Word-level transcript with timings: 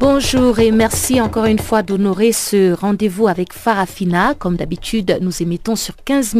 Bonjour 0.00 0.60
et 0.60 0.70
merci 0.70 1.20
encore 1.20 1.46
une 1.46 1.58
fois 1.58 1.82
d'honorer 1.82 2.30
ce 2.30 2.72
rendez-vous 2.72 3.26
avec 3.26 3.52
Farafina. 3.52 4.34
Comme 4.34 4.56
d'habitude, 4.56 5.18
nous 5.20 5.42
émettons 5.42 5.74
sur 5.74 5.96
15 5.96 6.36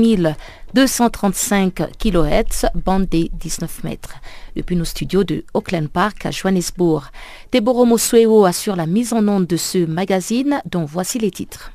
235 0.74 1.82
kHz, 1.98 2.66
bande 2.76 3.06
des 3.06 3.32
19 3.34 3.82
mètres. 3.82 4.14
Depuis 4.54 4.76
nos 4.76 4.84
studios 4.84 5.24
de 5.24 5.44
Auckland 5.54 5.88
Park 5.88 6.24
à 6.24 6.30
Johannesburg, 6.30 7.06
Deborah 7.50 7.84
Mosueo 7.84 8.44
assure 8.44 8.76
la 8.76 8.86
mise 8.86 9.12
en 9.12 9.26
onde 9.26 9.48
de 9.48 9.56
ce 9.56 9.84
magazine 9.84 10.60
dont 10.70 10.84
voici 10.84 11.18
les 11.18 11.32
titres. 11.32 11.72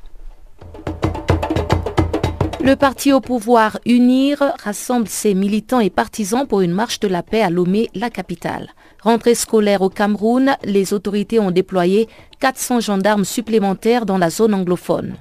Le 2.64 2.76
parti 2.76 3.12
au 3.12 3.20
pouvoir 3.20 3.78
Unir 3.84 4.42
rassemble 4.62 5.06
ses 5.06 5.34
militants 5.34 5.80
et 5.80 5.90
partisans 5.90 6.46
pour 6.46 6.62
une 6.62 6.72
marche 6.72 6.98
de 6.98 7.08
la 7.08 7.22
paix 7.22 7.42
à 7.42 7.50
Lomé, 7.50 7.90
la 7.94 8.08
capitale. 8.08 8.70
Rentrée 9.04 9.34
scolaire 9.34 9.82
au 9.82 9.90
Cameroun, 9.90 10.56
les 10.64 10.94
autorités 10.94 11.38
ont 11.38 11.50
déployé 11.50 12.08
400 12.40 12.80
gendarmes 12.80 13.26
supplémentaires 13.26 14.06
dans 14.06 14.16
la 14.16 14.30
zone 14.30 14.54
anglophone. 14.54 15.16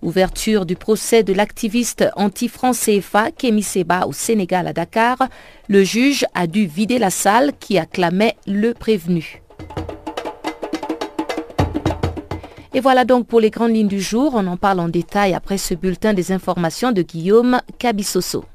Ouverture 0.00 0.64
du 0.64 0.76
procès 0.76 1.22
de 1.22 1.34
l'activiste 1.34 2.06
anti-France 2.16 2.80
CFA 2.80 3.30
Kémy 3.30 3.62
Seba 3.62 4.06
au 4.06 4.14
Sénégal 4.14 4.66
à 4.66 4.72
Dakar. 4.72 5.18
Le 5.68 5.84
juge 5.84 6.24
a 6.34 6.46
dû 6.46 6.64
vider 6.64 6.98
la 6.98 7.10
salle 7.10 7.52
qui 7.60 7.76
acclamait 7.76 8.34
le 8.46 8.72
prévenu. 8.72 9.42
Et 12.72 12.80
voilà 12.80 13.04
donc 13.04 13.26
pour 13.26 13.40
les 13.40 13.50
grandes 13.50 13.74
lignes 13.74 13.88
du 13.88 14.00
jour. 14.00 14.32
On 14.34 14.46
en 14.46 14.56
parle 14.56 14.80
en 14.80 14.88
détail 14.88 15.34
après 15.34 15.58
ce 15.58 15.74
bulletin 15.74 16.14
des 16.14 16.32
informations 16.32 16.92
de 16.92 17.02
Guillaume 17.02 17.60
Cabissoso. 17.78 18.46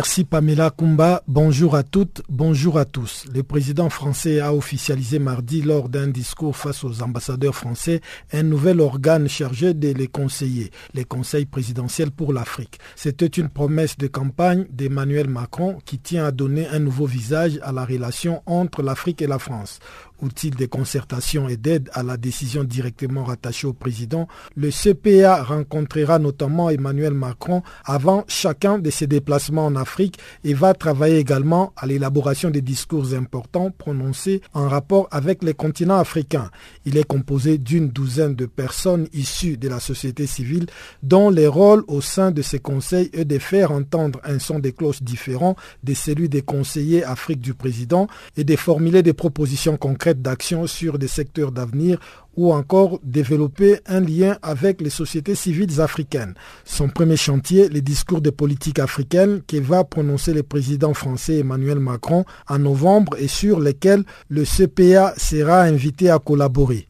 Merci 0.00 0.24
Pamela 0.24 0.70
Kumba. 0.70 1.22
Bonjour 1.28 1.76
à 1.76 1.82
toutes, 1.82 2.22
bonjour 2.30 2.78
à 2.78 2.86
tous. 2.86 3.26
Le 3.34 3.42
président 3.42 3.90
français 3.90 4.40
a 4.40 4.54
officialisé 4.54 5.18
mardi 5.18 5.60
lors 5.60 5.90
d'un 5.90 6.08
discours 6.08 6.56
face 6.56 6.84
aux 6.84 7.02
ambassadeurs 7.02 7.54
français 7.54 8.00
un 8.32 8.42
nouvel 8.42 8.80
organe 8.80 9.28
chargé 9.28 9.74
de 9.74 9.92
les 9.92 10.06
conseiller, 10.06 10.70
les 10.94 11.04
conseils 11.04 11.44
présidentiels 11.44 12.12
pour 12.12 12.32
l'Afrique. 12.32 12.78
C'était 12.96 13.26
une 13.26 13.50
promesse 13.50 13.98
de 13.98 14.06
campagne 14.06 14.64
d'Emmanuel 14.70 15.28
Macron 15.28 15.76
qui 15.84 15.98
tient 15.98 16.24
à 16.24 16.30
donner 16.30 16.66
un 16.68 16.78
nouveau 16.78 17.04
visage 17.04 17.60
à 17.62 17.70
la 17.70 17.84
relation 17.84 18.42
entre 18.46 18.80
l'Afrique 18.80 19.20
et 19.20 19.26
la 19.26 19.38
France 19.38 19.80
outil 20.22 20.50
de 20.50 20.66
concertation 20.66 21.48
et 21.48 21.56
d'aide 21.56 21.90
à 21.92 22.02
la 22.02 22.16
décision 22.16 22.64
directement 22.64 23.24
rattachée 23.24 23.66
au 23.66 23.72
président, 23.72 24.28
le 24.56 24.70
CPA 24.70 25.42
rencontrera 25.42 26.18
notamment 26.18 26.70
Emmanuel 26.70 27.14
Macron 27.14 27.62
avant 27.84 28.24
chacun 28.28 28.78
de 28.78 28.90
ses 28.90 29.06
déplacements 29.06 29.66
en 29.66 29.76
Afrique 29.76 30.18
et 30.44 30.54
va 30.54 30.74
travailler 30.74 31.18
également 31.18 31.72
à 31.76 31.86
l'élaboration 31.86 32.50
des 32.50 32.62
discours 32.62 33.14
importants 33.14 33.70
prononcés 33.70 34.40
en 34.54 34.68
rapport 34.68 35.08
avec 35.10 35.42
les 35.42 35.54
continents 35.54 35.98
africains. 35.98 36.50
Il 36.84 36.96
est 36.96 37.04
composé 37.04 37.58
d'une 37.58 37.88
douzaine 37.88 38.34
de 38.34 38.46
personnes 38.46 39.06
issues 39.12 39.56
de 39.56 39.68
la 39.68 39.80
société 39.80 40.26
civile 40.26 40.66
dont 41.02 41.30
les 41.30 41.46
rôles 41.46 41.84
au 41.88 42.00
sein 42.00 42.30
de 42.30 42.42
ces 42.42 42.58
conseils 42.58 43.10
est 43.12 43.24
de 43.24 43.38
faire 43.38 43.72
entendre 43.72 44.20
un 44.24 44.38
son 44.38 44.58
de 44.58 44.70
cloches 44.70 45.02
différent 45.02 45.56
de 45.84 45.94
celui 45.94 46.28
des 46.28 46.42
conseillers 46.42 47.04
Afrique 47.04 47.40
du 47.40 47.54
président 47.54 48.06
et 48.36 48.44
de 48.44 48.56
formuler 48.56 49.02
des 49.02 49.12
propositions 49.12 49.76
concrètes 49.76 50.09
d'action 50.14 50.66
sur 50.66 50.98
des 50.98 51.08
secteurs 51.08 51.52
d'avenir 51.52 51.98
ou 52.36 52.52
encore 52.52 53.00
développer 53.02 53.80
un 53.86 54.00
lien 54.00 54.38
avec 54.42 54.80
les 54.80 54.90
sociétés 54.90 55.34
civiles 55.34 55.80
africaines. 55.80 56.34
Son 56.64 56.88
premier 56.88 57.16
chantier, 57.16 57.68
les 57.68 57.82
discours 57.82 58.20
de 58.20 58.30
politique 58.30 58.78
africaine 58.78 59.42
qui 59.46 59.60
va 59.60 59.84
prononcer 59.84 60.32
le 60.32 60.42
président 60.42 60.94
français 60.94 61.38
Emmanuel 61.38 61.80
Macron 61.80 62.24
en 62.48 62.58
novembre 62.58 63.16
et 63.18 63.28
sur 63.28 63.60
lesquels 63.60 64.04
le 64.28 64.44
CPA 64.44 65.14
sera 65.16 65.62
invité 65.62 66.10
à 66.10 66.18
collaborer. 66.18 66.89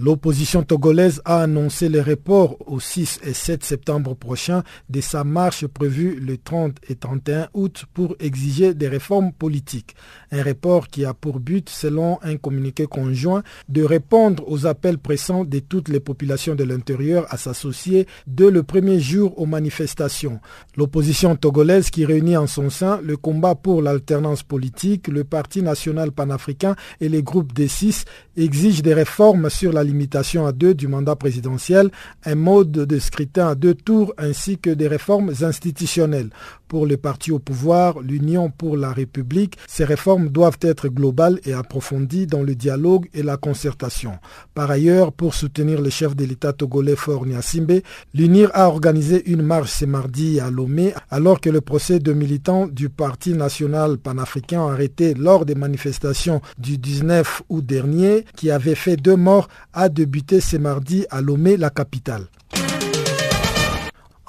L'opposition 0.00 0.62
togolaise 0.62 1.20
a 1.24 1.42
annoncé 1.42 1.88
le 1.88 2.00
report 2.00 2.56
au 2.68 2.78
6 2.78 3.18
et 3.24 3.32
7 3.32 3.64
septembre 3.64 4.14
prochain 4.14 4.62
de 4.88 5.00
sa 5.00 5.24
marche 5.24 5.66
prévue 5.66 6.20
le 6.20 6.38
30 6.38 6.76
et 6.88 6.94
31 6.94 7.48
août 7.52 7.84
pour 7.94 8.14
exiger 8.20 8.74
des 8.74 8.86
réformes 8.86 9.32
politiques. 9.32 9.96
Un 10.30 10.44
report 10.44 10.86
qui 10.86 11.04
a 11.04 11.14
pour 11.14 11.40
but, 11.40 11.68
selon 11.68 12.20
un 12.22 12.36
communiqué 12.36 12.86
conjoint, 12.86 13.42
de 13.68 13.82
répondre 13.82 14.44
aux 14.46 14.66
appels 14.66 14.98
pressants 14.98 15.44
de 15.44 15.58
toutes 15.58 15.88
les 15.88 15.98
populations 15.98 16.54
de 16.54 16.62
l'intérieur 16.62 17.26
à 17.30 17.36
s'associer 17.36 18.06
dès 18.28 18.52
le 18.52 18.62
premier 18.62 19.00
jour 19.00 19.36
aux 19.36 19.46
manifestations. 19.46 20.38
L'opposition 20.76 21.34
togolaise 21.34 21.90
qui 21.90 22.04
réunit 22.04 22.36
en 22.36 22.46
son 22.46 22.70
sein 22.70 23.00
le 23.02 23.16
combat 23.16 23.56
pour 23.56 23.82
l'alternance 23.82 24.44
politique, 24.44 25.08
le 25.08 25.24
Parti 25.24 25.60
national 25.60 26.12
panafricain 26.12 26.76
et 27.00 27.08
les 27.08 27.24
groupes 27.24 27.52
des 27.52 27.66
six 27.66 28.04
exige 28.36 28.82
des 28.82 28.94
réformes 28.94 29.50
sur 29.50 29.72
la 29.72 29.87
limitation 29.88 30.46
à 30.46 30.52
deux 30.52 30.74
du 30.74 30.86
mandat 30.86 31.16
présidentiel, 31.16 31.90
un 32.24 32.34
mode 32.34 32.70
de 32.70 32.98
scrutin 32.98 33.48
à 33.48 33.54
deux 33.54 33.74
tours 33.74 34.14
ainsi 34.18 34.58
que 34.58 34.70
des 34.70 34.86
réformes 34.88 35.32
institutionnelles. 35.42 36.30
Pour 36.68 36.86
le 36.86 36.98
parti 36.98 37.32
au 37.32 37.38
pouvoir, 37.38 38.00
l'Union 38.00 38.50
pour 38.50 38.76
la 38.76 38.92
République, 38.92 39.56
ces 39.66 39.84
réformes 39.84 40.28
doivent 40.28 40.58
être 40.60 40.88
globales 40.88 41.40
et 41.46 41.54
approfondies 41.54 42.26
dans 42.26 42.42
le 42.42 42.54
dialogue 42.54 43.08
et 43.14 43.22
la 43.22 43.38
concertation. 43.38 44.18
Par 44.52 44.70
ailleurs, 44.70 45.12
pour 45.12 45.34
soutenir 45.34 45.80
le 45.80 45.88
chef 45.88 46.14
de 46.14 46.26
l'État 46.26 46.52
togolais 46.52 46.94
Faure 46.94 47.24
Simbe, 47.40 47.80
l'UNIR 48.12 48.50
a 48.52 48.68
organisé 48.68 49.30
une 49.30 49.40
marche 49.42 49.70
ce 49.72 49.86
mardi 49.86 50.40
à 50.40 50.50
Lomé 50.50 50.92
alors 51.10 51.40
que 51.40 51.48
le 51.48 51.62
procès 51.62 52.00
de 52.00 52.12
militants 52.12 52.66
du 52.66 52.90
Parti 52.90 53.32
national 53.32 53.96
panafricain 53.96 54.66
arrêté 54.66 55.14
lors 55.14 55.46
des 55.46 55.54
manifestations 55.54 56.42
du 56.58 56.76
19 56.76 57.42
août 57.48 57.64
dernier 57.64 58.26
qui 58.36 58.50
avait 58.50 58.74
fait 58.74 58.96
deux 58.96 59.16
morts 59.16 59.48
a 59.72 59.88
débuté 59.88 60.40
ce 60.40 60.58
mardi 60.58 61.06
à 61.10 61.22
Lomé, 61.22 61.56
la 61.56 61.70
capitale. 61.70 62.26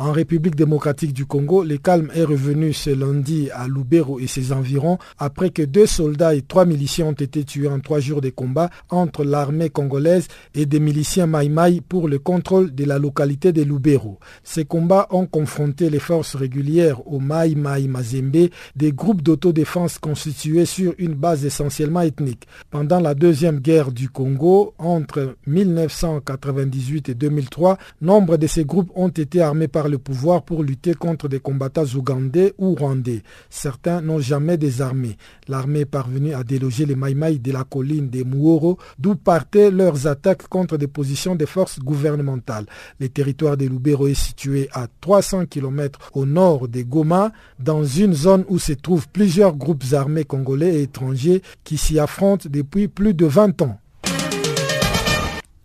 En 0.02 0.14
République 0.14 0.56
démocratique 0.56 1.12
du 1.12 1.26
Congo, 1.26 1.62
le 1.62 1.78
calme 1.78 2.10
est 2.16 2.24
revenu 2.24 2.72
ce 2.72 2.90
lundi 2.90 3.50
à 3.54 3.68
Lubero 3.68 4.18
et 4.22 4.28
ses 4.28 4.54
environs 4.54 4.98
après 5.18 5.50
que 5.50 5.62
deux 5.62 5.88
soldats 5.88 6.34
et 6.36 6.42
trois 6.42 6.64
miliciens 6.64 7.08
ont 7.08 7.12
été 7.12 7.44
tués 7.44 7.68
en 7.68 7.82
trois 7.82 8.00
jours 8.00 8.22
de 8.22 8.30
combat 8.30 8.70
entre 8.90 9.26
l'armée 9.26 9.70
congolaise 9.70 10.30
et 10.56 10.66
des 10.66 10.80
miliciens 10.80 11.28
Maïmaï 11.28 11.82
pour 11.82 12.08
le 12.08 12.18
contrôle 12.18 12.74
de 12.74 12.86
la 12.86 12.98
localité 12.98 13.52
de 13.52 13.62
Lubero. 13.62 14.20
Ces 14.42 14.64
combats 14.64 15.06
ont 15.10 15.26
confronté 15.26 15.90
les 15.90 16.00
forces 16.00 16.38
régulières 16.38 17.06
au 17.06 17.20
Maïmaï 17.20 17.90
Mazembe, 17.90 18.48
des 18.78 18.94
groupes 18.94 19.22
d'autodéfense 19.22 19.98
constitués 19.98 20.63
sur 20.63 20.94
une 20.98 21.13
base 21.13 21.44
essentiellement 21.44 22.04
ethnique. 22.04 22.48
Pendant 22.72 23.01
la 23.01 23.16
deuxième 23.16 23.60
guerre 23.60 23.92
du 23.92 24.07
Congo, 24.07 24.75
entre 24.78 25.36
1998 25.46 27.10
et 27.10 27.16
2003, 27.16 27.78
nombre 28.00 28.38
de 28.38 28.48
ces 28.48 28.63
groupes 28.63 28.92
ont 28.96 29.10
été 29.10 29.42
armés 29.42 29.68
par 29.68 29.88
le 29.89 29.97
pouvoir 29.97 30.44
pour 30.44 30.63
lutter 30.63 30.94
contre 30.94 31.27
des 31.27 31.39
combattants 31.39 31.86
ougandais 31.95 32.53
ou 32.57 32.75
rwandais. 32.75 33.24
Certains 33.50 34.01
n'ont 34.01 34.19
jamais 34.19 34.57
désarmé. 34.57 35.18
L'armée 35.47 35.81
est 35.81 35.86
parvenue 35.86 36.33
à 36.33 36.44
déloger 36.44 36.86
les 36.86 36.95
Maïmaï 36.95 37.39
de 37.39 37.51
la 37.51 37.63
colline 37.63 38.09
des 38.09 38.24
Mouoro, 38.24 38.77
d'où 38.97 39.15
partaient 39.15 39.71
leurs 39.71 40.07
attaques 40.07 40.47
contre 40.47 40.77
des 40.77 40.88
positions 40.88 41.36
des 41.36 41.45
forces 41.45 41.80
gouvernementales. 41.80 42.65
Le 43.00 43.09
territoire 43.09 43.57
de 43.57 43.65
Lubero 43.65 44.07
est 44.07 44.13
situé 44.13 44.69
à 44.71 44.88
300 45.01 45.45
km 45.47 46.00
au 46.13 46.25
nord 46.25 46.68
de 46.68 46.81
Goma, 46.81 47.31
dans 47.59 47.83
une 47.83 48.13
zone 48.13 48.45
où 48.47 48.59
se 48.59 48.74
trouvent 48.74 49.07
plusieurs 49.09 49.56
groupes 49.56 49.83
armés 49.94 50.24
congolais 50.24 50.75
et 50.75 50.83
étrangers 50.83 51.41
qui 51.63 51.77
s'y 51.77 52.00
affrontent 52.00 52.50
depuis 52.50 52.88
plus 52.88 53.13
de 53.13 53.25
20 53.25 53.62
ans. 53.62 53.80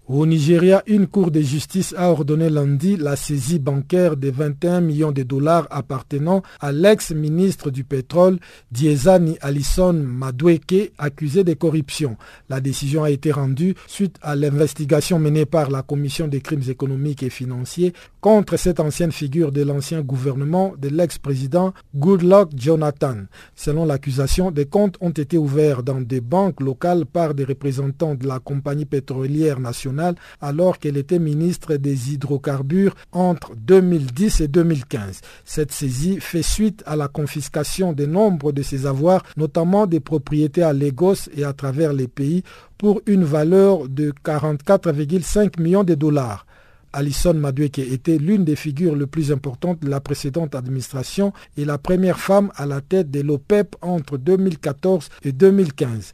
Au 0.06 0.26
Nigeria, 0.26 0.82
une 0.86 1.06
cour 1.06 1.30
de 1.30 1.40
justice 1.40 1.94
a 1.96 2.10
ordonné 2.10 2.50
lundi 2.50 2.98
la 2.98 3.16
saisie 3.16 3.58
bancaire 3.58 4.18
de 4.18 4.30
21 4.30 4.82
millions 4.82 5.12
de 5.12 5.22
dollars 5.22 5.66
appartenant 5.70 6.42
à 6.60 6.72
l'ex-ministre 6.72 7.70
du 7.70 7.84
pétrole 7.84 8.38
Diezani 8.70 9.38
Alison 9.40 9.94
Madweke, 9.94 10.92
accusé 10.98 11.42
de 11.42 11.54
corruption. 11.54 12.18
La 12.50 12.60
décision 12.60 13.02
a 13.02 13.08
été 13.10 13.32
rendue 13.32 13.76
suite 13.86 14.16
à 14.20 14.36
l'investigation 14.36 15.18
menée 15.18 15.46
par 15.46 15.70
la 15.70 15.80
Commission 15.80 16.28
des 16.28 16.42
crimes 16.42 16.68
économiques 16.68 17.22
et 17.22 17.30
financiers 17.30 17.94
contre 18.24 18.56
cette 18.56 18.80
ancienne 18.80 19.12
figure 19.12 19.52
de 19.52 19.60
l'ancien 19.60 20.00
gouvernement 20.00 20.72
de 20.78 20.88
l'ex-président 20.88 21.74
Goodluck 21.94 22.52
Jonathan. 22.56 23.16
Selon 23.54 23.84
l'accusation, 23.84 24.50
des 24.50 24.64
comptes 24.64 24.96
ont 25.02 25.10
été 25.10 25.36
ouverts 25.36 25.82
dans 25.82 26.00
des 26.00 26.22
banques 26.22 26.62
locales 26.62 27.04
par 27.04 27.34
des 27.34 27.44
représentants 27.44 28.14
de 28.14 28.26
la 28.26 28.38
compagnie 28.38 28.86
pétrolière 28.86 29.60
nationale 29.60 30.14
alors 30.40 30.78
qu'elle 30.78 30.96
était 30.96 31.18
ministre 31.18 31.76
des 31.76 32.14
hydrocarbures 32.14 32.94
entre 33.12 33.54
2010 33.56 34.40
et 34.40 34.48
2015. 34.48 35.20
Cette 35.44 35.72
saisie 35.72 36.18
fait 36.18 36.40
suite 36.40 36.82
à 36.86 36.96
la 36.96 37.08
confiscation 37.08 37.92
de 37.92 38.06
nombre 38.06 38.52
de 38.52 38.62
ses 38.62 38.86
avoirs, 38.86 39.22
notamment 39.36 39.86
des 39.86 40.00
propriétés 40.00 40.62
à 40.62 40.72
Lagos 40.72 41.28
et 41.36 41.44
à 41.44 41.52
travers 41.52 41.92
les 41.92 42.08
pays, 42.08 42.42
pour 42.78 43.02
une 43.04 43.24
valeur 43.24 43.86
de 43.86 44.14
44,5 44.24 45.60
millions 45.60 45.84
de 45.84 45.94
dollars. 45.94 46.46
Alison 46.94 47.35
Madueke 47.35 47.81
était 47.81 48.19
l'une 48.19 48.44
des 48.44 48.55
figures 48.55 48.94
les 48.94 49.06
plus 49.06 49.32
importantes 49.32 49.81
de 49.81 49.91
la 49.91 50.00
précédente 50.00 50.55
administration 50.55 51.32
et 51.56 51.64
la 51.64 51.76
première 51.76 52.20
femme 52.20 52.52
à 52.55 52.67
la 52.67 52.81
tête 52.81 53.11
de 53.11 53.20
l'OPEP 53.20 53.75
entre 53.82 54.17
2014 54.17 55.08
et 55.25 55.32
2015 55.32 56.12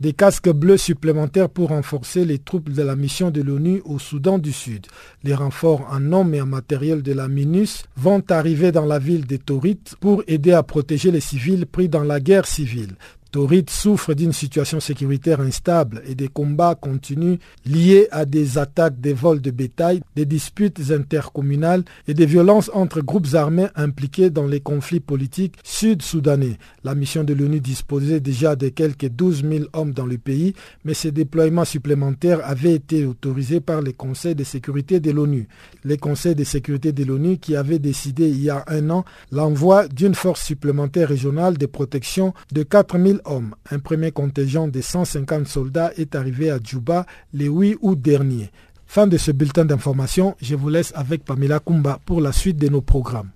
des 0.00 0.12
casques 0.12 0.50
bleus 0.50 0.76
supplémentaires 0.76 1.48
pour 1.48 1.70
renforcer 1.70 2.24
les 2.24 2.38
troupes 2.38 2.70
de 2.70 2.82
la 2.82 2.94
mission 2.94 3.30
de 3.30 3.42
l'ONU 3.42 3.82
au 3.84 3.98
Soudan 3.98 4.38
du 4.38 4.52
Sud. 4.52 4.86
Les 5.24 5.34
renforts 5.34 5.86
en 5.90 6.12
hommes 6.12 6.34
et 6.34 6.40
en 6.40 6.46
matériel 6.46 7.02
de 7.02 7.12
la 7.12 7.28
MINUS 7.28 7.84
vont 7.96 8.22
arriver 8.28 8.70
dans 8.70 8.84
la 8.84 8.98
ville 8.98 9.26
de 9.26 9.36
Torit 9.36 9.80
pour 10.00 10.22
aider 10.28 10.52
à 10.52 10.62
protéger 10.62 11.10
les 11.10 11.20
civils 11.20 11.66
pris 11.66 11.88
dans 11.88 12.04
la 12.04 12.20
guerre 12.20 12.46
civile. 12.46 12.94
Torit 13.30 13.66
souffre 13.68 14.14
d'une 14.14 14.32
situation 14.32 14.80
sécuritaire 14.80 15.40
instable 15.40 16.02
et 16.06 16.14
des 16.14 16.28
combats 16.28 16.74
continus 16.74 17.38
liés 17.66 18.08
à 18.10 18.24
des 18.24 18.56
attaques, 18.56 19.00
des 19.00 19.12
vols 19.12 19.42
de 19.42 19.50
bétail, 19.50 20.00
des 20.16 20.24
disputes 20.24 20.90
intercommunales 20.90 21.84
et 22.06 22.14
des 22.14 22.24
violences 22.24 22.70
entre 22.72 23.02
groupes 23.02 23.34
armés 23.34 23.68
impliqués 23.76 24.30
dans 24.30 24.46
les 24.46 24.60
conflits 24.60 25.00
politiques 25.00 25.56
sud-soudanais. 25.62 26.58
La 26.84 26.94
mission 26.94 27.22
de 27.22 27.34
l'ONU 27.34 27.60
disposait 27.60 28.20
déjà 28.20 28.56
de 28.56 28.70
quelques 28.70 29.08
12 29.08 29.42
000 29.42 29.64
hommes 29.74 29.92
dans 29.92 30.06
le 30.06 30.16
pays, 30.16 30.54
mais 30.84 30.94
ces 30.94 31.12
déploiements 31.12 31.66
supplémentaires 31.66 32.40
avaient 32.44 32.74
été 32.74 33.04
autorisés 33.04 33.60
par 33.60 33.82
les 33.82 33.92
conseils 33.92 34.34
de 34.34 34.44
sécurité 34.44 35.00
de 35.00 35.10
l'ONU. 35.10 35.48
Les 35.84 35.98
conseils 35.98 36.34
de 36.34 36.44
sécurité 36.44 36.92
de 36.92 37.04
l'ONU 37.04 37.36
qui 37.36 37.56
avaient 37.56 37.78
décidé 37.78 38.28
il 38.28 38.42
y 38.42 38.48
a 38.50 38.64
un 38.68 38.88
an 38.88 39.04
l'envoi 39.32 39.86
d'une 39.88 40.14
force 40.14 40.42
supplémentaire 40.42 41.08
régionale 41.08 41.58
de 41.58 41.66
protection 41.66 42.32
de 42.52 42.62
4 42.62 42.98
000 42.98 43.17
hommes. 43.24 43.54
Un 43.70 43.78
premier 43.78 44.12
contingent 44.12 44.68
de 44.68 44.80
150 44.80 45.46
soldats 45.46 45.92
est 45.96 46.14
arrivé 46.14 46.50
à 46.50 46.58
Djouba 46.62 47.06
le 47.32 47.46
8 47.46 47.78
août 47.80 48.00
dernier. 48.00 48.50
Fin 48.86 49.06
de 49.06 49.18
ce 49.18 49.30
bulletin 49.30 49.64
d'information, 49.64 50.34
je 50.40 50.54
vous 50.54 50.70
laisse 50.70 50.92
avec 50.94 51.24
Pamela 51.24 51.60
Kumba 51.60 52.00
pour 52.06 52.20
la 52.20 52.32
suite 52.32 52.56
de 52.56 52.68
nos 52.68 52.80
programmes. 52.80 53.30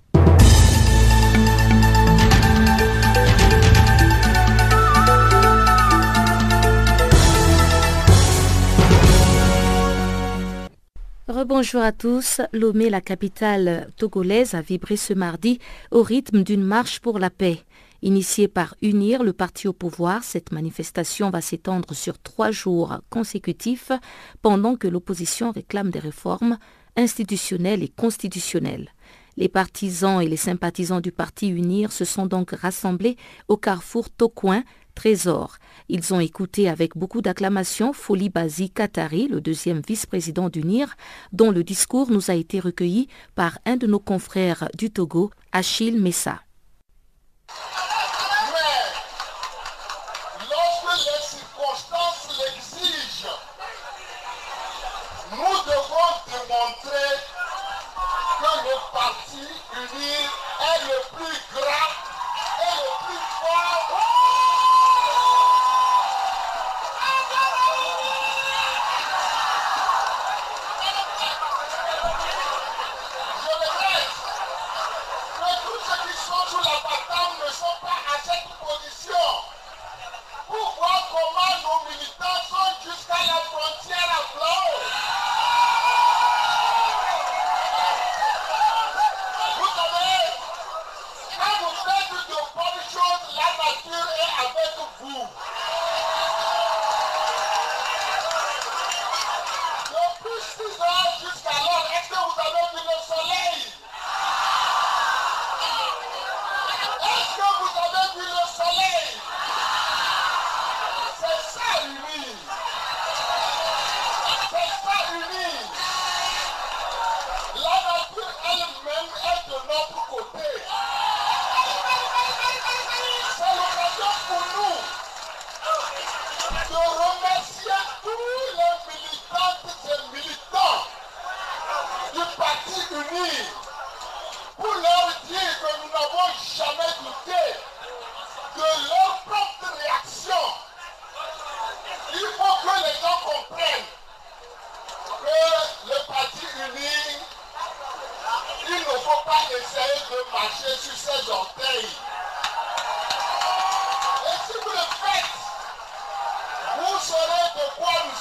Rebonjour 11.29 11.83
à 11.83 11.93
tous. 11.93 12.41
Lomé, 12.53 12.91
la 12.91 13.01
capitale 13.01 13.89
togolaise, 13.97 14.55
a 14.55 14.61
vibré 14.61 14.97
ce 14.97 15.15
mardi 15.15 15.61
au 15.91 16.03
rythme 16.03 16.43
d'une 16.43 16.63
marche 16.63 17.01
pour 17.01 17.19
la 17.19 17.31
paix. 17.31 17.59
Initiée 18.05 18.49
par 18.49 18.75
Unir, 18.83 19.23
le 19.23 19.33
parti 19.33 19.69
au 19.69 19.73
pouvoir, 19.73 20.25
cette 20.25 20.51
manifestation 20.51 21.31
va 21.31 21.41
s'étendre 21.41 21.95
sur 21.95 22.19
trois 22.19 22.51
jours 22.51 22.99
consécutifs 23.11 23.93
pendant 24.43 24.75
que 24.75 24.89
l'opposition 24.89 25.53
réclame 25.53 25.91
des 25.91 26.01
réformes 26.01 26.59
institutionnelles 26.97 27.85
et 27.85 27.89
constitutionnelles. 27.89 28.91
Les 29.37 29.49
partisans 29.49 30.21
et 30.21 30.29
les 30.29 30.37
sympathisants 30.37 31.01
du 31.01 31.13
parti 31.13 31.49
Unir 31.49 31.93
se 31.93 32.05
sont 32.05 32.27
donc 32.27 32.51
rassemblés 32.51 33.17
au 33.47 33.57
carrefour 33.57 34.11
Tocoin, 34.11 34.65
Trésor. 34.97 35.59
Ils 35.89 36.13
ont 36.13 36.21
écouté 36.21 36.69
avec 36.69 36.97
beaucoup 36.97 37.23
d'acclamation 37.23 37.93
Foli 37.93 38.31
Bazi 38.31 38.69
Katari, 38.69 39.29
le 39.29 39.41
deuxième 39.41 39.81
vice-président 39.81 40.49
d'UNIR, 40.49 40.97
dont 41.33 41.53
le 41.53 41.63
discours 41.63 42.11
nous 42.11 42.33
a 42.33 42.35
été 42.35 42.59
recueilli 42.59 43.07
par 43.37 43.59
un 43.65 43.77
de 43.77 43.87
nos 43.87 44.01
confrères 44.01 44.69
du 44.77 44.91
Togo, 44.91 45.31
Achille 45.53 46.01
Messa. 46.01 46.41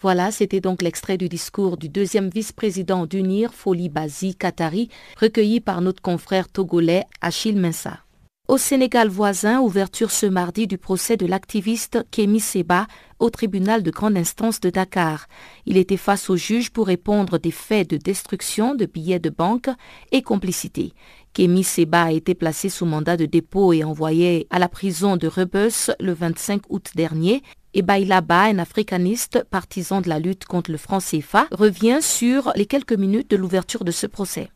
Voilà, 0.00 0.30
c'était 0.30 0.60
donc 0.60 0.82
l'extrait 0.82 1.18
du 1.18 1.28
discours 1.28 1.76
du 1.76 1.88
deuxième 1.88 2.28
vice-président 2.28 3.06
d'UNIR, 3.06 3.52
Folie 3.52 3.88
Bazi 3.88 4.36
Katari, 4.36 4.90
recueilli 5.20 5.60
par 5.60 5.80
notre 5.80 6.00
confrère 6.00 6.48
togolais 6.48 7.02
Achille 7.20 7.58
Mensa. 7.58 7.98
Au 8.46 8.56
Sénégal 8.56 9.08
voisin, 9.08 9.60
ouverture 9.60 10.10
ce 10.10 10.24
mardi 10.24 10.66
du 10.66 10.78
procès 10.78 11.16
de 11.16 11.26
l'activiste 11.26 11.98
Kémy 12.10 12.40
Seba 12.40 12.86
au 13.18 13.28
tribunal 13.28 13.82
de 13.82 13.90
grande 13.90 14.16
instance 14.16 14.60
de 14.60 14.70
Dakar. 14.70 15.26
Il 15.66 15.76
était 15.76 15.98
face 15.98 16.30
au 16.30 16.36
juge 16.36 16.70
pour 16.70 16.86
répondre 16.86 17.36
des 17.38 17.50
faits 17.50 17.90
de 17.90 17.96
destruction 17.96 18.74
de 18.74 18.86
billets 18.86 19.18
de 19.18 19.28
banque 19.28 19.68
et 20.12 20.22
complicité. 20.22 20.94
Kémy 21.34 21.62
Seba 21.62 22.04
a 22.04 22.12
été 22.12 22.34
placé 22.34 22.68
sous 22.68 22.86
mandat 22.86 23.16
de 23.16 23.26
dépôt 23.26 23.72
et 23.72 23.84
envoyé 23.84 24.46
à 24.48 24.58
la 24.58 24.68
prison 24.68 25.16
de 25.16 25.26
Rebus 25.26 25.90
le 26.00 26.12
25 26.14 26.62
août 26.70 26.92
dernier. 26.94 27.42
Et 27.74 27.82
Bailaba, 27.82 28.42
un 28.42 28.58
africaniste 28.58 29.44
partisan 29.44 30.00
de 30.00 30.08
la 30.08 30.18
lutte 30.18 30.44
contre 30.44 30.70
le 30.70 30.78
franc 30.78 30.98
CFA, 30.98 31.46
revient 31.50 31.98
sur 32.00 32.52
les 32.56 32.66
quelques 32.66 32.92
minutes 32.92 33.30
de 33.30 33.36
l'ouverture 33.36 33.84
de 33.84 33.90
ce 33.90 34.06
procès. 34.06 34.48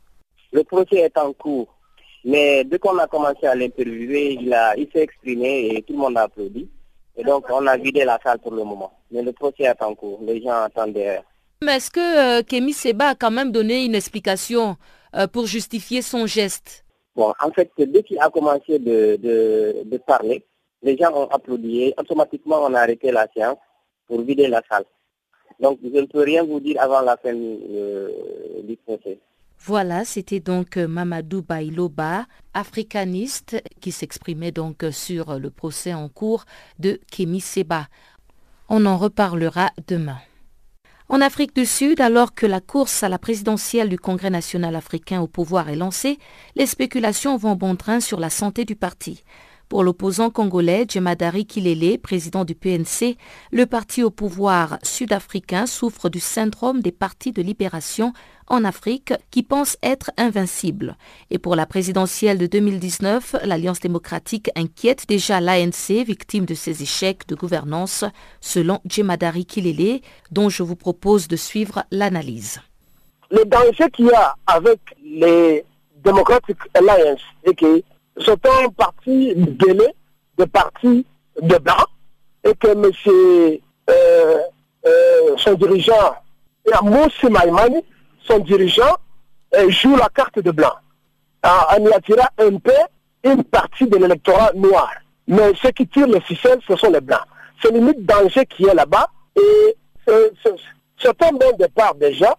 Le 0.53 0.65
procès 0.65 0.97
est 0.97 1.17
en 1.19 1.33
cours 1.33 1.69
mais 2.25 2.65
dès 2.65 2.79
qu'on 2.79 2.99
a 2.99 3.07
commencé 3.07 3.47
à 3.47 3.55
l'interviewer, 3.55 4.35
il, 4.35 4.57
il 4.77 4.89
s'est 4.93 5.03
exprimé 5.03 5.75
et 5.75 5.83
tout 5.83 5.95
le 5.95 5.99
monde 5.99 6.17
a 6.17 6.23
applaudi. 6.23 6.69
Et 7.17 7.25
donc, 7.25 7.45
on 7.51 7.67
a 7.67 7.77
vidé 7.77 8.05
la 8.05 8.19
salle 8.23 8.39
pour 8.39 8.53
le 8.53 8.65
moment. 8.65 8.93
Mais 9.11 9.23
le 9.23 9.33
procès 9.33 9.65
est 9.65 9.83
en 9.83 9.95
cours. 9.95 10.21
Les 10.23 10.41
gens 10.41 10.63
attendent 10.63 10.93
derrière. 10.93 11.25
Mais 11.63 11.77
est-ce 11.77 11.91
que 11.91 12.39
euh, 12.39 12.43
Kémy 12.43 12.73
Seba 12.73 13.09
a 13.09 13.15
quand 13.15 13.31
même 13.31 13.53
donné 13.53 13.85
une 13.85 13.95
explication 13.95 14.77
euh, 15.15 15.27
pour 15.27 15.47
justifier 15.47 16.01
son 16.01 16.27
geste? 16.27 16.85
Bon, 17.15 17.33
en 17.41 17.51
fait, 17.51 17.71
dès 17.77 18.03
qu'il 18.03 18.19
a 18.21 18.31
commencé 18.31 18.79
de, 18.79 19.17
de, 19.17 19.83
de, 19.85 19.99
parler, 19.99 20.45
les 20.83 20.97
gens 20.97 21.13
ont 21.15 21.29
applaudi 21.29 21.93
automatiquement 21.97 22.63
on 22.65 22.75
a 22.75 22.81
arrêté 22.81 23.11
la 23.13 23.27
séance 23.35 23.59
pour 24.07 24.21
vider 24.23 24.49
la 24.49 24.63
salle. 24.69 24.85
Donc, 25.61 25.79
je 25.83 25.89
ne 25.89 26.07
peux 26.07 26.23
rien 26.23 26.45
vous 26.45 26.61
dire 26.61 26.81
avant 26.81 27.01
la 27.03 27.17
fin 27.17 27.35
euh, 27.35 28.09
du 28.65 28.77
procès. 28.77 29.19
Voilà, 29.59 30.05
c'était 30.05 30.41
donc 30.41 30.77
euh, 30.77 30.89
Mamadou 30.89 31.43
Bailoba, 31.43 32.27
africaniste, 32.53 33.63
qui 33.81 33.93
s'exprimait 33.93 34.51
donc 34.51 34.83
euh, 34.83 34.91
sur 34.91 35.39
le 35.39 35.51
procès 35.51 35.95
en 35.95 36.09
cours 36.09 36.45
de 36.81 36.99
Kémy 37.13 37.41
Seba. 37.41 37.87
On 38.69 38.87
en 38.87 38.97
reparlera 38.97 39.71
demain. 39.87 40.19
En 41.09 41.21
Afrique 41.21 41.55
du 41.55 41.67
Sud, 41.67 42.01
alors 42.01 42.35
que 42.35 42.47
la 42.47 42.61
course 42.61 43.03
à 43.03 43.09
la 43.09 43.19
présidentielle 43.19 43.89
du 43.89 43.99
Congrès 43.99 44.31
national 44.31 44.75
africain 44.75 45.21
au 45.21 45.29
pouvoir 45.29 45.69
est 45.69 45.77
lancée, 45.77 46.19
les 46.57 46.67
spéculations 46.67 47.37
vont 47.37 47.55
bon 47.55 47.77
train 47.77 48.01
sur 48.01 48.19
la 48.19 48.31
santé 48.31 48.65
du 48.65 48.75
parti. 48.75 49.23
Pour 49.73 49.85
l'opposant 49.85 50.29
congolais 50.29 50.85
Djemadari 50.87 51.47
Kilele, 51.47 51.99
président 51.99 52.45
du 52.45 52.55
PNC, 52.55 53.17
le 53.53 53.65
parti 53.65 54.03
au 54.03 54.11
pouvoir 54.11 54.77
sud-africain 54.83 55.65
souffre 55.65 56.11
du 56.11 56.21
syndrome 56.21 56.83
des 56.83 56.93
partis 56.93 57.33
de 57.33 57.41
libération 57.41 58.13
en 58.49 58.65
Afrique 58.65 59.15
qui 59.31 59.43
pensent 59.43 59.79
être 59.83 60.11
invincibles. 60.19 60.99
Et 61.31 61.39
pour 61.39 61.57
la 61.57 61.65
présidentielle 61.65 62.37
de 62.37 62.47
2019, 62.47 63.37
l'Alliance 63.45 63.81
démocratique 63.81 64.51
inquiète 64.57 65.09
déjà 65.09 65.41
l'ANC, 65.41 66.05
victime 66.05 66.45
de 66.45 66.53
ses 66.53 66.83
échecs 66.83 67.27
de 67.27 67.35
gouvernance, 67.35 68.05
selon 68.43 68.79
Djemadari 68.85 69.47
Kilele, 69.47 70.03
dont 70.31 70.51
je 70.51 70.63
vous 70.63 70.77
propose 70.77 71.29
de 71.29 71.37
suivre 71.37 71.83
l'analyse. 71.91 72.61
Le 73.31 73.43
danger 73.47 73.91
qu'il 73.91 74.05
y 74.09 74.13
a 74.13 74.35
avec 74.47 74.81
les 75.03 75.65
Democratic 76.05 76.59
Alliance 76.75 77.23
et 77.45 77.55
que 77.55 77.83
c'est 78.19 78.47
un 78.47 78.69
parti 78.71 79.35
délai 79.37 79.95
de 80.39 80.45
parti 80.45 81.07
de 81.41 81.59
blanc 81.59 81.85
et 82.45 82.55
que 82.55 82.69
M. 82.69 82.91
Euh, 83.91 84.39
euh, 84.87 85.37
son 85.37 85.55
dirigeant, 85.55 86.17
Moussi 86.83 87.27
Maïmani, 87.27 87.85
son 88.25 88.39
dirigeant, 88.41 88.97
euh, 89.55 89.69
joue 89.71 89.97
la 89.97 90.09
carte 90.09 90.39
de 90.39 90.51
blanc 90.51 90.75
en 91.43 91.85
y 91.85 91.93
attirant 91.93 92.29
un 92.39 92.57
peu 92.59 92.73
une 93.25 93.45
partie 93.45 93.87
de 93.87 93.97
l'électorat 93.97 94.53
noir. 94.55 94.91
Mais 95.27 95.53
ceux 95.61 95.71
qui 95.71 95.87
tirent 95.87 96.07
les 96.07 96.21
ficelles, 96.21 96.61
ce 96.67 96.77
sont 96.77 96.91
les 96.91 97.01
blancs. 97.01 97.25
C'est 97.61 97.73
limite 97.73 98.05
danger 98.05 98.47
qui 98.47 98.65
est 98.65 98.75
là-bas 98.75 99.09
et 99.37 99.77
c'est 100.07 101.23
un 101.23 101.33
bon 101.33 101.57
départ 101.59 101.95
déjà 101.95 102.37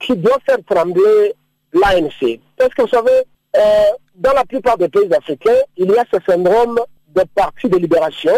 qui 0.00 0.16
doit 0.16 0.38
faire 0.46 0.58
trembler 0.68 1.34
l'ANC. 1.72 2.40
Parce 2.56 2.74
que 2.74 2.82
vous 2.82 2.88
savez, 2.88 3.24
dans 3.54 4.32
la 4.32 4.44
plupart 4.44 4.76
des 4.78 4.88
pays 4.88 5.12
africains, 5.14 5.60
il 5.76 5.90
y 5.90 5.98
a 5.98 6.04
ce 6.12 6.18
syndrome 6.26 6.78
de 7.14 7.22
partis 7.34 7.68
de 7.68 7.76
libération 7.76 8.32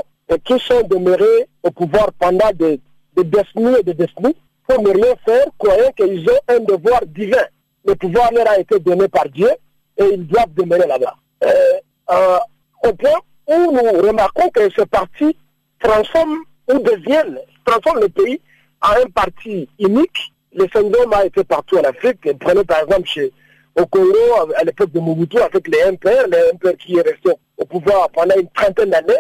qui 0.45 0.59
sont 0.61 0.83
demeurés 0.83 1.49
au 1.62 1.71
pouvoir 1.71 2.11
pendant 2.19 2.50
des, 2.55 2.81
décennies 3.17 3.79
et 3.81 3.83
des 3.83 3.95
décennies 3.95 4.37
pour 4.67 4.83
ne 4.83 4.90
rien 4.90 5.14
faire, 5.25 5.45
croyant 5.59 5.90
qu'ils 5.97 6.29
ont 6.29 6.40
un 6.49 6.61
devoir 6.61 7.00
divin. 7.07 7.45
Le 7.85 7.95
pouvoir 7.95 8.31
leur 8.33 8.49
a 8.49 8.59
été 8.59 8.79
donné 8.79 9.09
par 9.09 9.29
Dieu 9.29 9.50
et 9.97 10.05
ils 10.12 10.26
doivent 10.26 10.55
demeurer 10.55 10.87
là-bas. 10.87 11.17
Euh, 11.45 11.50
euh, 12.11 12.38
au 12.85 12.93
point 12.93 13.19
où 13.49 13.73
nous 13.73 14.07
remarquons 14.07 14.49
que 14.50 14.71
ce 14.71 14.83
parti 14.83 15.37
transforme 15.81 16.37
ou 16.73 16.79
deviennent, 16.79 17.38
transforme 17.64 18.00
le 18.00 18.09
pays 18.09 18.40
en 18.83 19.02
un 19.05 19.11
parti 19.11 19.69
unique. 19.79 20.33
Le 20.52 20.67
syndrome 20.73 21.12
a 21.12 21.25
été 21.25 21.45
partout 21.45 21.79
en 21.79 21.83
Afrique. 21.83 22.21
Prenez 22.38 22.64
par 22.64 22.81
exemple 22.81 23.07
chez 23.07 23.33
au 23.80 23.87
Congo, 23.87 24.52
à 24.56 24.64
l'époque 24.64 24.92
de 24.92 25.00
Mobutu, 25.00 25.38
avec 25.38 25.66
les 25.68 25.90
MPR, 25.92 26.26
les 26.30 26.52
MPR 26.54 26.76
qui 26.78 26.96
est 26.96 27.02
resté 27.02 27.30
au 27.56 27.64
pouvoir 27.64 28.10
pendant 28.10 28.34
une 28.37 28.49
trentaine 28.49 28.90
d'années 28.90 29.14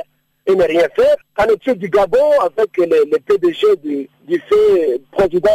et 0.46 0.54
n'a 0.54 0.66
rien 0.66 0.88
fait. 0.94 1.16
Qu'en 1.34 1.44
est-il 1.44 1.74
du 1.74 1.88
Gabon, 1.88 2.32
avec 2.40 2.76
les, 2.76 3.18
PDG 3.20 3.76
du, 3.82 4.08
du 4.26 4.40
fait 4.48 5.00
président 5.12 5.50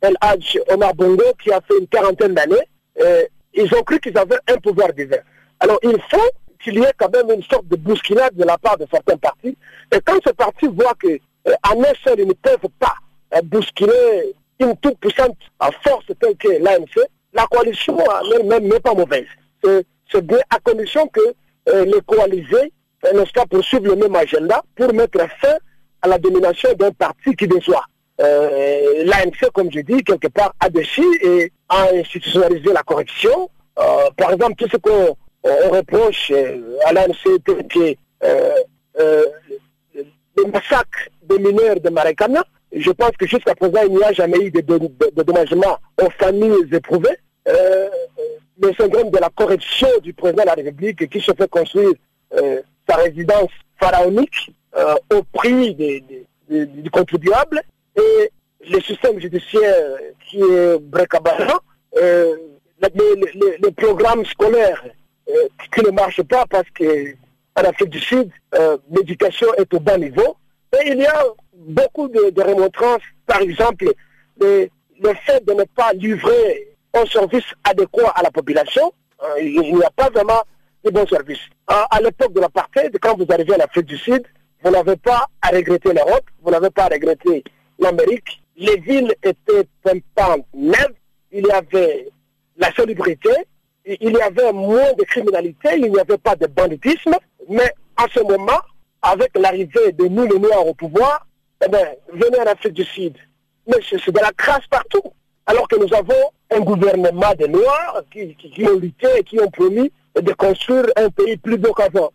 El 0.00 0.14
Hadj 0.20 0.58
Omar 0.70 0.94
Bongo, 0.94 1.24
qui 1.42 1.52
a 1.52 1.60
fait 1.60 1.78
une 1.78 1.86
quarantaine 1.86 2.34
d'années, 2.34 2.66
ils 3.54 3.74
ont 3.74 3.82
cru 3.82 4.00
qu'ils 4.00 4.16
avaient 4.18 4.38
un 4.48 4.56
pouvoir 4.56 4.92
divin. 4.92 5.18
Alors 5.60 5.78
il 5.82 5.98
faut 6.10 6.30
qu'il 6.62 6.78
y 6.78 6.82
ait 6.82 6.92
quand 6.96 7.10
même 7.12 7.30
une 7.30 7.42
sorte 7.44 7.66
de 7.68 7.76
bousculade 7.76 8.34
de 8.34 8.44
la 8.44 8.56
part 8.58 8.78
de 8.78 8.86
certains 8.90 9.16
partis. 9.16 9.56
Et 9.94 10.00
quand 10.04 10.18
ces 10.24 10.32
partis 10.32 10.66
voient 10.66 10.94
qu'en 11.00 11.08
euh, 11.08 12.14
ils 12.18 12.26
ne 12.26 12.32
peuvent 12.32 12.70
pas 12.78 12.94
euh, 13.34 13.42
bousculer 13.42 14.34
une 14.60 14.76
toute 14.76 14.98
puissante 14.98 15.36
force 15.82 16.06
telle 16.20 16.36
que 16.36 16.48
l'ANC, 16.48 17.04
la 17.32 17.46
coalition 17.46 17.98
elle-même 18.34 18.68
n'est 18.68 18.80
pas 18.80 18.94
mauvaise. 18.94 19.26
C'est 19.62 20.26
bien 20.26 20.38
à 20.50 20.58
condition 20.58 21.06
que 21.08 21.20
euh, 21.68 21.84
les 21.84 22.00
coalisés 22.02 22.72
euh, 23.04 23.12
n'est-ce 23.12 23.32
pas, 23.32 23.46
poursuivent 23.46 23.86
le 23.86 23.96
même 23.96 24.14
agenda 24.14 24.62
pour 24.76 24.92
mettre 24.92 25.18
fin 25.40 25.56
à 26.02 26.08
la 26.08 26.18
domination 26.18 26.72
d'un 26.74 26.90
parti 26.92 27.34
qui 27.34 27.46
déçoit. 27.46 27.84
Euh, 28.20 29.04
L'ANC, 29.04 29.50
comme 29.52 29.70
je 29.72 29.80
dis, 29.80 30.02
quelque 30.04 30.28
part 30.28 30.52
a 30.60 30.68
déçu 30.68 31.04
et 31.22 31.52
a 31.68 31.88
institutionnalisé 31.94 32.72
la 32.72 32.82
corruption. 32.82 33.48
Euh, 33.78 34.10
par 34.16 34.32
exemple, 34.32 34.54
tout 34.56 34.68
ce 34.70 34.76
qu'on 34.76 35.16
reproche 35.70 36.30
à 36.84 36.92
l'ANC, 36.92 37.42
que 37.44 37.96
le 40.36 40.44
massacre 40.52 41.08
des 41.24 41.38
mineurs 41.38 41.80
de 41.80 41.90
Maracana, 41.90 42.44
je 42.74 42.90
pense 42.90 43.12
que 43.18 43.26
jusqu'à 43.26 43.54
présent, 43.54 43.80
il 43.86 43.94
n'y 43.94 44.02
a 44.02 44.12
jamais 44.12 44.38
eu 44.38 44.50
de, 44.50 44.60
de, 44.60 46.04
aux 46.04 46.10
familles 46.18 46.68
éprouvées. 46.72 47.16
Euh, 47.48 47.88
le 48.60 48.72
syndrome 48.74 49.10
de 49.10 49.18
la 49.18 49.30
corruption 49.30 49.88
du 50.02 50.12
président 50.12 50.42
de 50.42 50.48
la 50.48 50.54
République 50.54 51.08
qui 51.08 51.20
se 51.20 51.32
fait 51.32 51.48
construire 51.48 51.92
euh, 52.34 52.60
sa 52.88 52.96
résidence 52.96 53.50
pharaonique 53.80 54.52
euh, 54.76 54.94
au 55.14 55.22
prix 55.22 55.74
du 55.74 56.90
contribuable 56.90 57.60
et 57.96 58.30
le 58.70 58.80
système 58.80 59.18
judiciaire 59.18 59.98
qui 60.28 60.40
est 60.40 60.78
brecabarant, 60.78 61.58
euh, 62.00 62.36
les, 62.80 63.70
programmes 63.72 64.24
scolaires 64.24 64.84
qui 65.74 65.82
ne 65.82 65.90
marchent 65.90 66.22
pas 66.22 66.44
parce 66.48 66.68
qu'en 66.78 67.62
Afrique 67.68 67.90
du 67.90 68.00
Sud, 68.00 68.30
l'éducation 68.90 69.48
est 69.54 69.72
au 69.74 69.80
bas 69.80 69.98
niveau. 69.98 70.36
Il 70.86 70.98
y 70.98 71.06
a 71.06 71.24
beaucoup 71.62 72.08
de, 72.08 72.42
remontrances, 72.42 73.02
par 73.26 73.40
exemple, 73.40 73.92
le, 74.40 74.68
fait 75.26 75.44
de 75.44 75.52
ne 75.52 75.64
pas 75.64 75.92
livrer 75.92 76.76
un 76.94 77.06
service 77.06 77.44
adéquat 77.64 78.12
à 78.14 78.22
la 78.22 78.30
population. 78.30 78.92
Euh, 79.22 79.40
il 79.40 79.74
n'y 79.74 79.84
a 79.84 79.90
pas 79.90 80.10
vraiment 80.10 80.42
de 80.84 80.90
bons 80.90 81.06
services. 81.06 81.48
à 81.68 82.00
l'époque 82.02 82.32
de 82.32 82.40
l'apartheid, 82.40 82.96
quand 83.00 83.16
vous 83.16 83.26
arrivez 83.30 83.54
en 83.54 83.64
Afrique 83.64 83.86
du 83.86 83.96
Sud, 83.96 84.24
vous 84.62 84.70
n'avez 84.70 84.96
pas 84.96 85.26
à 85.40 85.48
regretter 85.48 85.92
l'Europe, 85.92 86.24
vous 86.42 86.50
n'avez 86.50 86.70
pas 86.70 86.84
à 86.84 86.88
regretter 86.88 87.44
l'Amérique. 87.78 88.42
Les 88.56 88.76
villes 88.78 89.14
étaient 89.22 89.66
pimpantes 89.82 90.46
neuves, 90.54 90.94
il 91.30 91.46
y 91.46 91.50
avait 91.50 92.08
la 92.56 92.72
salubrité, 92.74 93.30
il 93.84 94.12
y 94.12 94.20
avait 94.20 94.52
moins 94.52 94.92
de 94.98 95.04
criminalité, 95.04 95.70
il 95.76 95.90
n'y 95.90 95.98
avait 95.98 96.18
pas 96.18 96.36
de 96.36 96.46
banditisme, 96.46 97.14
mais 97.48 97.72
en 97.96 98.06
ce 98.12 98.20
moment, 98.20 98.60
avec 99.02 99.30
l'arrivée 99.36 99.92
de 99.92 100.06
nous 100.06 100.24
les 100.26 100.38
Noirs 100.38 100.66
au 100.66 100.74
pouvoir, 100.74 101.26
eh 101.64 101.68
bien, 101.68 101.86
venez 102.12 102.40
en 102.40 102.50
Afrique 102.50 102.72
du 102.74 102.84
Sud. 102.84 103.16
Mais 103.66 103.76
c'est 103.88 104.10
de 104.10 104.18
la 104.18 104.32
crasse 104.32 104.66
partout. 104.68 105.02
Alors 105.46 105.68
que 105.68 105.76
nous 105.76 105.92
avons 105.94 106.30
un 106.50 106.60
gouvernement 106.60 107.34
de 107.38 107.46
Noirs 107.46 108.02
qui, 108.10 108.36
ont 108.66 108.78
lutté 108.78 109.08
et 109.18 109.22
qui 109.22 109.40
ont 109.40 109.50
promis 109.50 109.92
de 110.20 110.32
construire 110.32 110.86
un 110.96 111.08
pays 111.10 111.36
plus 111.36 111.56
beau 111.56 111.72
qu'avant. 111.72 112.12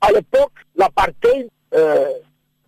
à 0.00 0.12
l'époque, 0.12 0.52
l'apartheid, 0.76 1.48
euh, 1.74 2.10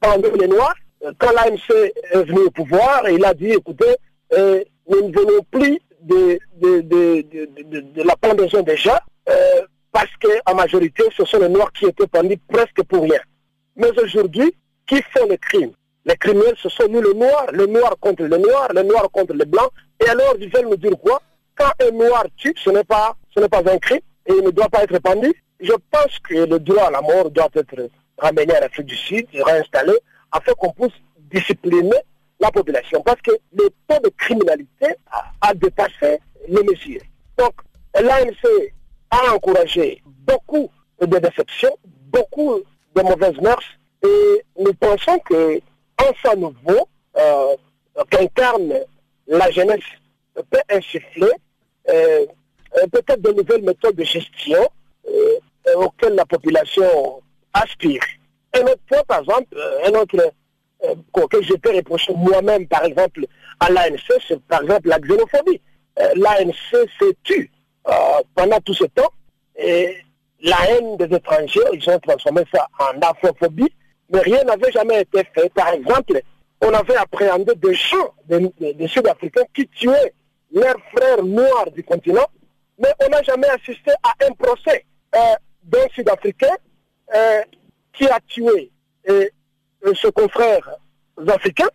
pendant 0.00 0.32
les 0.38 0.48
Noirs, 0.48 0.74
quand 1.18 1.32
l'ANC 1.32 1.70
est 2.12 2.22
venu 2.24 2.40
au 2.40 2.50
pouvoir, 2.50 3.08
il 3.08 3.24
a 3.24 3.34
dit, 3.34 3.50
écoutez, 3.50 3.96
nous 4.32 5.08
ne 5.08 5.12
venons 5.12 5.42
plus 5.50 5.80
de, 6.00 6.38
de, 6.60 8.02
la 8.02 8.16
pendaison 8.16 8.62
des 8.62 8.76
gens, 8.76 8.98
parce 9.90 10.10
qu'en 10.20 10.54
majorité, 10.54 11.04
ce 11.16 11.24
sont 11.24 11.38
les 11.38 11.48
Noirs 11.48 11.72
qui 11.72 11.86
étaient 11.86 12.06
pendus 12.06 12.38
presque 12.48 12.82
pour 12.84 13.02
rien. 13.02 13.20
Mais 13.76 13.90
aujourd'hui, 13.98 14.54
qui 14.92 15.02
font 15.10 15.26
les 15.26 15.38
crimes? 15.38 15.72
Les 16.04 16.16
criminels, 16.16 16.54
ce 16.62 16.68
sont 16.68 16.86
nous 16.88 17.00
les 17.00 17.14
Noirs, 17.14 17.50
les 17.52 17.66
Noirs 17.66 17.96
contre 17.98 18.24
les 18.24 18.38
Noirs, 18.38 18.68
les 18.74 18.82
Noirs 18.82 19.10
contre 19.10 19.32
les 19.32 19.46
Blancs. 19.46 19.70
Et 20.04 20.08
alors, 20.08 20.34
ils 20.38 20.50
veulent 20.50 20.68
nous 20.68 20.76
dire 20.76 20.98
quoi? 21.00 21.22
Quand 21.56 21.70
un 21.80 21.90
Noir 21.92 22.26
tue, 22.36 22.54
ce 22.62 22.70
n'est 22.70 22.84
pas, 22.84 23.16
ce 23.34 23.40
n'est 23.40 23.48
pas 23.48 23.60
un 23.60 23.78
crime 23.78 24.00
et 24.26 24.32
il 24.36 24.44
ne 24.44 24.50
doit 24.50 24.68
pas 24.68 24.82
être 24.82 24.98
pendu. 24.98 25.32
Je 25.60 25.72
pense 25.90 26.18
que 26.18 26.34
le 26.34 26.58
droit 26.58 26.84
à 26.84 26.90
la 26.90 27.00
mort 27.00 27.30
doit 27.30 27.48
être 27.54 27.88
ramené 28.18 28.52
à 28.54 28.60
l'Afrique 28.60 28.86
du 28.86 28.96
Sud, 28.96 29.26
réinstallé, 29.32 29.94
afin 30.30 30.52
qu'on 30.52 30.72
puisse 30.72 30.98
discipliner 31.16 31.96
la 32.40 32.50
population. 32.50 33.00
Parce 33.02 33.22
que 33.22 33.30
le 33.56 33.70
taux 33.88 34.00
de 34.02 34.10
criminalité 34.18 34.88
a, 35.40 35.54
dépassé 35.54 36.18
les 36.48 36.62
mesures. 36.64 37.02
Donc, 37.38 37.54
l'ANC 37.94 38.72
a 39.10 39.34
encouragé 39.34 40.02
beaucoup 40.04 40.68
de 41.00 41.18
déceptions, 41.18 41.76
beaucoup 42.12 42.60
de 42.94 43.02
mauvaises 43.02 43.40
mœurs, 43.40 43.64
et 44.04 44.44
nous 44.58 44.74
pensons 44.74 45.18
que 45.20 45.60
un 46.24 46.36
nouveau 46.36 46.88
euh, 47.16 47.56
qu'incarne 48.10 48.74
la 49.26 49.50
jeunesse 49.50 49.80
peut 50.34 50.60
insuffler 50.70 51.30
euh, 51.88 52.26
euh, 52.76 52.86
peut-être 52.90 53.20
de 53.20 53.32
nouvelles 53.32 53.62
méthodes 53.62 53.96
de 53.96 54.04
gestion 54.04 54.68
auxquelles 55.76 56.14
la 56.14 56.24
population 56.24 57.22
aspire. 57.52 58.02
Un 58.54 58.62
autre 58.62 58.80
point, 58.88 59.02
par 59.06 59.20
exemple, 59.20 59.56
un 59.86 59.92
autre 59.92 60.32
que 61.30 61.42
je 61.42 61.54
peux 61.54 61.74
reprocher 61.74 62.12
moi-même, 62.14 62.66
par 62.66 62.84
exemple, 62.84 63.26
à 63.60 63.70
l'ANC, 63.70 64.00
c'est 64.26 64.40
par 64.44 64.62
exemple 64.62 64.88
la 64.88 64.98
xénophobie. 64.98 65.60
L'ANC 66.16 66.54
s'est 66.72 67.16
tue 67.22 67.50
pendant 68.34 68.58
tout 68.60 68.74
ce 68.74 68.84
temps 68.84 69.12
et 69.56 69.96
la 70.42 70.56
haine 70.70 70.96
des 70.96 71.14
étrangers, 71.14 71.60
ils 71.72 71.90
ont 71.90 72.00
transformé 72.00 72.42
ça 72.52 72.66
en 72.78 72.98
afrophobie, 73.00 73.72
mais 74.10 74.20
rien 74.20 74.42
n'avait 74.44 74.72
jamais 74.72 75.02
été 75.02 75.22
fait. 75.34 75.52
Par 75.52 75.68
exemple, 75.68 76.20
on 76.60 76.72
avait 76.72 76.96
appréhendé 76.96 77.54
des 77.56 77.74
gens, 77.74 78.14
des, 78.26 78.88
Sud-Africains 78.88 79.44
qui 79.54 79.66
tuaient 79.68 80.12
leurs 80.52 80.76
frères 80.94 81.22
noirs 81.22 81.70
du 81.74 81.82
continent, 81.82 82.26
mais 82.78 82.92
on 83.04 83.08
n'a 83.08 83.22
jamais 83.22 83.48
assisté 83.48 83.90
à 84.02 84.12
un 84.26 84.32
procès 84.32 84.84
euh, 85.14 85.18
d'un 85.64 85.88
Sud-Africain 85.94 86.54
euh, 87.14 87.42
qui 87.92 88.06
a 88.06 88.18
tué 88.26 88.70
euh, 89.08 89.26
ce 89.94 90.08
confrère 90.08 90.70
africain. 91.26 91.68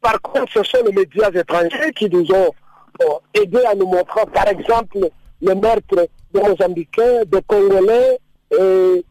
Par 0.00 0.20
contre, 0.20 0.52
ce 0.52 0.62
sont 0.62 0.84
les 0.84 0.92
médias 0.92 1.30
étrangers 1.30 1.92
qui 1.96 2.10
nous 2.10 2.30
ont 2.32 2.50
aidés 3.32 3.64
à 3.64 3.74
nous 3.74 3.86
montrer, 3.86 4.26
par 4.32 4.46
exemple, 4.48 4.98
le 5.40 5.54
meurtre 5.54 6.08
des 6.32 6.40
Mozambicains, 6.40 7.24
des 7.26 7.42
Congolais, 7.42 8.18
et 8.58 9.04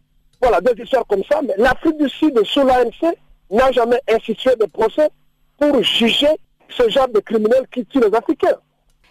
voilà, 0.44 0.60
des 0.60 0.84
histoires 0.84 1.08
comme 1.08 1.24
ça. 1.24 1.42
Mais 1.42 1.54
l'Afrique 1.58 1.98
du 1.98 2.10
Sud, 2.10 2.38
sous 2.44 2.60
l'ANC, 2.60 3.16
n'a 3.50 3.72
jamais 3.72 4.00
institué 4.14 4.52
de 4.60 4.66
procès 4.66 5.10
pour 5.58 5.82
juger 5.82 6.36
ce 6.70 6.90
genre 6.90 7.08
de 7.08 7.20
criminels 7.20 7.66
qui 7.72 7.86
tuent 7.86 8.02
les 8.02 8.14
Africains. 8.14 8.58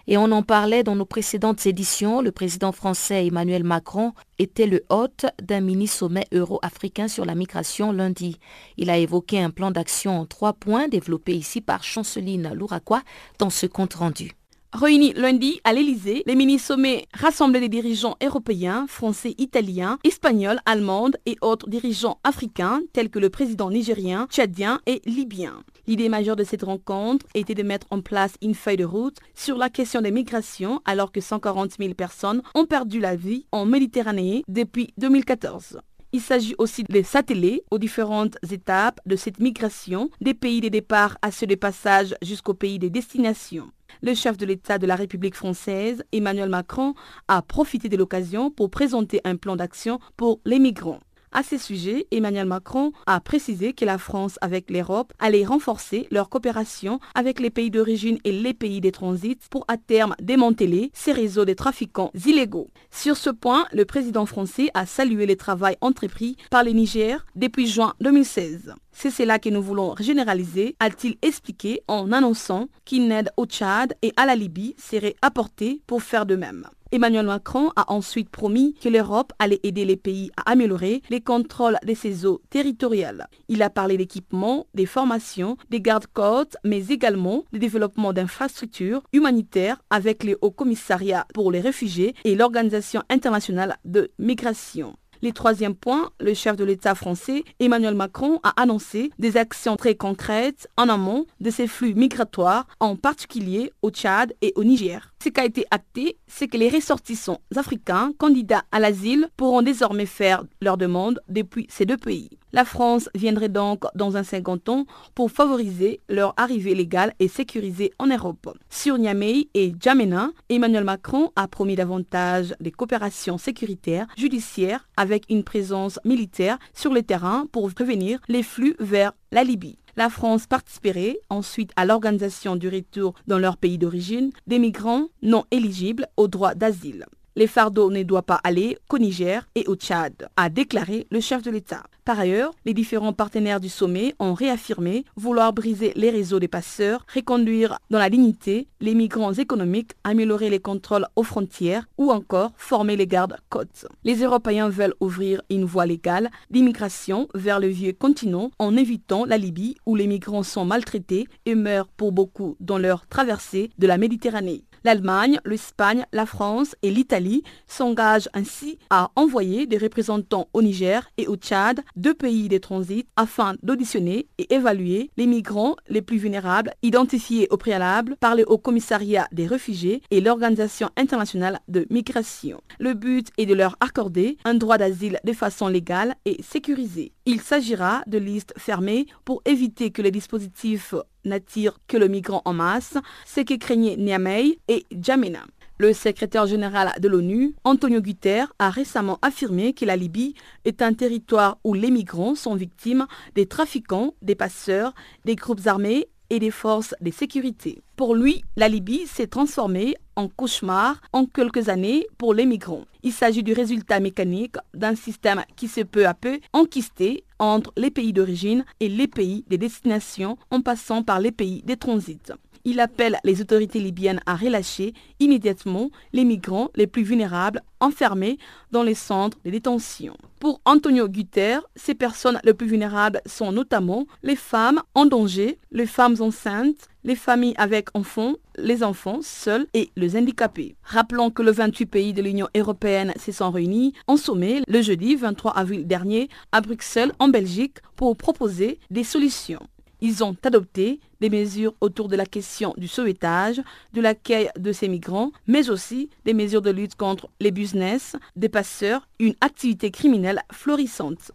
Et 0.06 0.18
on 0.18 0.30
en 0.32 0.42
parlait 0.42 0.82
dans 0.82 0.96
nos 0.96 1.06
précédentes 1.06 1.64
éditions. 1.64 2.20
Le 2.20 2.32
président 2.32 2.72
français 2.72 3.26
Emmanuel 3.26 3.64
Macron 3.64 4.12
était 4.38 4.66
le 4.66 4.84
hôte 4.90 5.26
d'un 5.40 5.60
mini-sommet 5.60 6.26
euro-africain 6.32 7.08
sur 7.08 7.24
la 7.24 7.34
migration 7.34 7.92
lundi. 7.92 8.38
Il 8.76 8.90
a 8.90 8.98
évoqué 8.98 9.40
un 9.40 9.50
plan 9.50 9.70
d'action 9.70 10.18
en 10.18 10.26
trois 10.26 10.52
points 10.52 10.88
développé 10.88 11.32
ici 11.34 11.60
par 11.60 11.84
Chanceline 11.84 12.52
Louraquois 12.52 13.02
dans 13.38 13.50
ce 13.50 13.66
compte-rendu. 13.66 14.32
Réunis 14.74 15.12
lundi 15.12 15.60
à 15.64 15.74
l'Elysée, 15.74 16.22
les 16.24 16.34
mini-sommets 16.34 17.04
rassemblaient 17.12 17.60
des 17.60 17.68
dirigeants 17.68 18.16
européens, 18.22 18.86
français, 18.88 19.34
italiens, 19.36 19.98
espagnols, 20.02 20.60
allemands 20.64 21.10
et 21.26 21.36
autres 21.42 21.68
dirigeants 21.68 22.18
africains 22.24 22.80
tels 22.94 23.10
que 23.10 23.18
le 23.18 23.28
président 23.28 23.70
nigérien, 23.70 24.26
tchadien 24.30 24.80
et 24.86 25.02
libyen. 25.04 25.62
L'idée 25.86 26.08
majeure 26.08 26.36
de 26.36 26.44
cette 26.44 26.62
rencontre 26.62 27.26
était 27.34 27.54
de 27.54 27.62
mettre 27.62 27.86
en 27.90 28.00
place 28.00 28.32
une 28.40 28.54
feuille 28.54 28.78
de 28.78 28.86
route 28.86 29.18
sur 29.34 29.58
la 29.58 29.68
question 29.68 30.00
des 30.00 30.10
migrations 30.10 30.80
alors 30.86 31.12
que 31.12 31.20
140 31.20 31.72
000 31.78 31.92
personnes 31.92 32.42
ont 32.54 32.64
perdu 32.64 32.98
la 32.98 33.14
vie 33.14 33.44
en 33.52 33.66
Méditerranée 33.66 34.42
depuis 34.48 34.94
2014. 34.96 35.80
Il 36.14 36.20
s'agit 36.20 36.54
aussi 36.58 36.84
de 36.84 37.02
s'atteler 37.02 37.62
aux 37.70 37.78
différentes 37.78 38.36
étapes 38.50 39.00
de 39.06 39.16
cette 39.16 39.38
migration 39.38 40.10
des 40.20 40.34
pays 40.34 40.60
de 40.60 40.68
départ 40.68 41.16
à 41.22 41.30
ceux 41.30 41.46
de 41.46 41.54
passage 41.54 42.14
jusqu'au 42.22 42.52
pays 42.52 42.78
des 42.78 42.90
destinations. 42.90 43.70
Le 44.04 44.14
chef 44.14 44.36
de 44.36 44.44
l'État 44.44 44.78
de 44.78 44.86
la 44.88 44.96
République 44.96 45.36
française, 45.36 46.02
Emmanuel 46.10 46.48
Macron, 46.48 46.94
a 47.28 47.40
profité 47.40 47.88
de 47.88 47.96
l'occasion 47.96 48.50
pour 48.50 48.68
présenter 48.68 49.20
un 49.22 49.36
plan 49.36 49.54
d'action 49.54 50.00
pour 50.16 50.40
les 50.44 50.58
migrants. 50.58 50.98
À 51.34 51.42
ce 51.42 51.56
sujet, 51.56 52.06
Emmanuel 52.10 52.44
Macron 52.46 52.92
a 53.06 53.18
précisé 53.18 53.72
que 53.72 53.86
la 53.86 53.96
France 53.96 54.38
avec 54.42 54.70
l'Europe 54.70 55.14
allait 55.18 55.46
renforcer 55.46 56.06
leur 56.10 56.28
coopération 56.28 57.00
avec 57.14 57.40
les 57.40 57.48
pays 57.48 57.70
d'origine 57.70 58.18
et 58.24 58.32
les 58.32 58.52
pays 58.52 58.82
des 58.82 58.92
transits 58.92 59.38
pour 59.50 59.64
à 59.66 59.78
terme 59.78 60.14
démanteler 60.20 60.90
ces 60.92 61.12
réseaux 61.12 61.46
de 61.46 61.54
trafiquants 61.54 62.10
illégaux. 62.26 62.68
Sur 62.90 63.16
ce 63.16 63.30
point, 63.30 63.64
le 63.72 63.86
président 63.86 64.26
français 64.26 64.68
a 64.74 64.84
salué 64.84 65.24
le 65.24 65.36
travail 65.36 65.76
entrepris 65.80 66.36
par 66.50 66.64
le 66.64 66.72
Niger 66.72 67.24
depuis 67.34 67.66
juin 67.66 67.94
2016. 68.02 68.74
C'est 68.92 69.10
cela 69.10 69.38
que 69.38 69.48
nous 69.48 69.62
voulons 69.62 69.94
généraliser, 69.98 70.76
a-t-il 70.80 71.16
expliqué 71.22 71.80
en 71.88 72.12
annonçant 72.12 72.68
qu'une 72.84 73.10
aide 73.10 73.30
au 73.38 73.46
Tchad 73.46 73.94
et 74.02 74.12
à 74.18 74.26
la 74.26 74.36
Libye 74.36 74.74
serait 74.78 75.16
apportée 75.22 75.80
pour 75.86 76.02
faire 76.02 76.26
de 76.26 76.36
même. 76.36 76.68
Emmanuel 76.94 77.24
Macron 77.24 77.70
a 77.74 77.90
ensuite 77.90 78.28
promis 78.28 78.74
que 78.74 78.90
l'Europe 78.90 79.32
allait 79.38 79.60
aider 79.62 79.86
les 79.86 79.96
pays 79.96 80.30
à 80.36 80.50
améliorer 80.50 81.00
les 81.08 81.22
contrôles 81.22 81.78
de 81.86 81.94
ses 81.94 82.26
eaux 82.26 82.42
territoriales. 82.50 83.28
Il 83.48 83.62
a 83.62 83.70
parlé 83.70 83.96
d'équipement, 83.96 84.66
des 84.74 84.84
formations, 84.84 85.56
des 85.70 85.80
gardes-côtes, 85.80 86.58
mais 86.64 86.88
également 86.88 87.44
du 87.50 87.58
développement 87.58 88.12
d'infrastructures 88.12 89.02
humanitaires 89.14 89.82
avec 89.88 90.22
le 90.22 90.36
Haut 90.42 90.50
Commissariat 90.50 91.26
pour 91.32 91.50
les 91.50 91.60
réfugiés 91.60 92.14
et 92.24 92.34
l'Organisation 92.34 93.02
internationale 93.08 93.78
de 93.86 94.10
migration. 94.18 94.94
Les 95.22 95.32
troisième 95.32 95.76
point, 95.76 96.10
le 96.18 96.34
chef 96.34 96.56
de 96.56 96.64
l'État 96.64 96.96
français, 96.96 97.44
Emmanuel 97.60 97.94
Macron, 97.94 98.40
a 98.42 98.60
annoncé 98.60 99.12
des 99.20 99.36
actions 99.36 99.76
très 99.76 99.94
concrètes 99.94 100.68
en 100.76 100.88
amont 100.88 101.26
de 101.40 101.48
ces 101.48 101.68
flux 101.68 101.94
migratoires, 101.94 102.66
en 102.80 102.96
particulier 102.96 103.72
au 103.82 103.90
Tchad 103.90 104.34
et 104.42 104.52
au 104.56 104.64
Niger. 104.64 105.11
Ce 105.22 105.28
qui 105.28 105.38
a 105.40 105.44
été 105.44 105.64
acté, 105.70 106.16
c'est 106.26 106.48
que 106.48 106.56
les 106.56 106.68
ressortissants 106.68 107.42
africains 107.54 108.12
candidats 108.18 108.64
à 108.72 108.80
l'asile 108.80 109.28
pourront 109.36 109.62
désormais 109.62 110.04
faire 110.04 110.42
leur 110.60 110.76
demande 110.76 111.20
depuis 111.28 111.68
ces 111.70 111.86
deux 111.86 111.96
pays. 111.96 112.28
La 112.52 112.64
France 112.64 113.08
viendrait 113.14 113.48
donc 113.48 113.84
dans 113.94 114.16
un 114.16 114.24
second 114.24 114.58
temps 114.58 114.84
pour 115.14 115.30
favoriser 115.30 116.00
leur 116.08 116.34
arrivée 116.36 116.74
légale 116.74 117.14
et 117.20 117.28
sécurisée 117.28 117.92
en 118.00 118.08
Europe. 118.08 118.58
Sur 118.68 118.98
Niamey 118.98 119.46
et 119.54 119.72
Djamena, 119.78 120.30
Emmanuel 120.48 120.82
Macron 120.82 121.30
a 121.36 121.46
promis 121.46 121.76
davantage 121.76 122.56
de 122.58 122.70
coopérations 122.70 123.38
sécuritaires, 123.38 124.08
judiciaires, 124.16 124.88
avec 124.96 125.26
une 125.30 125.44
présence 125.44 126.00
militaire 126.04 126.58
sur 126.74 126.92
le 126.92 127.04
terrain 127.04 127.46
pour 127.52 127.72
prévenir 127.72 128.18
les 128.26 128.42
flux 128.42 128.74
vers 128.80 129.12
la 129.30 129.44
Libye. 129.44 129.78
La 129.96 130.08
France 130.08 130.46
participerait 130.46 131.18
ensuite 131.28 131.72
à 131.76 131.84
l'organisation 131.84 132.56
du 132.56 132.68
retour 132.68 133.14
dans 133.26 133.38
leur 133.38 133.58
pays 133.58 133.76
d'origine 133.76 134.30
des 134.46 134.58
migrants 134.58 135.08
non 135.22 135.44
éligibles 135.50 136.06
au 136.16 136.28
droit 136.28 136.54
d'asile. 136.54 137.06
Les 137.34 137.46
fardeaux 137.46 137.90
ne 137.90 138.02
doivent 138.02 138.22
pas 138.24 138.40
aller 138.44 138.76
qu'au 138.88 138.98
Niger 138.98 139.48
et 139.54 139.64
au 139.66 139.74
Tchad, 139.74 140.28
a 140.36 140.50
déclaré 140.50 141.06
le 141.10 141.20
chef 141.20 141.42
de 141.42 141.50
l'État. 141.50 141.82
Par 142.04 142.18
ailleurs, 142.18 142.50
les 142.64 142.74
différents 142.74 143.12
partenaires 143.12 143.60
du 143.60 143.68
sommet 143.68 144.14
ont 144.18 144.34
réaffirmé 144.34 145.04
vouloir 145.16 145.52
briser 145.52 145.92
les 145.94 146.10
réseaux 146.10 146.40
des 146.40 146.48
passeurs, 146.48 147.06
reconduire 147.14 147.78
dans 147.90 147.98
la 147.98 148.10
dignité 148.10 148.66
les 148.80 148.94
migrants 148.94 149.32
économiques, 149.32 149.92
améliorer 150.04 150.50
les 150.50 150.58
contrôles 150.58 151.06
aux 151.16 151.22
frontières 151.22 151.86
ou 151.96 152.10
encore 152.10 152.50
former 152.56 152.96
les 152.96 153.06
gardes-côtes. 153.06 153.86
Les 154.04 154.16
Européens 154.22 154.68
veulent 154.68 154.94
ouvrir 155.00 155.42
une 155.48 155.64
voie 155.64 155.86
légale 155.86 156.28
d'immigration 156.50 157.28
vers 157.34 157.60
le 157.60 157.68
vieux 157.68 157.92
continent 157.92 158.50
en 158.58 158.76
évitant 158.76 159.24
la 159.24 159.38
Libye 159.38 159.76
où 159.86 159.94
les 159.94 160.08
migrants 160.08 160.42
sont 160.42 160.64
maltraités 160.64 161.28
et 161.46 161.54
meurent 161.54 161.88
pour 161.88 162.12
beaucoup 162.12 162.56
dans 162.60 162.78
leur 162.78 163.06
traversée 163.06 163.70
de 163.78 163.86
la 163.86 163.96
Méditerranée. 163.96 164.64
L'Allemagne, 164.84 165.38
l'Espagne, 165.44 166.04
la 166.12 166.26
France 166.26 166.74
et 166.82 166.90
l'Italie 166.90 167.42
s'engagent 167.68 168.28
ainsi 168.34 168.78
à 168.90 169.10
envoyer 169.16 169.66
des 169.66 169.78
représentants 169.78 170.48
au 170.52 170.62
Niger 170.62 171.08
et 171.18 171.28
au 171.28 171.36
Tchad, 171.36 171.82
deux 171.96 172.14
pays 172.14 172.48
de 172.48 172.58
transit, 172.58 173.06
afin 173.16 173.54
d'auditionner 173.62 174.26
et 174.38 174.52
évaluer 174.54 175.10
les 175.16 175.26
migrants 175.26 175.76
les 175.88 176.02
plus 176.02 176.18
vulnérables 176.18 176.72
identifiés 176.82 177.46
au 177.50 177.56
préalable 177.56 178.16
par 178.18 178.34
le 178.34 178.44
Haut 178.50 178.58
Commissariat 178.58 179.28
des 179.32 179.46
réfugiés 179.46 180.02
et 180.10 180.20
l'Organisation 180.20 180.90
internationale 180.96 181.60
de 181.68 181.86
migration. 181.90 182.60
Le 182.80 182.94
but 182.94 183.28
est 183.38 183.46
de 183.46 183.54
leur 183.54 183.76
accorder 183.80 184.36
un 184.44 184.54
droit 184.54 184.78
d'asile 184.78 185.20
de 185.24 185.32
façon 185.32 185.68
légale 185.68 186.14
et 186.24 186.42
sécurisée. 186.42 187.12
Il 187.24 187.40
s'agira 187.40 188.02
de 188.08 188.18
listes 188.18 188.52
fermées 188.56 189.06
pour 189.24 189.42
éviter 189.44 189.92
que 189.92 190.02
les 190.02 190.10
dispositifs 190.10 190.94
n'attirent 191.24 191.78
que 191.86 191.96
le 191.96 192.08
migrant 192.08 192.42
en 192.44 192.52
masse, 192.52 192.96
ce 193.26 193.42
que 193.42 193.54
craignaient 193.54 193.96
Niamey 193.96 194.58
et 194.66 194.86
Djamena. 194.90 195.44
Le 195.78 195.92
secrétaire 195.92 196.46
général 196.46 196.92
de 197.00 197.08
l'ONU, 197.08 197.54
Antonio 197.62 198.00
Guterres, 198.00 198.52
a 198.58 198.70
récemment 198.70 199.20
affirmé 199.22 199.72
que 199.72 199.84
la 199.84 199.96
Libye 199.96 200.34
est 200.64 200.82
un 200.82 200.94
territoire 200.94 201.58
où 201.62 201.74
les 201.74 201.92
migrants 201.92 202.34
sont 202.34 202.56
victimes 202.56 203.06
des 203.36 203.46
trafiquants, 203.46 204.14
des 204.20 204.34
passeurs, 204.34 204.92
des 205.24 205.36
groupes 205.36 205.66
armés 205.66 206.08
et 206.30 206.40
des 206.40 206.50
forces 206.50 206.94
de 207.00 207.10
sécurité. 207.10 207.82
Pour 207.94 208.14
lui, 208.16 208.42
la 208.56 208.68
Libye 208.68 209.06
s'est 209.06 209.26
transformée 209.28 209.94
en 210.16 210.28
cauchemar 210.28 211.00
en 211.12 211.26
quelques 211.26 211.68
années 211.68 212.06
pour 212.18 212.34
les 212.34 212.46
migrants. 212.46 212.84
Il 213.02 213.12
s'agit 213.12 213.42
du 213.42 213.52
résultat 213.52 214.00
mécanique 214.00 214.56
d'un 214.74 214.94
système 214.94 215.44
qui 215.56 215.68
se 215.68 215.80
peu 215.80 216.06
à 216.06 216.14
peu 216.14 216.38
enquisté 216.52 217.24
entre 217.38 217.72
les 217.76 217.90
pays 217.90 218.12
d'origine 218.12 218.64
et 218.80 218.88
les 218.88 219.08
pays 219.08 219.44
de 219.48 219.56
destination 219.56 220.36
en 220.50 220.60
passant 220.60 221.02
par 221.02 221.20
les 221.20 221.32
pays 221.32 221.62
de 221.62 221.74
transit 221.74 222.32
il 222.64 222.80
appelle 222.80 223.18
les 223.24 223.40
autorités 223.40 223.80
libyennes 223.80 224.20
à 224.26 224.36
relâcher 224.36 224.94
immédiatement 225.20 225.90
les 226.12 226.24
migrants 226.24 226.70
les 226.74 226.86
plus 226.86 227.02
vulnérables 227.02 227.62
enfermés 227.80 228.38
dans 228.70 228.82
les 228.82 228.94
centres 228.94 229.38
de 229.44 229.50
détention. 229.50 230.16
Pour 230.38 230.60
Antonio 230.64 231.08
Guterres, 231.08 231.62
ces 231.76 231.94
personnes 231.94 232.40
les 232.44 232.54
plus 232.54 232.66
vulnérables 232.66 233.20
sont 233.26 233.52
notamment 233.52 234.06
les 234.22 234.36
femmes 234.36 234.80
en 234.94 235.06
danger, 235.06 235.58
les 235.70 235.86
femmes 235.86 236.16
enceintes, 236.20 236.88
les 237.04 237.16
familles 237.16 237.54
avec 237.56 237.88
enfants, 237.94 238.34
les 238.56 238.82
enfants 238.82 239.20
seuls 239.22 239.66
et 239.74 239.90
les 239.96 240.16
handicapés. 240.16 240.76
Rappelons 240.82 241.30
que 241.30 241.42
le 241.42 241.50
28 241.50 241.86
pays 241.86 242.12
de 242.12 242.22
l'Union 242.22 242.48
européenne 242.56 243.12
se 243.18 243.32
sont 243.32 243.50
réunis 243.50 243.92
en 244.06 244.16
sommet 244.16 244.62
le 244.68 244.82
jeudi 244.82 245.16
23 245.16 245.52
avril 245.52 245.86
dernier 245.86 246.28
à 246.52 246.60
Bruxelles 246.60 247.12
en 247.18 247.28
Belgique 247.28 247.78
pour 247.96 248.16
proposer 248.16 248.78
des 248.90 249.04
solutions. 249.04 249.60
Ils 250.04 250.24
ont 250.24 250.36
adopté 250.42 250.98
des 251.20 251.30
mesures 251.30 251.74
autour 251.80 252.08
de 252.08 252.16
la 252.16 252.26
question 252.26 252.74
du 252.76 252.88
sauvetage, 252.88 253.62
de 253.92 254.00
l'accueil 254.00 254.50
de 254.58 254.72
ces 254.72 254.88
migrants, 254.88 255.30
mais 255.46 255.70
aussi 255.70 256.10
des 256.24 256.34
mesures 256.34 256.60
de 256.60 256.70
lutte 256.70 256.96
contre 256.96 257.28
les 257.38 257.52
business, 257.52 258.16
des 258.34 258.48
passeurs, 258.48 259.06
une 259.20 259.36
activité 259.40 259.92
criminelle 259.92 260.42
florissante. 260.50 261.30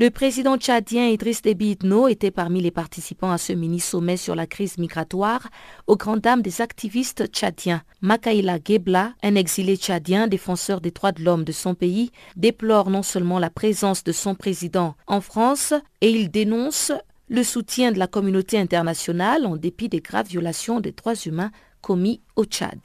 Le 0.00 0.10
président 0.10 0.56
tchadien 0.56 1.06
Idriss 1.08 1.42
Déby 1.42 1.76
était 2.08 2.30
parmi 2.30 2.60
les 2.60 2.70
participants 2.72 3.30
à 3.30 3.38
ce 3.38 3.52
mini-sommet 3.52 4.16
sur 4.16 4.34
la 4.34 4.46
crise 4.46 4.78
migratoire, 4.78 5.48
aux 5.86 5.96
grandes 5.96 6.20
dames 6.20 6.42
des 6.42 6.60
activistes 6.60 7.26
tchadiens. 7.26 7.82
Makaïla 8.00 8.58
Gebla, 8.64 9.14
un 9.22 9.34
exilé 9.34 9.76
tchadien 9.76 10.26
défenseur 10.26 10.80
des 10.80 10.90
droits 10.92 11.12
de 11.12 11.22
l'homme 11.24 11.44
de 11.44 11.52
son 11.52 11.74
pays, 11.74 12.10
déplore 12.36 12.90
non 12.90 13.02
seulement 13.02 13.38
la 13.38 13.50
présence 13.50 14.04
de 14.04 14.12
son 14.12 14.34
président 14.36 14.94
en 15.06 15.20
France, 15.20 15.74
et 16.00 16.10
il 16.10 16.30
dénonce 16.30 16.92
le 17.28 17.42
soutien 17.42 17.92
de 17.92 17.98
la 17.98 18.06
communauté 18.06 18.58
internationale 18.58 19.46
en 19.46 19.56
dépit 19.56 19.88
des 19.88 20.00
graves 20.00 20.26
violations 20.26 20.80
des 20.80 20.92
droits 20.92 21.14
humains 21.14 21.50
commis 21.82 22.22
au 22.36 22.44
Tchad. 22.44 22.78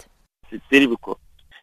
C'est 0.49 0.62
terrible 0.69 0.97
quoi. 0.97 1.17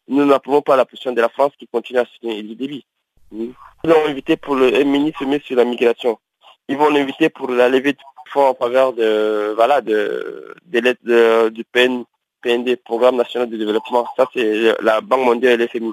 Nous 0.08 0.24
n'approuvons 0.24 0.62
pas 0.62 0.76
la 0.76 0.84
position 0.84 1.12
de 1.12 1.20
la 1.20 1.28
France 1.28 1.52
qui 1.58 1.68
continue 1.68 2.00
à 2.00 2.04
soutenir 2.04 2.38
Elie 2.38 2.56
Déby. 2.56 2.84
Nous 3.32 3.54
l'avons 3.84 4.06
invité 4.06 4.36
pour 4.36 4.56
le 4.56 4.70
ministre 4.82 5.24
sur 5.44 5.56
la 5.56 5.64
migration. 5.64 6.18
Ils 6.68 6.76
vont 6.76 6.90
l'inviter 6.90 7.28
pour 7.28 7.50
la 7.50 7.68
levée 7.68 7.92
de 7.92 7.98
fonds 8.28 8.48
en 8.48 8.54
faveur 8.54 8.92
de 8.92 9.52
voilà 9.54 9.80
de, 9.80 10.54
de 10.66 11.48
du 11.50 11.64
PN, 11.64 12.04
PND, 12.42 12.76
Programme 12.76 13.16
national 13.16 13.48
de 13.50 13.56
développement. 13.56 14.06
Ça 14.16 14.26
c'est 14.32 14.74
la 14.82 15.00
Banque 15.00 15.24
mondiale 15.24 15.60
et 15.60 15.66
l'FMI. 15.66 15.92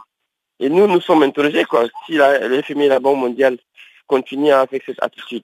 Et 0.59 0.69
nous, 0.69 0.87
nous 0.87 1.01
sommes 1.01 1.21
interrogés 1.21 1.65
quoi. 1.65 1.85
Si 2.05 2.13
l'FMI 2.13 2.85
et 2.85 2.89
la 2.89 2.99
Banque 2.99 3.17
mondiale 3.17 3.57
continuent 4.07 4.53
avec 4.53 4.83
cette 4.83 5.01
attitude, 5.03 5.43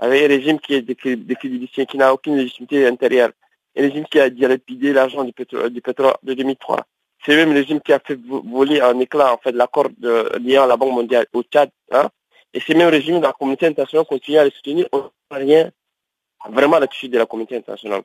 avec 0.00 0.24
un 0.24 0.28
régime 0.28 0.58
qui 0.58 0.74
est 0.74 0.82
décrédibilisé, 0.82 1.86
qui 1.86 1.98
n'a 1.98 2.12
aucune 2.12 2.36
légitimité 2.36 2.86
intérieure, 2.86 3.30
un 3.76 3.82
régime 3.82 4.04
qui 4.06 4.18
a 4.18 4.30
dilapidé 4.30 4.92
l'argent 4.92 5.22
du 5.24 5.32
pétrole, 5.32 5.70
de 5.70 6.34
2003. 6.34 6.86
C'est 7.24 7.32
le 7.32 7.44
même 7.44 7.52
régime 7.52 7.80
qui 7.80 7.92
a 7.92 8.00
fait 8.00 8.18
voler 8.24 8.80
en 8.80 8.98
éclat 8.98 9.34
en 9.34 9.38
fait 9.38 9.52
l'accord 9.52 9.88
liant 10.40 10.64
à 10.64 10.66
la 10.66 10.76
Banque 10.78 10.94
mondiale 10.94 11.26
au 11.34 11.42
Tchad. 11.42 11.70
Hein. 11.92 12.08
Et 12.54 12.60
c'est 12.60 12.74
même 12.74 12.88
régime, 12.88 13.20
la 13.20 13.32
communauté 13.32 13.66
internationale 13.66 14.06
continue 14.06 14.38
à 14.38 14.50
soutenir. 14.50 14.88
On 14.92 15.10
n'a 15.30 15.36
rien 15.36 15.70
vraiment 16.48 16.78
là-dessus 16.78 17.10
de 17.10 17.18
la 17.18 17.26
communauté 17.26 17.56
internationale. 17.56 18.00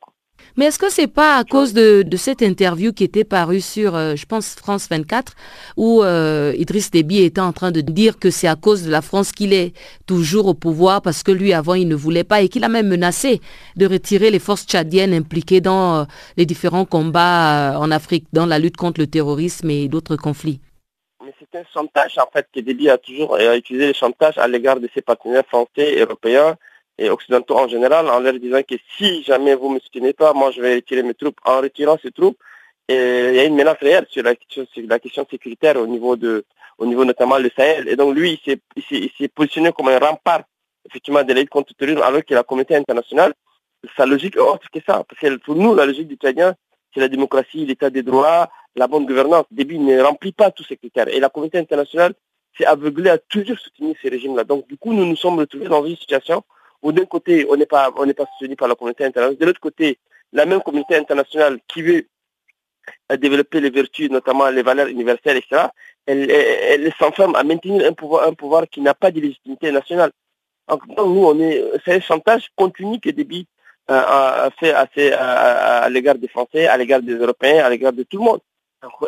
Mais 0.57 0.65
est-ce 0.65 0.79
que 0.79 0.89
c'est 0.89 1.07
pas 1.07 1.35
à 1.35 1.43
cause 1.43 1.73
de, 1.73 2.05
cette 2.15 2.41
interview 2.41 2.93
qui 2.93 3.03
était 3.03 3.25
parue 3.25 3.59
sur, 3.59 3.93
euh, 3.93 4.15
je 4.15 4.25
pense, 4.25 4.55
France 4.55 4.87
24, 4.89 5.33
où 5.75 6.01
euh, 6.01 6.53
Idriss 6.57 6.91
Déby 6.91 7.23
était 7.23 7.41
en 7.41 7.51
train 7.51 7.71
de 7.71 7.81
dire 7.81 8.17
que 8.19 8.29
c'est 8.29 8.47
à 8.47 8.55
cause 8.55 8.83
de 8.83 8.89
la 8.89 9.01
France 9.01 9.33
qu'il 9.33 9.51
est 9.51 9.73
toujours 10.05 10.47
au 10.47 10.53
pouvoir 10.53 11.01
parce 11.01 11.23
que 11.23 11.31
lui, 11.33 11.51
avant, 11.51 11.73
il 11.73 11.89
ne 11.89 11.95
voulait 11.95 12.23
pas 12.23 12.41
et 12.41 12.47
qu'il 12.47 12.63
a 12.63 12.69
même 12.69 12.87
menacé 12.87 13.41
de 13.75 13.85
retirer 13.85 14.31
les 14.31 14.39
forces 14.39 14.65
tchadiennes 14.65 15.13
impliquées 15.13 15.59
dans 15.59 15.97
euh, 15.97 16.03
les 16.37 16.45
différents 16.45 16.85
combats 16.85 17.77
en 17.77 17.91
Afrique, 17.91 18.27
dans 18.31 18.45
la 18.45 18.57
lutte 18.57 18.77
contre 18.77 19.01
le 19.01 19.07
terrorisme 19.07 19.69
et 19.69 19.89
d'autres 19.89 20.15
conflits. 20.15 20.61
Mais 21.21 21.33
c'est 21.37 21.59
un 21.59 21.65
chantage 21.73 22.17
en 22.17 22.29
fait 22.31 22.47
que 22.53 22.61
Déby 22.61 22.89
a 22.89 22.97
toujours 22.97 23.37
utilisé 23.37 23.87
le 23.87 23.93
chantage 23.93 24.37
à 24.37 24.47
l'égard 24.47 24.79
de 24.79 24.87
ses 24.93 25.01
partenaires 25.01 25.45
français 25.47 25.99
européens 25.99 26.55
et 26.97 27.09
occidentaux 27.09 27.57
en 27.57 27.67
général 27.67 28.07
en 28.09 28.19
leur 28.19 28.33
disant 28.33 28.61
que 28.63 28.75
si 28.97 29.23
jamais 29.23 29.55
vous 29.55 29.69
ne 29.69 29.75
me 29.75 29.79
soutenez 29.79 30.13
pas, 30.13 30.33
moi 30.33 30.51
je 30.51 30.61
vais 30.61 30.75
retirer 30.75 31.03
mes 31.03 31.13
troupes. 31.13 31.39
En 31.45 31.61
retirant 31.61 31.97
ces 32.01 32.11
troupes, 32.11 32.37
il 32.87 32.95
y 32.95 33.39
a 33.39 33.43
une 33.43 33.55
menace 33.55 33.77
réelle 33.81 34.05
sur 34.09 34.23
la 34.23 34.35
question, 34.35 35.25
sécuritaire 35.29 35.77
au 35.77 35.87
niveau 35.87 36.15
de, 36.15 36.45
au 36.77 36.85
niveau 36.85 37.03
notamment 37.03 37.37
le 37.37 37.49
Sahel. 37.55 37.87
Et 37.89 37.95
donc 37.95 38.15
lui, 38.15 38.39
il 38.75 39.11
s'est 39.17 39.27
positionné 39.27 39.71
comme 39.71 39.89
un 39.89 39.99
rempart 39.99 40.43
effectivement 40.87 41.23
de 41.23 41.33
l'aide 41.33 41.49
contre 41.49 41.73
le 41.73 41.75
terrorisme, 41.75 42.03
alors 42.03 42.23
que 42.23 42.33
la 42.33 42.43
communauté 42.43 42.75
internationale, 42.75 43.33
sa 43.97 44.05
logique 44.05 44.35
est 44.35 44.39
autre 44.39 44.69
que 44.71 44.79
ça. 44.85 45.03
Parce 45.03 45.19
que 45.19 45.35
pour 45.37 45.55
nous, 45.55 45.75
la 45.75 45.85
logique 45.85 46.07
du 46.07 46.15
Tchadien, 46.15 46.55
c'est 46.93 46.99
la 46.99 47.07
démocratie, 47.07 47.65
l'état 47.65 47.89
des 47.89 48.03
droits, 48.03 48.49
la 48.75 48.87
bonne 48.87 49.05
gouvernance. 49.05 49.45
Début 49.51 49.79
ne 49.79 49.99
remplit 50.01 50.31
pas 50.31 50.51
tous 50.51 50.63
ces 50.63 50.77
critères. 50.77 51.07
Et 51.07 51.19
la 51.19 51.29
communauté 51.29 51.57
internationale 51.57 52.13
s'est 52.57 52.65
aveuglée 52.65 53.09
à 53.09 53.17
toujours 53.17 53.57
soutenir 53.57 53.95
ces 54.01 54.09
régimes-là. 54.09 54.43
Donc 54.43 54.67
du 54.67 54.77
coup, 54.77 54.93
nous 54.93 55.05
nous 55.05 55.15
sommes 55.15 55.39
retrouvés 55.39 55.67
dans 55.67 55.85
une 55.85 55.97
situation 55.97 56.43
d'un 56.91 57.05
côté, 57.05 57.45
on 57.49 57.55
n'est 57.55 57.65
pas, 57.65 57.91
soutenu 58.37 58.55
par 58.55 58.67
la 58.67 58.75
communauté 58.75 59.05
internationale, 59.05 59.37
de 59.37 59.45
l'autre 59.45 59.59
côté, 59.59 59.97
la 60.33 60.45
même 60.45 60.61
communauté 60.61 60.95
internationale 60.95 61.59
qui 61.67 61.81
veut 61.81 62.07
développer 63.17 63.59
les 63.61 63.69
vertus, 63.69 64.09
notamment 64.09 64.49
les 64.49 64.63
valeurs 64.63 64.87
universelles, 64.87 65.37
etc., 65.37 65.67
elle, 66.05 66.93
s'enferme 66.99 67.35
à 67.35 67.43
maintenir 67.43 67.87
un 67.87 67.93
pouvoir, 67.93 68.27
un 68.27 68.33
pouvoir 68.33 68.67
qui 68.69 68.81
n'a 68.81 68.93
pas 68.93 69.11
de 69.11 69.19
légitimité 69.19 69.71
nationale. 69.71 70.11
Nous, 70.69 71.03
on 71.03 71.39
est, 71.39 71.63
c'est 71.83 71.93
un 71.93 71.99
chantage 71.99 72.51
continu 72.55 72.99
que 72.99 73.09
Déby 73.09 73.47
euh, 73.89 73.93
a 73.93 74.49
fait 74.59 75.11
à, 75.13 75.89
l'égard 75.89 76.15
des 76.15 76.27
Français, 76.27 76.67
à 76.67 76.77
l'égard 76.77 77.01
des 77.01 77.13
Européens, 77.13 77.65
à 77.65 77.69
l'égard 77.69 77.93
de 77.93 78.03
tout 78.03 78.17
le 78.17 78.23
monde, 78.23 78.39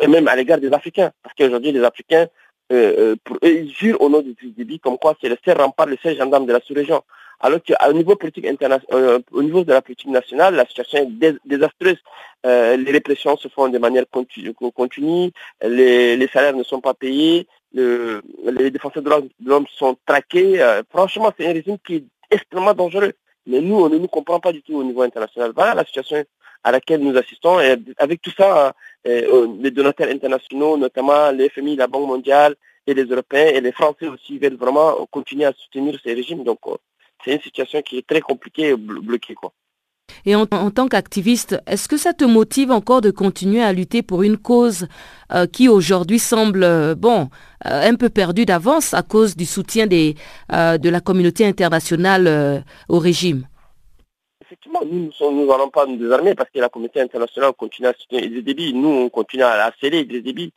et 0.00 0.06
même 0.06 0.28
à 0.28 0.36
l'égard 0.36 0.58
des 0.58 0.72
Africains, 0.72 1.10
parce 1.22 1.34
qu'aujourd'hui, 1.34 1.72
les 1.72 1.82
Africains, 1.82 2.26
euh, 2.70 3.16
euh 3.32 3.38
ils 3.42 3.72
jurent 3.72 4.00
au 4.00 4.08
nom 4.08 4.20
de 4.20 4.34
Déby 4.42 4.78
comme 4.78 4.98
quoi 4.98 5.16
c'est 5.20 5.28
le 5.28 5.38
seul 5.44 5.60
rempart, 5.60 5.86
le 5.86 5.96
seul 6.02 6.16
gendarme 6.16 6.46
de 6.46 6.52
la 6.52 6.60
sous-région. 6.60 7.02
Alors 7.40 7.60
qu'au 7.62 7.92
niveau 7.92 8.16
politique 8.16 8.46
international, 8.46 9.00
euh, 9.00 9.18
au 9.30 9.42
niveau 9.42 9.62
de 9.62 9.72
la 9.72 9.80
politique 9.80 10.10
nationale, 10.10 10.56
la 10.56 10.66
situation 10.66 10.98
est 10.98 11.38
désastreuse. 11.44 11.98
Euh, 12.46 12.76
les 12.76 12.90
répressions 12.90 13.36
se 13.36 13.48
font 13.48 13.68
de 13.68 13.78
manière 13.78 14.04
continue, 14.10 15.30
les, 15.62 16.28
salaires 16.32 16.56
ne 16.56 16.64
sont 16.64 16.80
pas 16.80 16.94
payés, 16.94 17.46
les 17.72 18.70
défenseurs 18.70 19.02
de 19.02 19.30
l'homme 19.44 19.66
sont 19.72 19.96
traqués. 20.04 20.60
Euh, 20.60 20.82
franchement, 20.90 21.32
c'est 21.38 21.46
un 21.46 21.52
régime 21.52 21.78
qui 21.78 21.96
est 21.96 22.04
extrêmement 22.30 22.74
dangereux. 22.74 23.12
Mais 23.46 23.60
nous, 23.60 23.76
on 23.76 23.88
ne 23.88 23.98
nous 23.98 24.08
comprend 24.08 24.40
pas 24.40 24.52
du 24.52 24.62
tout 24.62 24.74
au 24.74 24.84
niveau 24.84 25.02
international. 25.02 25.52
Voilà 25.54 25.74
la 25.74 25.84
situation 25.84 26.24
à 26.64 26.72
laquelle 26.72 27.00
nous 27.00 27.16
assistons. 27.16 27.60
Et 27.60 27.76
avec 27.98 28.20
tout 28.20 28.32
ça, 28.36 28.74
les 29.04 29.70
donateurs 29.70 30.08
internationaux, 30.08 30.76
notamment 30.76 31.30
les 31.30 31.48
FMI, 31.48 31.76
la 31.76 31.86
Banque 31.86 32.08
mondiale 32.08 32.56
et 32.86 32.94
les 32.94 33.04
Européens 33.04 33.46
et 33.54 33.60
les 33.60 33.72
Français 33.72 34.08
aussi 34.08 34.38
veulent 34.38 34.56
vraiment 34.56 35.06
continuer 35.10 35.44
à 35.44 35.52
soutenir 35.52 35.98
ces 36.02 36.14
régimes. 36.14 36.44
Donc, 36.44 36.58
c'est 37.24 37.34
une 37.34 37.40
situation 37.40 37.82
qui 37.82 37.98
est 37.98 38.06
très 38.06 38.20
compliquée 38.20 38.68
et 38.68 38.76
bloquée. 38.76 39.34
Quoi. 39.34 39.52
Et 40.24 40.34
en, 40.34 40.46
tant 40.46 40.88
qu'activiste, 40.88 41.60
est-ce 41.66 41.88
que 41.88 41.96
ça 41.96 42.12
te 42.12 42.24
motive 42.24 42.70
encore 42.70 43.00
de 43.00 43.10
continuer 43.10 43.62
à 43.62 43.72
lutter 43.72 44.02
pour 44.02 44.22
une 44.22 44.36
cause 44.36 44.88
euh, 45.32 45.46
qui 45.46 45.68
aujourd'hui 45.68 46.18
semble 46.18 46.64
euh, 46.64 46.94
bon 46.94 47.28
euh, 47.66 47.88
un 47.88 47.94
peu 47.94 48.08
perdue 48.08 48.44
d'avance 48.44 48.94
à 48.94 49.02
cause 49.02 49.36
du 49.36 49.46
soutien 49.46 49.86
des, 49.86 50.14
de 50.50 50.88
la 50.88 51.00
communauté 51.00 51.44
internationale 51.44 52.64
au 52.88 52.98
régime? 52.98 53.46
Effectivement, 54.42 54.80
nous 54.90 55.10
nous 55.20 55.46
n'allons 55.46 55.68
pas 55.68 55.84
nous 55.84 55.96
désarmer 55.96 56.34
parce 56.34 56.48
que 56.50 56.58
la 56.58 56.70
communauté 56.70 57.00
internationale 57.02 57.52
continue 57.52 57.88
à 57.88 57.92
soutenir 57.92 58.22
les 58.22 58.40
débits. 58.40 58.72
Nous, 58.72 58.88
on 58.88 59.08
continue 59.10 59.42
à 59.42 59.66
accélérer 59.66 60.04
les 60.04 60.22
débits. 60.22 60.52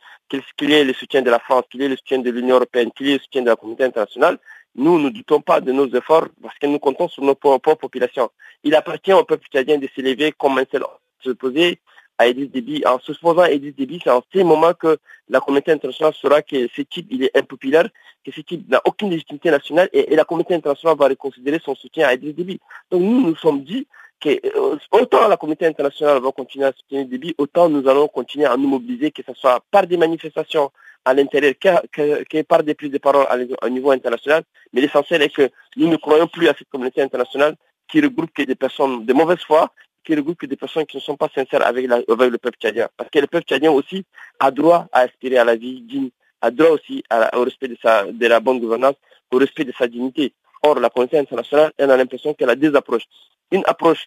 Qu'il 0.56 0.70
y 0.70 0.72
ait 0.72 0.84
le 0.84 0.94
soutien 0.94 1.20
de 1.20 1.28
la 1.28 1.38
France, 1.38 1.64
qu'il 1.70 1.82
y 1.82 1.84
ait 1.84 1.88
le 1.88 1.96
soutien 1.96 2.18
de 2.18 2.30
l'Union 2.30 2.56
européenne, 2.56 2.90
qu'il 2.96 3.08
y 3.08 3.10
ait 3.10 3.14
le 3.14 3.20
soutien 3.20 3.42
de 3.42 3.48
la 3.48 3.56
communauté 3.56 3.84
internationale, 3.84 4.38
nous 4.74 4.98
ne 4.98 5.10
doutons 5.10 5.40
pas 5.40 5.60
de 5.60 5.72
nos 5.72 5.88
efforts 5.88 6.28
parce 6.42 6.58
que 6.58 6.66
nous 6.66 6.78
comptons 6.78 7.08
sur 7.08 7.22
nos 7.22 7.34
propres 7.34 7.74
populations. 7.74 8.30
Il 8.64 8.74
appartient 8.74 9.12
au 9.12 9.24
peuple 9.24 9.46
tchadien 9.48 9.78
de 9.78 9.88
s'élever 9.94 10.32
comme 10.32 10.58
un 10.58 10.64
seul 10.70 10.84
se 11.20 11.30
poser 11.30 11.78
à 12.18 12.26
Edith 12.26 12.52
Déby. 12.52 12.82
En 12.86 12.98
se 12.98 13.12
supposant 13.12 13.44
Edith 13.44 13.76
Déby, 13.76 14.00
c'est 14.02 14.10
en 14.10 14.22
ces 14.32 14.44
moments 14.44 14.74
que 14.74 14.98
la 15.28 15.40
communauté 15.40 15.72
internationale 15.72 16.14
saura 16.14 16.42
que 16.42 16.68
ce 16.74 16.82
type 16.82 17.06
il 17.10 17.24
est 17.24 17.36
impopulaire, 17.36 17.88
que 18.24 18.32
ce 18.32 18.40
type 18.40 18.68
n'a 18.68 18.80
aucune 18.84 19.10
légitimité 19.10 19.50
nationale 19.50 19.88
et, 19.92 20.14
la 20.14 20.24
communauté 20.24 20.54
internationale 20.54 20.96
va 20.96 21.08
reconsidérer 21.08 21.60
son 21.62 21.74
soutien 21.74 22.08
à 22.08 22.14
Edith 22.14 22.36
Déby. 22.36 22.60
Donc 22.90 23.02
nous 23.02 23.20
nous 23.20 23.36
sommes 23.36 23.62
dit 23.62 23.86
que 24.20 24.28
euh, 24.28 24.76
autant 24.92 25.26
la 25.26 25.36
communauté 25.36 25.66
internationale 25.66 26.22
va 26.22 26.30
continuer 26.32 26.66
à 26.66 26.72
soutenir 26.72 27.06
Déby, 27.06 27.34
autant 27.38 27.68
nous 27.68 27.86
allons 27.88 28.08
continuer 28.08 28.46
à 28.46 28.56
nous 28.56 28.68
mobiliser, 28.68 29.10
que 29.10 29.22
ce 29.26 29.34
soit 29.34 29.62
par 29.70 29.86
des 29.86 29.96
manifestations 29.96 30.70
à 31.04 31.14
l'intérieur, 31.14 31.54
que, 31.90 32.42
par 32.42 32.62
des 32.62 32.74
prises 32.74 32.90
de 32.90 32.98
parole 32.98 33.26
au 33.62 33.68
niveau 33.68 33.90
international. 33.90 34.42
Mais 34.72 34.80
l'essentiel 34.80 35.22
est 35.22 35.34
que 35.34 35.50
nous 35.76 35.88
ne 35.88 35.96
croyons 35.96 36.28
plus 36.28 36.48
à 36.48 36.54
cette 36.56 36.68
communauté 36.68 37.02
internationale 37.02 37.56
qui 37.88 38.00
regroupe 38.00 38.32
que 38.32 38.42
des 38.42 38.54
personnes 38.54 39.04
de 39.04 39.12
mauvaise 39.12 39.40
foi, 39.40 39.70
qui 40.04 40.14
regroupe 40.14 40.38
que 40.38 40.46
des 40.46 40.56
personnes 40.56 40.86
qui 40.86 40.96
ne 40.96 41.02
sont 41.02 41.16
pas 41.16 41.28
sincères 41.34 41.66
avec, 41.66 41.86
le 41.86 42.36
peuple 42.38 42.58
tchadien. 42.58 42.88
Parce 42.96 43.10
que 43.10 43.18
le 43.18 43.26
peuple 43.26 43.44
tchadien 43.44 43.70
aussi 43.70 44.04
a 44.40 44.50
droit 44.50 44.88
à 44.92 45.00
aspirer 45.00 45.38
à 45.38 45.44
la 45.44 45.56
vie 45.56 45.80
digne, 45.82 46.10
a 46.40 46.50
droit 46.50 46.70
aussi 46.70 47.04
au 47.34 47.42
respect 47.42 47.68
de 47.68 48.26
la 48.26 48.40
bonne 48.40 48.60
gouvernance, 48.60 48.96
au 49.30 49.38
respect 49.38 49.64
de 49.64 49.72
sa 49.72 49.86
dignité. 49.86 50.32
Or, 50.62 50.78
la 50.78 50.90
communauté 50.90 51.18
internationale, 51.18 51.72
elle 51.76 51.90
a 51.90 51.96
l'impression 51.96 52.34
qu'elle 52.34 52.50
a 52.50 52.56
deux 52.56 52.74
approches. 52.76 53.04
Une 53.50 53.62
approche 53.66 54.06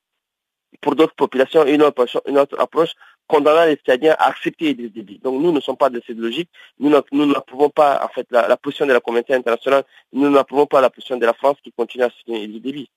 pour 0.81 0.95
d'autres 0.95 1.15
populations 1.15 1.65
et 1.65 1.73
une 1.73 1.81
autre, 1.83 2.59
approche 2.59 2.91
condamnant 3.27 3.65
les 3.65 3.75
Tchadiens 3.75 4.15
à 4.19 4.29
accepter 4.29 4.73
des 4.73 4.89
débits. 4.89 5.19
Donc 5.23 5.41
nous 5.41 5.51
ne 5.51 5.59
sommes 5.59 5.77
pas 5.77 5.89
de 5.89 6.01
cette 6.05 6.17
logique. 6.17 6.49
Nous 6.79 6.89
n'approuvons 6.89 7.69
pas 7.69 8.01
en 8.03 8.09
fait 8.09 8.27
la, 8.31 8.57
position 8.57 8.85
de 8.85 8.93
la 8.93 8.99
communauté 8.99 9.33
internationale. 9.33 9.83
Nous 10.13 10.29
n'approuvons 10.29 10.65
pas 10.65 10.81
la 10.81 10.89
position 10.89 11.17
de 11.17 11.25
la 11.25 11.33
France 11.33 11.57
qui 11.63 11.71
continue 11.71 12.03
à 12.03 12.09
soutenir 12.09 12.47
les 12.47 12.59
débits. 12.59 12.89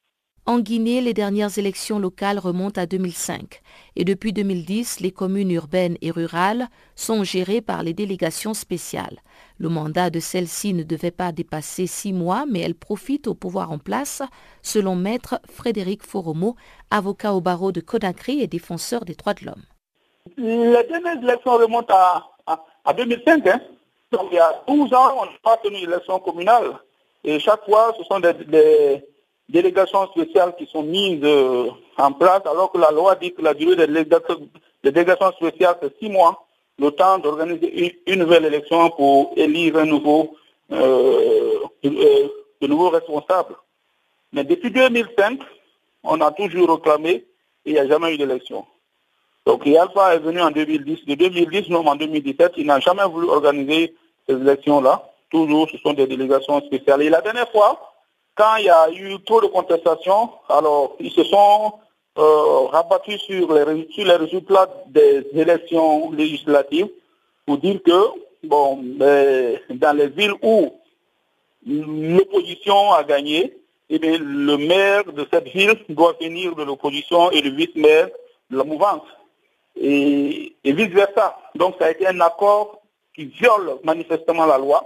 En 0.48 0.60
Guinée, 0.60 1.02
les 1.02 1.12
dernières 1.12 1.58
élections 1.58 1.98
locales 1.98 2.38
remontent 2.38 2.80
à 2.80 2.86
2005 2.86 3.60
et 3.96 4.04
depuis 4.06 4.32
2010, 4.32 5.00
les 5.00 5.10
communes 5.10 5.50
urbaines 5.50 5.98
et 6.00 6.10
rurales 6.10 6.68
sont 6.94 7.22
gérées 7.22 7.60
par 7.60 7.82
les 7.82 7.92
délégations 7.92 8.54
spéciales. 8.54 9.18
Le 9.58 9.68
mandat 9.68 10.08
de 10.08 10.20
celle-ci 10.20 10.72
ne 10.72 10.84
devait 10.84 11.10
pas 11.10 11.32
dépasser 11.32 11.86
six 11.86 12.14
mois, 12.14 12.46
mais 12.50 12.60
elle 12.60 12.74
profite 12.74 13.26
au 13.26 13.34
pouvoir 13.34 13.70
en 13.72 13.78
place, 13.78 14.22
selon 14.62 14.96
maître 14.96 15.38
Frédéric 15.52 16.02
Foromo, 16.02 16.56
avocat 16.90 17.34
au 17.34 17.42
barreau 17.42 17.70
de 17.70 17.82
Conakry 17.82 18.40
et 18.40 18.46
défenseur 18.46 19.04
des 19.04 19.16
droits 19.16 19.34
de 19.34 19.44
l'homme. 19.44 19.64
Les 20.38 20.85
dernières 20.85 21.20
élections 21.20 21.57
remontent 21.57 21.94
à, 21.94 22.92
2005. 22.92 23.44
Hein. 23.48 23.61
Donc 24.12 24.29
il 24.31 24.37
y 24.37 24.38
a 24.38 24.62
12 24.68 24.94
ans, 24.94 25.16
on 25.20 25.24
n'a 25.24 25.33
pas 25.42 25.57
tenu 25.57 25.81
l'élection 25.81 26.20
communale. 26.20 26.79
Et 27.24 27.40
chaque 27.40 27.64
fois, 27.64 27.92
ce 27.98 28.05
sont 28.05 28.20
des 28.20 29.03
délégations 29.48 30.07
spéciales 30.12 30.55
qui 30.57 30.66
sont 30.66 30.85
mises 30.85 31.20
euh, 31.24 31.70
en 31.96 32.12
place, 32.12 32.42
alors 32.46 32.70
que 32.70 32.79
la 32.79 32.92
loi 32.92 33.16
dit 33.16 33.35
que 33.35 33.42
la 33.42 33.53
durée 33.53 33.74
des 33.74 33.87
délégations, 33.88 35.33
spéciales, 35.33 35.77
c'est 35.83 35.98
six 35.98 36.09
mois, 36.09 36.46
le 36.79 36.92
temps 36.92 37.18
d'organiser 37.18 38.01
une, 38.07 38.20
nouvelle 38.20 38.44
élection 38.44 38.90
pour 38.90 39.33
élire 39.37 39.77
un 39.77 39.87
nouveau, 39.87 40.37
euh, 40.70 41.59
euh, 41.85 42.29
de 42.61 42.66
nouveaux 42.68 42.90
responsables. 42.90 43.57
Mais 44.33 44.44
depuis 44.44 44.70
2005, 44.70 45.40
on 46.05 46.20
a 46.20 46.31
toujours 46.31 46.77
réclamé 46.77 47.11
et 47.11 47.27
il 47.66 47.72
n'y 47.72 47.79
a 47.81 47.88
jamais 47.88 48.14
eu 48.14 48.18
d'élection. 48.18 48.64
Donc 49.48 49.66
Alpha 49.66 50.14
est 50.14 50.18
venu 50.18 50.42
en 50.42 50.50
2010. 50.50 51.06
De 51.06 51.14
2010, 51.14 51.70
nous 51.70 51.78
en 51.78 51.96
2017, 51.96 52.52
il 52.58 52.66
n'a 52.66 52.80
jamais 52.80 53.04
voulu 53.04 53.28
organiser 53.30 53.94
ces 54.28 54.34
élections-là. 54.34 55.11
Toujours, 55.30 55.66
ce 55.70 55.78
sont 55.78 55.94
des 55.94 56.06
délégations 56.06 56.61
spéciales. 56.61 57.00
Et 57.00 57.08
la 57.08 57.22
dernière 57.22 57.50
fois, 57.50 57.94
quand 58.34 58.56
il 58.58 58.66
y 58.66 58.68
a 58.68 58.90
eu 58.90 59.18
trop 59.24 59.40
de 59.40 59.46
contestations, 59.46 60.28
alors 60.50 60.96
ils 61.00 61.11
se 61.12 61.24
sont 61.24 61.72
euh, 62.18 62.66
rabattus 62.70 63.22
sur 63.22 63.54
les, 63.54 63.88
sur 63.90 64.04
les 64.04 64.16
résultats 64.16 64.68
des 64.88 65.26
élections 65.32 66.12
législatives 66.12 66.90
pour 67.46 67.56
dire 67.56 67.80
que, 67.82 68.00
bon, 68.44 68.84
dans 69.70 69.96
les 69.96 70.08
villes 70.08 70.34
où 70.42 70.74
l'opposition 71.66 72.92
a 72.92 73.02
gagné, 73.02 73.56
eh 73.88 73.98
bien, 73.98 74.18
le 74.18 74.58
maire 74.58 75.04
de 75.11 75.26
cette 75.32 75.48
ville 75.48 75.74
doit 75.88 76.14
venir 76.20 76.54
de 76.54 76.64
l'opposition 76.64 77.30
et 77.30 77.40
le 77.40 77.48
vice-maire 77.48 78.11
de 78.50 78.58
la 78.58 78.64
mouvance. 78.64 79.00
Et, 79.80 80.54
vice-versa. 80.64 81.38
Donc 81.54 81.76
ça 81.78 81.86
a 81.86 81.90
été 81.90 82.06
un 82.06 82.20
accord 82.20 82.80
qui 83.14 83.26
viole 83.26 83.78
manifestement 83.84 84.46
la 84.46 84.58
loi. 84.58 84.82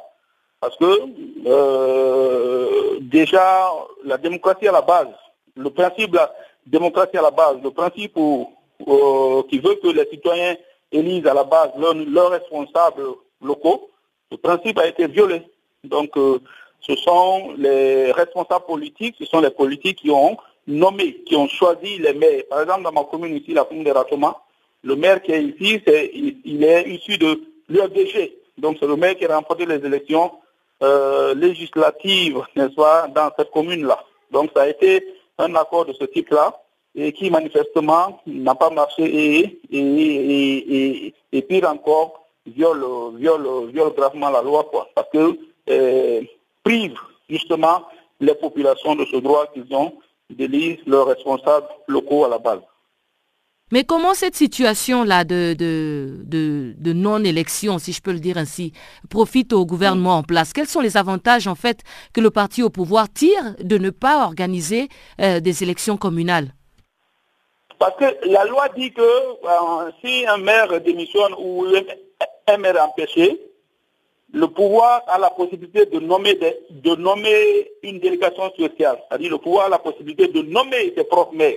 Parce 0.61 0.76
que 0.76 1.00
euh, 1.46 2.98
déjà, 3.00 3.72
la 4.05 4.16
démocratie 4.16 4.68
à 4.68 4.72
la 4.72 4.83
base, 4.83 5.09
le 5.57 5.70
principe 5.70 6.12
de 6.12 6.16
la 6.18 6.33
démocratie 6.66 7.16
à 7.16 7.22
la 7.22 7.33
base, 7.33 7.57
le 7.62 7.70
principe 7.70 8.14
qui 8.14 9.59
veut 9.59 9.74
que 9.83 9.88
les 9.88 10.09
citoyens 10.11 10.57
élisent 10.92 11.26
à 11.26 11.35
la 11.35 11.44
base 11.44 11.70
leurs 11.76 12.31
responsables 12.31 13.02
locaux, 13.42 13.90
le 14.31 14.37
principe 14.37 14.78
a 14.78 14.87
été 14.87 15.07
violé. 15.09 15.42
Donc, 15.85 16.16
euh, 16.16 16.38
ce 16.81 16.94
sont 16.96 17.52
les 17.57 18.12
responsables 18.12 18.64
politiques, 18.64 19.16
ce 19.18 19.26
sont 19.26 19.40
les 19.40 19.50
politiques 19.50 19.98
qui 19.98 20.11
ont 20.11 20.37
nommé, 20.66 21.22
qui 21.26 21.37
ont 21.37 21.48
choisi 21.48 21.98
les 21.98 22.14
maires. 22.14 22.44
Par 22.48 22.62
exemple, 22.62 22.83
dans 22.83 22.92
ma 22.92 23.05
commune 23.05 23.37
ici, 23.37 23.52
la 23.52 23.64
commune 23.64 23.85
de 23.85 23.90
Ratoma, 23.90 24.37
le 24.83 24.97
maire 24.97 25.23
qui 25.23 25.33
est 25.33 25.42
ici, 25.42 25.81
il, 26.45 26.64
est 26.64 26.88
issu 26.88 27.18
de 27.18 27.40
l'UFDG. 27.68 28.33
Donc, 28.59 28.77
c'est 28.81 28.87
le 28.87 28.97
maire 28.97 29.16
qui 29.16 29.25
a 29.27 29.37
remporté 29.37 29.66
les 29.66 29.85
élections 29.85 30.33
euh, 30.83 31.35
législative, 31.35 32.40
n'est-ce 32.57 32.75
pas, 32.75 33.07
dans 33.09 33.31
cette 33.38 33.51
commune-là. 33.51 34.05
Donc 34.33 34.51
ça 34.55 34.62
a 34.62 34.68
été 34.68 35.07
un 35.38 35.55
accord 35.55 35.87
de 35.87 35.92
ce 35.92 36.05
type-là 36.05 36.61
et 36.95 37.12
qui 37.12 37.31
manifestement 37.31 38.21
n'a 38.27 38.55
pas 38.55 38.71
marché 38.71 39.05
et, 39.05 39.61
et, 39.71 41.14
et, 41.33 41.42
pire 41.42 41.68
encore, 41.71 42.27
viole, 42.47 42.85
viole, 43.16 43.71
viole 43.73 43.92
gravement 43.97 44.31
la 44.31 44.42
loi, 44.42 44.66
quoi, 44.71 44.88
parce 44.95 45.09
que 45.11 45.38
euh, 45.71 46.23
prive 46.64 46.99
justement 47.29 47.85
les 48.21 48.35
populations 48.35 48.97
de 48.97 49.05
ce 49.05 49.16
droit 49.16 49.47
qu'ils 49.47 49.73
ont 49.75 49.92
d'élire 50.31 50.79
leurs 50.87 51.07
responsables 51.07 51.68
locaux 51.87 52.25
à 52.25 52.29
la 52.29 52.38
base. 52.38 52.61
Mais 53.72 53.85
comment 53.85 54.12
cette 54.12 54.37
situation-là 54.37 55.24
de, 55.24 56.92
non-élection, 56.92 57.78
si 57.78 57.94
je 57.94 58.02
peux 58.02 58.12
le 58.12 58.20
dire 58.20 58.37
ainsi, 58.37 58.74
profite 59.08 59.54
au 59.54 59.64
gouvernement 59.64 60.18
en 60.18 60.22
place? 60.22 60.52
Quels 60.52 60.66
sont 60.66 60.82
les 60.82 60.98
avantages 60.98 61.46
en 61.46 61.54
fait 61.54 61.80
que 62.12 62.20
le 62.20 62.30
parti 62.30 62.62
au 62.62 62.68
pouvoir 62.68 63.11
tire 63.11 63.56
de 63.61 63.78
ne 63.78 63.88
pas 63.88 64.26
organiser 64.26 64.88
euh, 65.22 65.40
des 65.40 65.62
élections 65.62 65.96
communales? 65.96 66.52
Parce 67.78 67.96
que 67.96 68.28
la 68.28 68.44
loi 68.44 68.68
dit 68.76 68.92
que 68.92 69.00
euh, 69.00 69.90
si 70.04 70.26
un 70.26 70.37
maire 70.37 70.78
démissionne 70.82 71.32
ou 71.38 71.64
un 72.48 72.58
maire 72.58 72.76
est 72.76 72.80
empêché, 72.80 73.40
le 74.35 74.48
pouvoir 74.48 75.02
a 75.06 75.18
la 75.18 75.30
possibilité 75.30 75.87
de 75.87 75.98
nommer, 75.98 76.38
une 77.82 78.00
délégation 78.00 78.50
spéciale. 78.50 78.98
C'est-à-dire 79.08 79.30
le 79.30 79.38
pouvoir 79.38 79.66
a 79.66 79.68
la 79.70 79.78
possibilité 79.78 80.28
de 80.28 80.42
nommer 80.42 80.92
ses 80.94 81.04
propres 81.04 81.35
maires. 81.35 81.56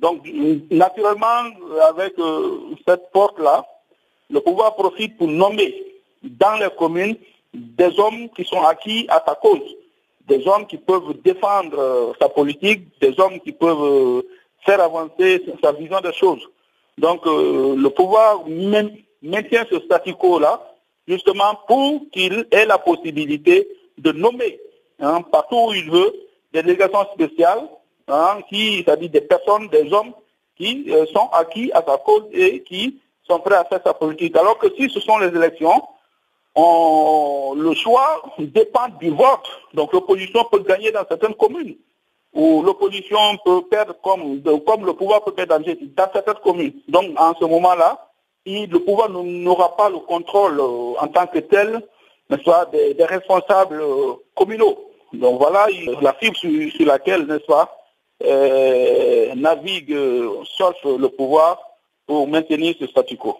Donc, 0.00 0.26
naturellement, 0.70 1.50
avec 1.90 2.18
euh, 2.18 2.74
cette 2.88 3.10
porte-là, 3.12 3.66
le 4.30 4.40
pouvoir 4.40 4.74
profite 4.74 5.16
pour 5.18 5.28
nommer 5.28 5.74
dans 6.22 6.56
les 6.56 6.70
communes 6.78 7.16
des 7.52 7.98
hommes 7.98 8.30
qui 8.30 8.44
sont 8.44 8.62
acquis 8.62 9.06
à 9.10 9.22
sa 9.26 9.34
cause, 9.34 9.76
des 10.26 10.46
hommes 10.48 10.66
qui 10.66 10.78
peuvent 10.78 11.14
défendre 11.22 11.78
euh, 11.78 12.12
sa 12.18 12.30
politique, 12.30 12.82
des 13.00 13.18
hommes 13.20 13.40
qui 13.40 13.52
peuvent 13.52 13.82
euh, 13.82 14.22
faire 14.64 14.80
avancer 14.80 15.44
sa 15.62 15.72
vision 15.72 16.00
des 16.00 16.14
choses. 16.14 16.48
Donc, 16.96 17.24
le 17.24 17.88
pouvoir 17.88 18.44
maintient 19.22 19.64
ce 19.70 19.80
statu 19.80 20.12
quo-là, 20.14 20.60
justement 21.08 21.58
pour 21.66 22.02
qu'il 22.12 22.46
ait 22.50 22.66
la 22.66 22.76
possibilité 22.76 23.66
de 23.96 24.12
nommer 24.12 24.60
hein, 24.98 25.22
partout 25.22 25.68
où 25.68 25.72
il 25.72 25.90
veut 25.90 26.12
des 26.52 26.62
délégations 26.62 27.06
spéciales 27.14 27.66
Hein, 28.10 28.40
qui, 28.48 28.78
c'est-à-dire 28.78 29.10
des 29.10 29.20
personnes, 29.20 29.68
des 29.68 29.92
hommes 29.92 30.12
qui 30.56 30.86
euh, 30.90 31.06
sont 31.06 31.28
acquis 31.32 31.70
à 31.72 31.82
sa 31.86 31.96
cause 31.98 32.24
et 32.32 32.62
qui 32.62 33.00
sont 33.22 33.38
prêts 33.38 33.54
à 33.54 33.64
faire 33.64 33.80
sa 33.84 33.94
politique. 33.94 34.36
Alors 34.36 34.58
que 34.58 34.66
si 34.76 34.90
ce 34.90 35.00
sont 35.00 35.18
les 35.18 35.28
élections, 35.28 35.82
le 36.56 37.74
choix 37.74 38.22
dépend 38.38 38.88
du 39.00 39.10
vote. 39.10 39.48
Donc 39.74 39.92
l'opposition 39.92 40.44
peut 40.50 40.60
gagner 40.60 40.90
dans 40.90 41.04
certaines 41.08 41.34
communes, 41.34 41.76
ou 42.34 42.62
l'opposition 42.62 43.18
peut 43.44 43.62
perdre 43.70 43.94
comme, 44.02 44.42
le 44.44 44.92
pouvoir 44.92 45.24
peut 45.24 45.32
perdre 45.32 45.58
dans 45.58 46.12
certaines 46.12 46.42
communes. 46.42 46.74
Donc 46.88 47.06
en 47.18 47.34
ce 47.38 47.44
moment-là, 47.44 48.08
le 48.46 48.78
pouvoir 48.78 49.08
n'aura 49.10 49.76
pas 49.76 49.88
le 49.88 49.98
contrôle 49.98 50.58
euh, 50.58 50.94
en 51.00 51.08
tant 51.08 51.26
que 51.26 51.38
tel, 51.38 51.80
soit 52.42 52.66
des, 52.66 52.96
responsables 53.04 53.80
euh, 53.80 54.14
communaux. 54.34 54.78
Donc 55.12 55.38
voilà 55.38 55.66
la 56.00 56.12
fibre 56.14 56.36
sur 56.36 56.86
laquelle, 56.86 57.26
n'est-ce 57.26 57.46
pas, 57.46 57.79
euh, 58.24 59.34
navigue, 59.34 59.96
cherche 60.56 60.84
le 60.84 61.08
pouvoir 61.08 61.58
pour 62.06 62.26
maintenir 62.28 62.74
ce 62.78 62.86
statu 62.86 63.16
quo. 63.16 63.38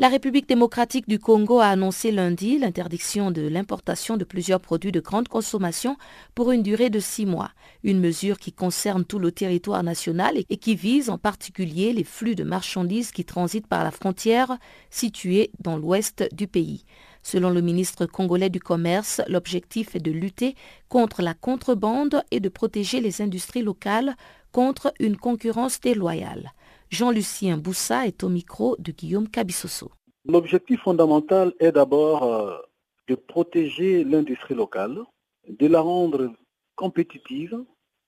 La 0.00 0.08
République 0.08 0.48
démocratique 0.48 1.08
du 1.08 1.18
Congo 1.18 1.58
a 1.58 1.66
annoncé 1.66 2.12
lundi 2.12 2.56
l'interdiction 2.56 3.32
de 3.32 3.48
l'importation 3.48 4.16
de 4.16 4.22
plusieurs 4.22 4.60
produits 4.60 4.92
de 4.92 5.00
grande 5.00 5.26
consommation 5.26 5.96
pour 6.36 6.52
une 6.52 6.62
durée 6.62 6.88
de 6.88 7.00
six 7.00 7.26
mois, 7.26 7.50
une 7.82 7.98
mesure 7.98 8.38
qui 8.38 8.52
concerne 8.52 9.04
tout 9.04 9.18
le 9.18 9.32
territoire 9.32 9.82
national 9.82 10.36
et 10.48 10.56
qui 10.56 10.76
vise 10.76 11.10
en 11.10 11.18
particulier 11.18 11.92
les 11.92 12.04
flux 12.04 12.36
de 12.36 12.44
marchandises 12.44 13.10
qui 13.10 13.24
transitent 13.24 13.66
par 13.66 13.82
la 13.82 13.90
frontière 13.90 14.58
située 14.88 15.50
dans 15.58 15.76
l'ouest 15.76 16.28
du 16.32 16.46
pays. 16.46 16.84
Selon 17.30 17.50
le 17.50 17.60
ministre 17.60 18.06
congolais 18.06 18.48
du 18.48 18.58
Commerce, 18.58 19.20
l'objectif 19.28 19.94
est 19.94 20.00
de 20.00 20.10
lutter 20.10 20.54
contre 20.88 21.20
la 21.20 21.34
contrebande 21.34 22.22
et 22.30 22.40
de 22.40 22.48
protéger 22.48 23.02
les 23.02 23.20
industries 23.20 23.60
locales 23.60 24.16
contre 24.50 24.94
une 24.98 25.18
concurrence 25.18 25.78
déloyale. 25.78 26.52
Jean-Lucien 26.88 27.58
Boussa 27.58 28.06
est 28.06 28.24
au 28.24 28.30
micro 28.30 28.76
de 28.78 28.92
Guillaume 28.92 29.28
Cabissoso. 29.28 29.90
L'objectif 30.24 30.80
fondamental 30.80 31.52
est 31.60 31.72
d'abord 31.72 32.22
euh, 32.22 32.56
de 33.08 33.14
protéger 33.14 34.04
l'industrie 34.04 34.54
locale, 34.54 34.98
de 35.46 35.66
la 35.66 35.80
rendre 35.80 36.32
compétitive, 36.76 37.62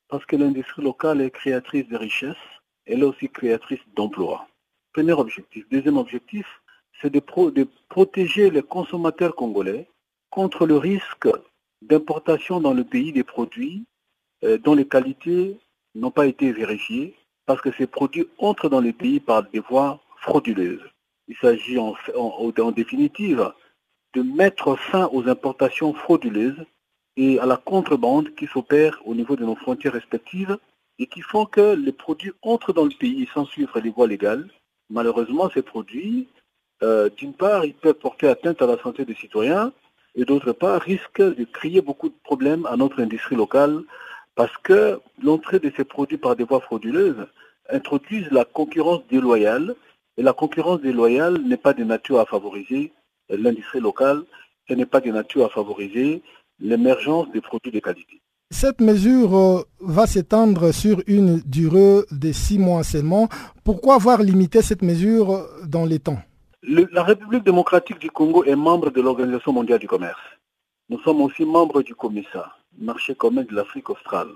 parce 0.08 0.24
que 0.24 0.36
l'industrie 0.36 0.82
locale 0.82 1.20
est 1.20 1.30
créatrice 1.30 1.86
de 1.88 1.96
richesses, 1.98 2.46
elle 2.86 3.00
est 3.00 3.04
aussi 3.04 3.28
créatrice 3.28 3.84
d'emplois. 3.94 4.46
Premier 4.94 5.12
objectif. 5.12 5.68
Deuxième 5.70 5.98
objectif, 5.98 6.46
c'est 7.00 7.10
de, 7.12 7.20
protéger 7.88 8.50
les 8.50 8.62
consommateurs 8.62 9.34
congolais 9.34 9.88
contre 10.30 10.66
le 10.66 10.76
risque 10.76 11.28
d'importation 11.82 12.60
dans 12.60 12.74
le 12.74 12.84
pays 12.84 13.12
des 13.12 13.24
produits 13.24 13.84
euh, 14.44 14.58
dont 14.58 14.74
les 14.74 14.86
qualités 14.86 15.58
n'ont 15.94 16.10
pas 16.10 16.26
été 16.26 16.52
vérifiées 16.52 17.14
parce 17.46 17.60
que 17.60 17.72
ces 17.72 17.86
produits 17.86 18.28
entrent 18.38 18.68
dans 18.68 18.80
le 18.80 18.92
pays 18.92 19.18
par 19.18 19.42
des 19.42 19.60
voies 19.60 20.00
frauduleuses. 20.18 20.84
Il 21.26 21.36
s'agit 21.36 21.78
en, 21.78 22.70
définitive 22.70 23.52
de 24.14 24.22
mettre 24.22 24.76
fin 24.76 25.08
aux 25.12 25.28
importations 25.28 25.94
frauduleuses 25.94 26.64
et 27.16 27.38
à 27.38 27.46
la 27.46 27.56
contrebande 27.56 28.34
qui 28.34 28.46
s'opère 28.46 29.00
au 29.04 29.14
niveau 29.14 29.36
de 29.36 29.44
nos 29.44 29.54
frontières 29.54 29.92
respectives 29.94 30.58
et 30.98 31.06
qui 31.06 31.22
font 31.22 31.46
que 31.46 31.74
les 31.74 31.92
produits 31.92 32.32
entrent 32.42 32.72
dans 32.72 32.84
le 32.84 32.96
pays 32.98 33.28
sans 33.32 33.46
suivre 33.46 33.80
les 33.80 33.90
voies 33.90 34.06
légales. 34.06 34.48
Malheureusement, 34.90 35.48
ces 35.50 35.62
produits, 35.62 36.28
euh, 36.82 37.08
d'une 37.16 37.34
part, 37.34 37.64
ils 37.64 37.74
peuvent 37.74 37.94
porter 37.94 38.28
atteinte 38.28 38.62
à 38.62 38.66
la 38.66 38.78
santé 38.78 39.04
des 39.04 39.14
citoyens 39.14 39.72
et 40.14 40.24
d'autre 40.24 40.52
part, 40.52 40.80
risquent 40.80 41.36
de 41.36 41.44
créer 41.44 41.80
beaucoup 41.80 42.08
de 42.08 42.14
problèmes 42.24 42.66
à 42.66 42.76
notre 42.76 43.00
industrie 43.00 43.36
locale 43.36 43.82
parce 44.34 44.56
que 44.62 45.00
l'entrée 45.22 45.58
de 45.58 45.72
ces 45.76 45.84
produits 45.84 46.18
par 46.18 46.36
des 46.36 46.44
voies 46.44 46.60
frauduleuses 46.60 47.26
introduisent 47.70 48.30
la 48.30 48.44
concurrence 48.44 49.02
déloyale, 49.10 49.74
et 50.16 50.22
la 50.22 50.32
concurrence 50.32 50.80
déloyale 50.80 51.38
n'est 51.42 51.56
pas 51.56 51.72
de 51.72 51.84
nature 51.84 52.20
à 52.20 52.26
favoriser 52.26 52.92
l'industrie 53.28 53.80
locale, 53.80 54.22
elle 54.68 54.78
n'est 54.78 54.86
pas 54.86 55.00
de 55.00 55.10
nature 55.10 55.44
à 55.44 55.48
favoriser 55.48 56.22
l'émergence 56.58 57.30
des 57.32 57.40
produits 57.40 57.72
de 57.72 57.80
qualité. 57.80 58.20
Cette 58.50 58.80
mesure 58.80 59.36
euh, 59.36 59.62
va 59.80 60.06
s'étendre 60.06 60.72
sur 60.72 61.00
une 61.06 61.40
durée 61.46 62.00
de 62.10 62.32
six 62.32 62.58
mois 62.58 62.82
seulement. 62.82 63.28
Pourquoi 63.62 63.94
avoir 63.94 64.22
limité 64.22 64.60
cette 64.60 64.82
mesure 64.82 65.30
euh, 65.30 65.46
dans 65.66 65.84
les 65.84 66.00
temps? 66.00 66.18
La 66.62 67.02
République 67.02 67.42
démocratique 67.42 67.98
du 67.98 68.10
Congo 68.10 68.44
est 68.44 68.54
membre 68.54 68.90
de 68.90 69.00
l'Organisation 69.00 69.50
mondiale 69.50 69.78
du 69.78 69.88
commerce. 69.88 70.20
Nous 70.90 71.00
sommes 71.00 71.22
aussi 71.22 71.46
membres 71.46 71.80
du 71.80 71.94
COMISA, 71.94 72.54
marché 72.76 73.14
commun 73.14 73.44
de 73.44 73.54
l'Afrique 73.54 73.88
australe. 73.88 74.28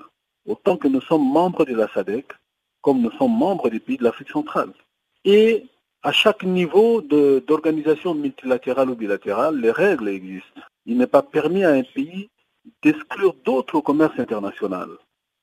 Autant 0.46 0.78
que 0.78 0.88
nous 0.88 1.02
sommes 1.02 1.30
membres 1.30 1.66
de 1.66 1.74
la 1.74 1.86
SADEC, 1.92 2.32
comme 2.80 3.02
nous 3.02 3.10
sommes 3.18 3.36
membres 3.36 3.68
des 3.68 3.78
pays 3.78 3.98
de 3.98 4.04
l'Afrique 4.04 4.30
centrale. 4.30 4.72
Et 5.26 5.66
à 6.02 6.12
chaque 6.12 6.44
niveau 6.44 7.02
d'organisation 7.02 8.14
multilatérale 8.14 8.88
ou 8.88 8.94
bilatérale, 8.94 9.60
les 9.60 9.70
règles 9.70 10.08
existent. 10.08 10.62
Il 10.86 10.96
n'est 10.96 11.06
pas 11.06 11.22
permis 11.22 11.62
à 11.62 11.72
un 11.72 11.82
pays 11.82 12.30
d'exclure 12.82 13.34
d'autres 13.44 13.74
au 13.74 13.82
commerce 13.82 14.18
international. 14.18 14.88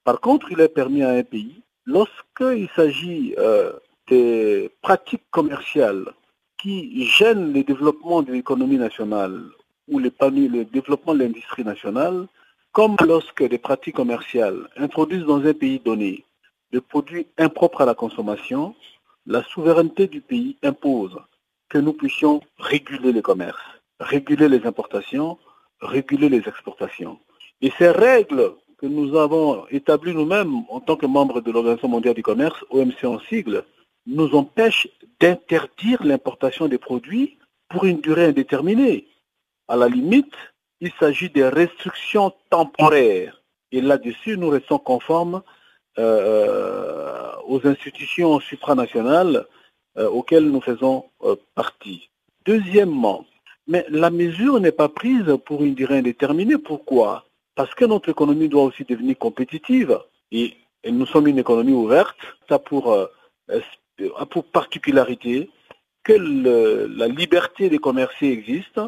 Par 0.04 0.20
contre, 0.20 0.52
il 0.52 0.60
est 0.60 0.68
permis 0.68 1.04
à 1.04 1.12
un 1.12 1.24
pays, 1.24 1.62
lorsqu'il 1.86 2.68
s'agit 2.76 3.36
euh, 3.38 3.72
des 4.08 4.72
pratiques 4.82 5.30
commerciales 5.30 6.06
qui 6.62 7.06
gênent 7.06 7.54
le 7.54 7.64
développement 7.64 8.22
de 8.22 8.34
l'économie 8.34 8.78
nationale 8.78 9.42
ou 9.88 10.00
le, 10.00 10.12
le 10.22 10.64
développement 10.64 11.14
de 11.14 11.20
l'industrie 11.20 11.64
nationale, 11.64 12.28
comme 12.72 12.96
lorsque 13.06 13.44
des 13.44 13.58
pratiques 13.58 13.96
commerciales 13.96 14.70
introduisent 14.78 15.26
dans 15.26 15.44
un 15.46 15.54
pays 15.54 15.80
donné 15.80 16.24
de 16.72 16.80
produits 16.80 17.28
impropres 17.38 17.82
à 17.82 17.86
la 17.86 17.96
consommation, 17.96 18.76
la 19.26 19.44
souveraineté 19.44 20.08
du 20.08 20.22
pays 20.22 20.56
impose 20.64 21.18
que 21.70 21.78
nous 21.78 21.94
puissions 21.94 22.42
réguler 22.60 23.12
les 23.12 23.22
commerces, 23.22 23.70
réguler 24.00 24.48
les 24.48 24.66
importations, 24.66 25.38
réguler 25.82 26.30
les 26.30 26.48
exportations. 26.48 27.20
Et 27.62 27.72
ces 27.78 27.90
règles 27.90 28.54
que 28.78 28.86
nous 28.86 29.16
avons 29.18 29.66
établies 29.70 30.14
nous-mêmes 30.14 30.62
en 30.70 30.80
tant 30.80 30.96
que 30.96 31.06
membres 31.06 31.42
de 31.42 31.52
l'Organisation 31.52 31.88
mondiale 31.88 32.16
du 32.16 32.24
commerce, 32.24 32.64
OMC 32.70 33.04
en 33.04 33.20
sigle, 33.20 33.64
nous 34.06 34.36
empêchent 34.36 34.88
d'interdire 35.20 36.04
l'importation 36.04 36.68
des 36.68 36.78
produits 36.78 37.38
pour 37.70 37.86
une 37.86 38.02
durée 38.02 38.26
indéterminée. 38.26 39.08
À 39.68 39.76
la 39.76 39.88
limite, 39.88 40.34
il 40.82 40.92
s'agit 41.00 41.30
des 41.30 41.48
restrictions 41.48 42.34
temporaires. 42.50 43.42
Et 43.72 43.82
là-dessus, 43.82 44.38
nous 44.38 44.50
restons 44.50 44.80
conformes 44.80 45.42
euh, 45.98 47.32
aux 47.48 47.66
institutions 47.68 48.40
supranationales 48.40 49.46
euh, 49.98 50.10
auxquelles 50.10 50.50
nous 50.50 50.62
faisons 50.62 51.06
euh, 51.24 51.36
partie. 51.56 52.10
Deuxièmement, 52.46 53.26
mais 53.68 53.86
la 53.90 54.10
mesure 54.10 54.60
n'est 54.60 54.72
pas 54.72 54.90
prise 54.90 55.38
pour 55.46 55.64
une 55.64 55.76
durée 55.76 56.00
indéterminée. 56.00 56.58
Pourquoi? 56.58 57.26
Parce 57.56 57.76
que 57.76 57.86
notre 57.86 58.10
économie 58.10 58.50
doit 58.50 58.64
aussi 58.64 58.84
devenir 58.84 59.18
compétitive. 59.18 60.00
Et, 60.32 60.56
nous 60.90 61.06
sommes 61.06 61.28
une 61.28 61.38
économie 61.38 61.74
ouverte. 61.74 62.18
Ça 62.50 62.58
pour, 62.58 62.98
a 64.18 64.26
pour 64.26 64.46
particularité 64.46 65.50
que 66.04 66.14
la 66.14 67.08
liberté 67.08 67.70
de 67.70 67.78
commercer 67.78 68.28
existe, 68.28 68.80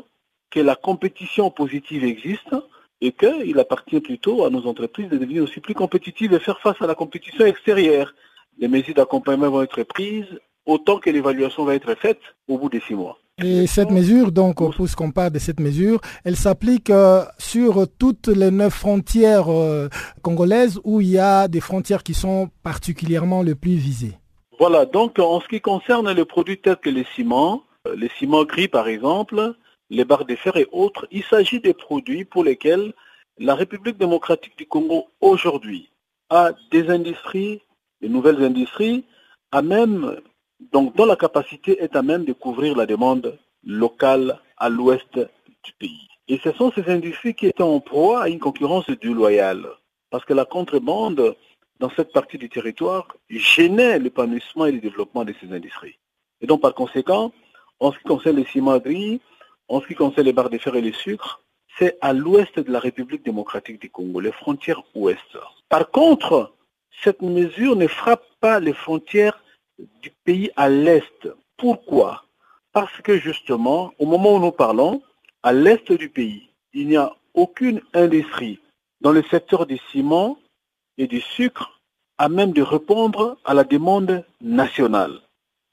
que 0.49 0.59
la 0.59 0.75
compétition 0.75 1.51
positive 1.51 2.03
existe, 2.03 2.55
et 3.03 3.11
qu'il 3.11 3.59
appartient 3.59 3.99
plutôt 3.99 4.45
à 4.45 4.49
nos 4.49 4.65
entreprises 4.65 5.09
de 5.09 5.17
devenir 5.17 5.43
aussi 5.43 5.59
plus 5.59 5.73
compétitives 5.73 6.33
et 6.33 6.39
faire 6.39 6.59
face 6.61 6.81
à 6.81 6.87
la 6.87 6.95
compétition 6.95 7.45
extérieure. 7.45 8.13
Les 8.57 8.69
mesures 8.69 8.95
d'accompagnement 8.95 9.49
vont 9.49 9.61
être 9.61 9.83
prises 9.83 10.39
autant 10.65 10.99
que 10.99 11.09
l'évaluation 11.09 11.65
va 11.65 11.75
être 11.75 11.95
faite 11.95 12.21
au 12.47 12.57
bout 12.57 12.69
des 12.69 12.79
six 12.79 12.93
mois. 12.93 13.17
Et 13.43 13.67
cette 13.67 13.91
mesure, 13.91 14.31
donc, 14.31 14.57
puisqu'on 14.73 15.11
parle 15.11 15.31
de 15.31 15.39
cette 15.39 15.59
mesure, 15.59 15.99
elle 16.23 16.37
s'applique 16.37 16.91
euh, 16.91 17.25
sur 17.37 17.87
toutes 17.99 18.27
les 18.29 18.51
neuf 18.51 18.73
frontières 18.73 19.51
euh, 19.51 19.89
congolaises 20.21 20.79
où 20.85 21.01
il 21.01 21.09
y 21.09 21.17
a 21.17 21.49
des 21.49 21.59
frontières 21.59 22.03
qui 22.03 22.13
sont 22.13 22.49
particulièrement 22.61 23.41
les 23.41 23.55
plus 23.55 23.75
visées. 23.75 24.13
Voilà, 24.65 24.85
donc 24.85 25.19
en 25.19 25.41
ce 25.41 25.47
qui 25.49 25.59
concerne 25.59 26.09
les 26.09 26.23
produits 26.23 26.57
tels 26.57 26.77
que 26.77 26.89
les 26.89 27.03
ciments, 27.15 27.63
euh, 27.85 27.97
les 27.97 28.07
ciments 28.17 28.45
gris 28.45 28.69
par 28.69 28.87
exemple, 28.87 29.55
les 29.89 30.05
barres 30.05 30.23
de 30.23 30.37
fer 30.37 30.55
et 30.55 30.69
autres, 30.71 31.05
il 31.11 31.21
s'agit 31.25 31.59
des 31.59 31.73
produits 31.73 32.23
pour 32.23 32.45
lesquels 32.45 32.93
la 33.39 33.55
République 33.55 33.97
démocratique 33.97 34.57
du 34.57 34.65
Congo 34.65 35.07
aujourd'hui 35.19 35.89
a 36.29 36.51
des 36.71 36.89
industries, 36.89 37.59
des 37.99 38.07
nouvelles 38.07 38.41
industries, 38.41 39.03
à 39.51 39.61
même, 39.61 40.21
donc 40.71 40.95
dont 40.95 41.07
la 41.07 41.17
capacité 41.17 41.83
est 41.83 41.97
à 41.97 42.01
même 42.01 42.23
de 42.23 42.31
couvrir 42.31 42.77
la 42.77 42.85
demande 42.85 43.37
locale 43.65 44.39
à 44.55 44.69
l'ouest 44.69 45.13
du 45.65 45.73
pays. 45.77 46.07
Et 46.29 46.39
ce 46.41 46.53
sont 46.53 46.71
ces 46.71 46.89
industries 46.89 47.35
qui 47.35 47.47
étaient 47.47 47.63
en 47.63 47.81
proie 47.81 48.23
à 48.23 48.29
une 48.29 48.39
concurrence 48.39 48.89
déloyale, 48.89 49.67
parce 50.09 50.23
que 50.23 50.33
la 50.33 50.45
contrebande 50.45 51.35
dans 51.83 51.91
cette 51.97 52.13
partie 52.13 52.37
du 52.37 52.47
territoire 52.47 53.09
gênait 53.29 53.99
l'épanouissement 53.99 54.67
et 54.67 54.71
le 54.71 54.79
développement 54.79 55.25
de 55.25 55.35
ces 55.41 55.51
industries. 55.51 55.99
Et 56.39 56.47
donc 56.47 56.61
par 56.61 56.73
conséquent, 56.73 57.33
en 57.81 57.91
ce 57.91 57.97
qui 57.97 58.05
concerne 58.05 58.37
les 58.37 58.45
cimenteries, 58.45 59.19
en 59.67 59.81
ce 59.81 59.87
qui 59.87 59.93
concerne 59.93 60.25
les 60.25 60.31
barres 60.31 60.49
de 60.49 60.57
fer 60.57 60.73
et 60.77 60.81
les 60.81 60.93
sucres, 60.93 61.41
c'est 61.77 61.97
à 61.99 62.13
l'ouest 62.13 62.57
de 62.57 62.71
la 62.71 62.79
République 62.79 63.25
démocratique 63.25 63.81
du 63.81 63.89
Congo, 63.89 64.21
les 64.21 64.31
frontières 64.31 64.81
ouest. 64.95 65.37
Par 65.67 65.91
contre, 65.91 66.53
cette 67.03 67.21
mesure 67.21 67.75
ne 67.75 67.87
frappe 67.87 68.23
pas 68.39 68.61
les 68.61 68.71
frontières 68.71 69.43
du 69.77 70.09
pays 70.23 70.51
à 70.55 70.69
l'est. 70.69 71.27
Pourquoi? 71.57 72.23
Parce 72.71 72.95
que 73.01 73.17
justement, 73.17 73.93
au 73.99 74.05
moment 74.05 74.35
où 74.35 74.39
nous 74.39 74.53
parlons, 74.53 75.01
à 75.41 75.51
l'est 75.51 75.91
du 75.91 76.07
pays, 76.07 76.47
il 76.71 76.87
n'y 76.87 76.95
a 76.95 77.13
aucune 77.33 77.81
industrie 77.93 78.61
dans 79.01 79.11
le 79.11 79.23
secteur 79.23 79.65
du 79.65 79.77
ciment 79.91 80.37
et 80.97 81.07
du 81.07 81.19
sucre 81.19 81.72
à 82.23 82.29
même 82.29 82.53
de 82.53 82.61
répondre 82.61 83.37
à 83.43 83.53
la 83.53 83.65
demande 83.65 84.23
nationale. 84.39 85.15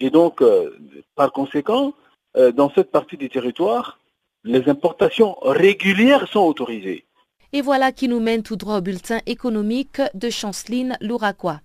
Et 0.01 0.11
donc, 0.11 0.43
euh, 0.43 0.77
par 1.15 1.31
conséquent, 1.31 1.95
euh, 2.37 2.51
dans 2.51 2.71
cette 2.75 2.91
partie 2.91 3.17
du 3.17 3.29
territoire, 3.29 4.01
les 4.43 4.69
importations 4.69 5.37
régulières 5.43 6.27
sont 6.27 6.41
autorisées. 6.41 7.05
Et 7.53 7.63
voilà 7.63 7.93
qui 7.93 8.09
nous 8.09 8.19
mène 8.19 8.43
tout 8.43 8.57
droit 8.57 8.79
au 8.79 8.81
bulletin 8.81 9.21
économique 9.27 10.03
de 10.15 10.29
Chanceline 10.29 10.97
Louraquois. 11.01 11.61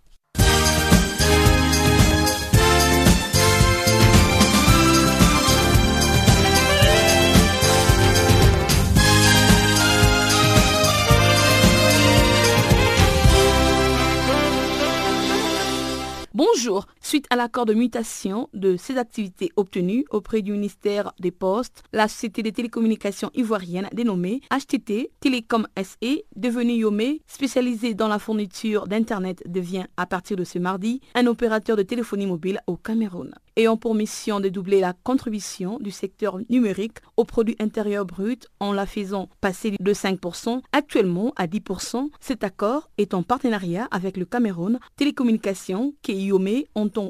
Bonjour, 16.35 16.85
Suite 17.07 17.27
à 17.29 17.35
l'accord 17.35 17.67
de 17.67 17.75
mutation 17.75 18.49
de 18.55 18.77
ces 18.77 18.97
activités 18.97 19.51
obtenues 19.57 20.05
auprès 20.09 20.41
du 20.41 20.53
ministère 20.53 21.13
des 21.19 21.29
Postes, 21.29 21.83
la 21.93 22.07
société 22.07 22.41
de 22.41 22.49
télécommunications 22.49 23.29
ivoirienne 23.35 23.87
dénommée 23.93 24.41
HTT 24.49 25.11
Télécom 25.19 25.67
SE, 25.77 26.23
devenue 26.35 26.77
Yomé, 26.77 27.21
spécialisée 27.27 27.93
dans 27.93 28.07
la 28.07 28.17
fourniture 28.17 28.87
d'Internet, 28.87 29.43
devient 29.45 29.85
à 29.97 30.07
partir 30.07 30.35
de 30.35 30.43
ce 30.43 30.57
mardi 30.57 30.99
un 31.13 31.27
opérateur 31.27 31.77
de 31.77 31.83
téléphonie 31.83 32.25
mobile 32.25 32.59
au 32.65 32.75
Cameroun 32.75 33.35
ayant 33.57 33.77
pour 33.77 33.95
mission 33.95 34.39
de 34.39 34.49
doubler 34.49 34.79
la 34.79 34.93
contribution 34.93 35.77
du 35.79 35.91
secteur 35.91 36.39
numérique 36.49 36.97
au 37.15 37.23
produit 37.23 37.55
intérieur 37.59 38.05
brut 38.05 38.47
en 38.59 38.73
la 38.73 38.85
faisant 38.85 39.29
passer 39.41 39.75
de 39.79 39.93
5% 39.93 40.61
actuellement 40.73 41.33
à 41.37 41.47
10%. 41.47 42.09
Cet 42.19 42.43
accord 42.43 42.89
est 42.97 43.13
en 43.13 43.23
partenariat 43.23 43.87
avec 43.91 44.17
le 44.17 44.25
Cameroun 44.25 44.79
Télécommunications 44.97 45.93
qui 46.01 46.25
Yomé 46.25 46.67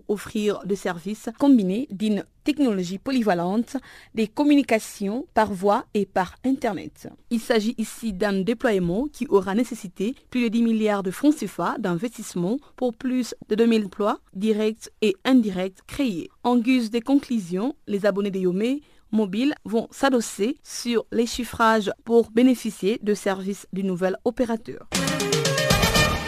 offrir 0.07 0.59
des 0.65 0.75
services 0.75 1.29
combinés 1.39 1.88
d'une 1.91 2.23
technologie 2.43 2.97
polyvalente 2.97 3.77
des 4.13 4.27
communications 4.27 5.25
par 5.33 5.51
voie 5.51 5.86
et 5.93 6.05
par 6.05 6.36
Internet? 6.43 7.09
Il 7.29 7.39
s'agit 7.39 7.75
ici 7.77 8.13
d'un 8.13 8.41
déploiement 8.41 9.07
qui 9.11 9.25
aura 9.27 9.55
nécessité 9.55 10.15
plus 10.29 10.43
de 10.43 10.47
10 10.49 10.61
milliards 10.61 11.03
de 11.03 11.11
francs 11.11 11.36
CFA 11.36 11.75
d'investissement 11.79 12.57
pour 12.75 12.93
plus 12.93 13.36
de 13.49 13.55
2000 13.55 13.86
emplois 13.86 14.19
directs 14.33 14.89
et 15.01 15.15
indirects 15.25 15.86
créés. 15.88 16.29
En 16.43 16.57
guise 16.57 16.91
de 16.91 16.99
conclusion, 16.99 17.75
les 17.88 18.05
abonnés 18.05 18.31
de 18.31 18.39
Yomé 18.39 18.81
mobiles 19.11 19.55
vont 19.63 19.88
s'adosser 19.91 20.57
sur 20.63 21.05
les 21.11 21.25
chiffrages 21.25 21.91
pour 22.03 22.31
bénéficier 22.31 22.99
de 23.01 23.13
services 23.13 23.67
du 23.73 23.83
nouvel 23.83 24.17
opérateur. 24.25 24.88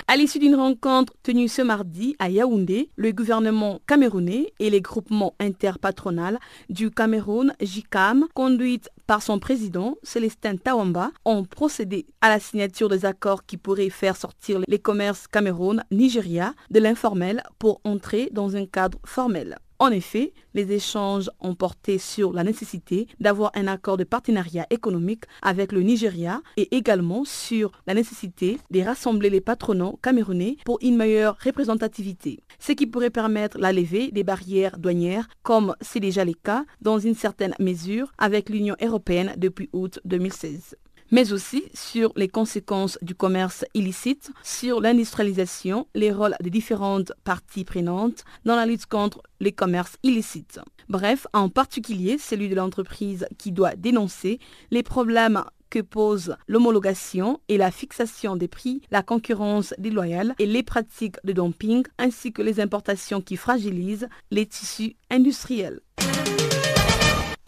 À 0.10 0.16
l'issue 0.16 0.39
d'une 0.39 0.55
rencontre 0.55 1.14
tenue 1.22 1.49
ce 1.49 1.62
mardi 1.62 2.16
à 2.18 2.30
Yaoundé, 2.30 2.89
le 2.95 3.12
gouvernement 3.12 3.82
camerounais 3.88 4.53
et 4.58 4.70
les 4.70 4.80
groupements 4.80 5.34
interpatronales 5.38 6.39
du 6.70 6.89
Cameroun, 6.91 7.53
JICAM, 7.60 8.26
conduites 8.34 8.89
par 9.05 9.22
son 9.22 9.38
président, 9.38 9.97
Célestin 10.03 10.55
Tawamba, 10.55 11.12
ont 11.26 11.43
procédé 11.43 12.05
à 12.22 12.30
la 12.30 12.39
signature 12.39 12.88
des 12.88 13.03
accords 13.03 13.45
qui 13.45 13.58
pourraient 13.58 13.89
faire 13.89 14.16
sortir 14.16 14.62
les 14.66 14.80
commerces 14.80 15.28
Cameroun-Nigeria 15.28 16.53
de 16.72 16.80
l'informel 16.80 17.43
pour 17.60 17.82
entrer 17.84 18.30
dans 18.32 18.55
un 18.55 18.66
cadre 18.66 18.99
formel. 19.05 19.58
En 19.80 19.91
effet, 19.91 20.34
les 20.55 20.71
échanges 20.71 21.30
ont 21.39 21.53
porté 21.53 21.99
sur 21.99 22.34
la 22.34 22.43
nécessité 22.43 23.07
d'avoir 23.19 23.51
un 23.53 23.67
accord 23.67 23.95
de 23.97 24.03
partenariat 24.03 24.65
économique 24.71 25.25
avec 25.43 25.71
le 25.71 25.82
Nigeria 25.82 26.41
et 26.57 26.75
également 26.75 27.25
sur 27.25 27.71
la 27.86 27.93
nécessité 27.93 28.57
de 28.71 28.82
rassembler 28.82 29.30
les 29.30 29.39
patronats 29.41 29.93
camerounais 30.01 30.57
pour 30.65 30.80
une 30.82 30.97
meilleure 30.97 31.38
représentativité, 31.45 32.39
ce 32.57 32.71
qui 32.71 32.88
pourrait 32.88 33.11
permettre 33.11 33.59
la 33.59 33.71
levée 33.71 34.09
des 34.11 34.23
barrières 34.23 34.80
douanières 34.80 35.28
comme 35.43 35.75
c'est 35.80 35.99
déjà 35.99 36.25
le 36.25 36.34
cas 36.34 36.65
dans 36.82 36.97
une 36.97 37.15
certaine 37.15 37.53
mesure 37.59 38.11
avec 38.17 38.49
l'Union 38.49 38.75
européenne 38.82 39.36
depuis 39.38 39.69
août 39.73 39.99
2016 40.05 40.75
mais 41.12 41.34
aussi 41.34 41.64
sur 41.74 42.12
les 42.16 42.28
conséquences 42.28 42.97
du 43.01 43.16
commerce 43.16 43.66
illicite, 43.74 44.32
sur 44.43 44.82
l'industrialisation, 44.82 45.88
les 45.95 46.12
rôles 46.12 46.36
des 46.41 46.49
différentes 46.49 47.14
parties 47.24 47.66
prenantes 47.66 48.24
dans 48.45 48.55
la 48.55 48.66
lutte 48.66 48.86
contre 48.86 49.22
les 49.39 49.51
commerces 49.51 49.97
illicites. 50.03 50.60
Bref, 50.89 51.28
en 51.34 51.49
particulier 51.49 52.18
celui 52.18 52.49
de 52.49 52.55
l'entreprise 52.55 53.28
qui 53.38 53.51
doit 53.51 53.76
dénoncer 53.76 54.39
les 54.72 54.84
problèmes 54.84 55.43
que 55.70 55.80
pose 55.80 56.36
l'homologation 56.47 57.39
et 57.49 57.58
la 57.58 57.72
fixation 57.72 58.36
des 58.36 58.47
prix, 58.47 58.82
la 58.91 59.03
concurrence 59.03 59.74
déloyale 59.78 60.34
et 60.39 60.45
les 60.45 60.64
pratiques 60.64 61.18
de 61.24 61.34
dumping, 61.34 61.84
ainsi 61.97 62.32
que 62.32 62.41
les 62.41 62.60
importations 62.60 63.22
qui 63.22 63.36
fragilisent 63.36 64.08
les 64.32 64.45
tissus 64.45 64.95
industriels. 65.10 65.82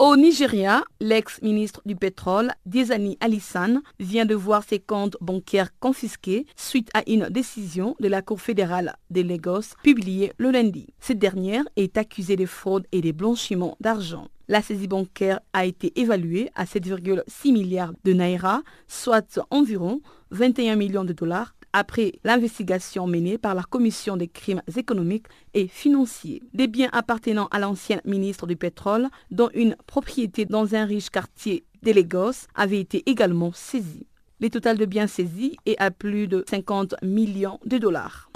Au 0.00 0.16
Nigeria, 0.16 0.82
l'ex-ministre 0.98 1.82
du 1.84 1.94
pétrole, 1.94 2.52
Diezani 2.64 3.18
Alissan, 3.20 3.82
vient 3.98 4.24
de 4.24 4.34
voir 4.34 4.64
ses 4.64 4.78
comptes 4.78 5.18
bancaires 5.20 5.78
confisqués 5.78 6.46
suite 6.56 6.88
à 6.94 7.02
une 7.06 7.28
décision 7.28 7.96
de 8.00 8.08
la 8.08 8.22
Cour 8.22 8.40
fédérale 8.40 8.96
de 9.10 9.20
Lagos 9.20 9.76
publiée 9.82 10.32
le 10.38 10.52
lundi. 10.52 10.86
Cette 11.00 11.18
dernière 11.18 11.64
est 11.76 11.98
accusée 11.98 12.36
de 12.36 12.46
fraude 12.46 12.86
et 12.92 13.02
de 13.02 13.12
blanchiment 13.12 13.76
d'argent. 13.80 14.28
La 14.48 14.62
saisie 14.62 14.88
bancaire 14.88 15.40
a 15.52 15.66
été 15.66 15.92
évaluée 16.00 16.50
à 16.54 16.64
7,6 16.64 17.52
milliards 17.52 17.92
de 18.02 18.14
naira, 18.14 18.62
soit 18.88 19.38
environ 19.50 20.00
21 20.30 20.76
millions 20.76 21.04
de 21.04 21.12
dollars 21.12 21.54
après 21.72 22.12
l'investigation 22.24 23.06
menée 23.06 23.38
par 23.38 23.54
la 23.54 23.62
Commission 23.62 24.16
des 24.16 24.28
crimes 24.28 24.62
économiques 24.76 25.26
et 25.54 25.68
financiers. 25.68 26.42
Des 26.54 26.66
biens 26.66 26.90
appartenant 26.92 27.48
à 27.50 27.58
l'ancien 27.58 28.00
ministre 28.04 28.46
du 28.46 28.56
pétrole, 28.56 29.08
dont 29.30 29.50
une 29.54 29.76
propriété 29.86 30.44
dans 30.44 30.74
un 30.74 30.84
riche 30.84 31.10
quartier 31.10 31.64
de 31.82 31.92
Lagos, 31.92 32.46
avait 32.54 32.80
été 32.80 33.02
également 33.08 33.52
saisis. 33.52 34.06
Le 34.40 34.48
total 34.48 34.78
de 34.78 34.86
biens 34.86 35.06
saisis 35.06 35.56
est 35.66 35.78
à 35.80 35.90
plus 35.90 36.26
de 36.26 36.44
50 36.48 36.94
millions 37.02 37.58
de 37.66 37.78
dollars. 37.78 38.30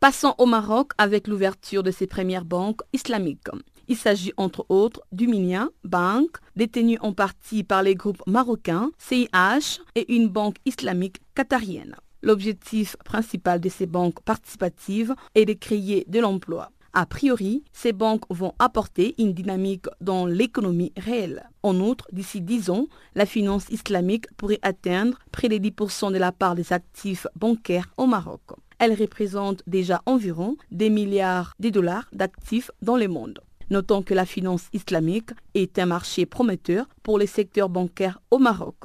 Passons 0.00 0.34
au 0.38 0.46
Maroc 0.46 0.92
avec 0.96 1.26
l'ouverture 1.26 1.82
de 1.82 1.90
ses 1.90 2.06
premières 2.06 2.44
banques 2.44 2.82
islamiques. 2.92 3.48
Il 3.90 3.96
s'agit 3.96 4.32
entre 4.36 4.66
autres 4.68 5.00
du 5.12 5.26
Minia 5.26 5.70
Bank, 5.82 6.36
détenue 6.56 6.98
en 7.00 7.14
partie 7.14 7.64
par 7.64 7.82
les 7.82 7.94
groupes 7.94 8.22
marocains 8.26 8.90
CIH 8.98 9.80
et 9.94 10.14
une 10.14 10.28
banque 10.28 10.56
islamique 10.66 11.22
qatarienne. 11.34 11.96
L'objectif 12.20 12.96
principal 13.04 13.60
de 13.60 13.70
ces 13.70 13.86
banques 13.86 14.20
participatives 14.22 15.14
est 15.34 15.46
de 15.46 15.54
créer 15.54 16.04
de 16.06 16.20
l'emploi. 16.20 16.70
A 16.92 17.06
priori, 17.06 17.64
ces 17.72 17.92
banques 17.92 18.24
vont 18.28 18.54
apporter 18.58 19.14
une 19.18 19.32
dynamique 19.32 19.86
dans 20.02 20.26
l'économie 20.26 20.92
réelle. 20.98 21.48
En 21.62 21.80
outre, 21.80 22.08
d'ici 22.12 22.42
10 22.42 22.68
ans, 22.68 22.88
la 23.14 23.24
finance 23.24 23.70
islamique 23.70 24.26
pourrait 24.36 24.58
atteindre 24.62 25.18
près 25.32 25.48
de 25.48 25.56
10% 25.56 26.12
de 26.12 26.18
la 26.18 26.32
part 26.32 26.54
des 26.54 26.74
actifs 26.74 27.26
bancaires 27.36 27.88
au 27.96 28.06
Maroc. 28.06 28.42
Elle 28.78 28.94
représente 28.94 29.62
déjà 29.66 30.02
environ 30.04 30.56
des 30.70 30.90
milliards 30.90 31.54
de 31.58 31.70
dollars 31.70 32.08
d'actifs 32.12 32.70
dans 32.82 32.96
le 32.96 33.08
monde. 33.08 33.40
Notons 33.70 34.02
que 34.02 34.14
la 34.14 34.24
finance 34.24 34.68
islamique 34.72 35.30
est 35.54 35.78
un 35.78 35.86
marché 35.86 36.24
prometteur 36.26 36.86
pour 37.02 37.18
les 37.18 37.26
secteurs 37.26 37.68
bancaires 37.68 38.20
au 38.30 38.38
Maroc. 38.38 38.76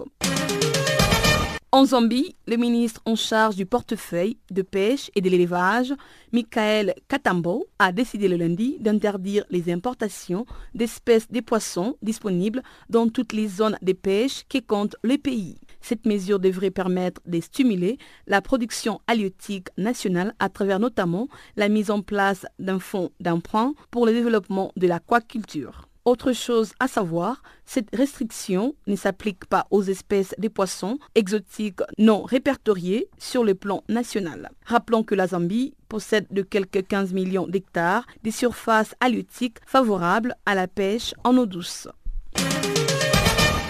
En 1.71 1.85
Zambie, 1.85 2.35
le 2.45 2.55
ministre 2.55 3.01
en 3.05 3.15
charge 3.15 3.55
du 3.55 3.65
portefeuille 3.65 4.37
de 4.51 4.61
pêche 4.61 5.09
et 5.15 5.21
de 5.21 5.29
l'élevage, 5.29 5.91
Michael 6.31 6.93
Katambo, 7.07 7.65
a 7.79 7.91
décidé 7.91 8.27
le 8.27 8.35
lundi 8.35 8.77
d'interdire 8.79 9.43
les 9.49 9.73
importations 9.73 10.45
d'espèces 10.75 11.31
de 11.31 11.39
poissons 11.39 11.97
disponibles 12.03 12.61
dans 12.89 13.07
toutes 13.07 13.33
les 13.33 13.47
zones 13.47 13.77
de 13.81 13.93
pêche 13.93 14.43
qui 14.49 14.61
comptent 14.61 14.97
le 15.01 15.17
pays. 15.17 15.57
Cette 15.83 16.05
mesure 16.05 16.39
devrait 16.39 16.71
permettre 16.71 17.21
de 17.25 17.39
stimuler 17.41 17.97
la 18.25 18.41
production 18.41 19.01
halieutique 19.07 19.67
nationale 19.77 20.33
à 20.39 20.49
travers 20.49 20.79
notamment 20.79 21.27
la 21.57 21.67
mise 21.67 21.91
en 21.91 22.01
place 22.01 22.45
d'un 22.57 22.79
fonds 22.79 23.11
d'emprunt 23.19 23.73
pour 23.91 24.05
le 24.05 24.13
développement 24.13 24.71
de 24.77 24.87
l'aquaculture. 24.87 25.89
Autre 26.05 26.33
chose 26.33 26.73
à 26.79 26.87
savoir, 26.87 27.43
cette 27.65 27.93
restriction 27.95 28.75
ne 28.87 28.95
s'applique 28.95 29.45
pas 29.45 29.67
aux 29.71 29.83
espèces 29.83 30.35
de 30.37 30.49
poissons 30.49 30.99
exotiques 31.15 31.79
non 31.97 32.23
répertoriées 32.23 33.07
sur 33.17 33.43
le 33.43 33.55
plan 33.55 33.83
national. 33.87 34.51
Rappelons 34.65 35.03
que 35.03 35.15
la 35.15 35.27
Zambie 35.27 35.73
possède 35.87 36.27
de 36.31 36.41
quelques 36.41 36.87
15 36.87 37.13
millions 37.13 37.47
d'hectares 37.47 38.05
des 38.21 38.31
surfaces 38.31 38.95
halieutiques 38.99 39.59
favorables 39.65 40.35
à 40.45 40.55
la 40.55 40.67
pêche 40.67 41.13
en 41.23 41.37
eau 41.37 41.45
douce. 41.45 41.87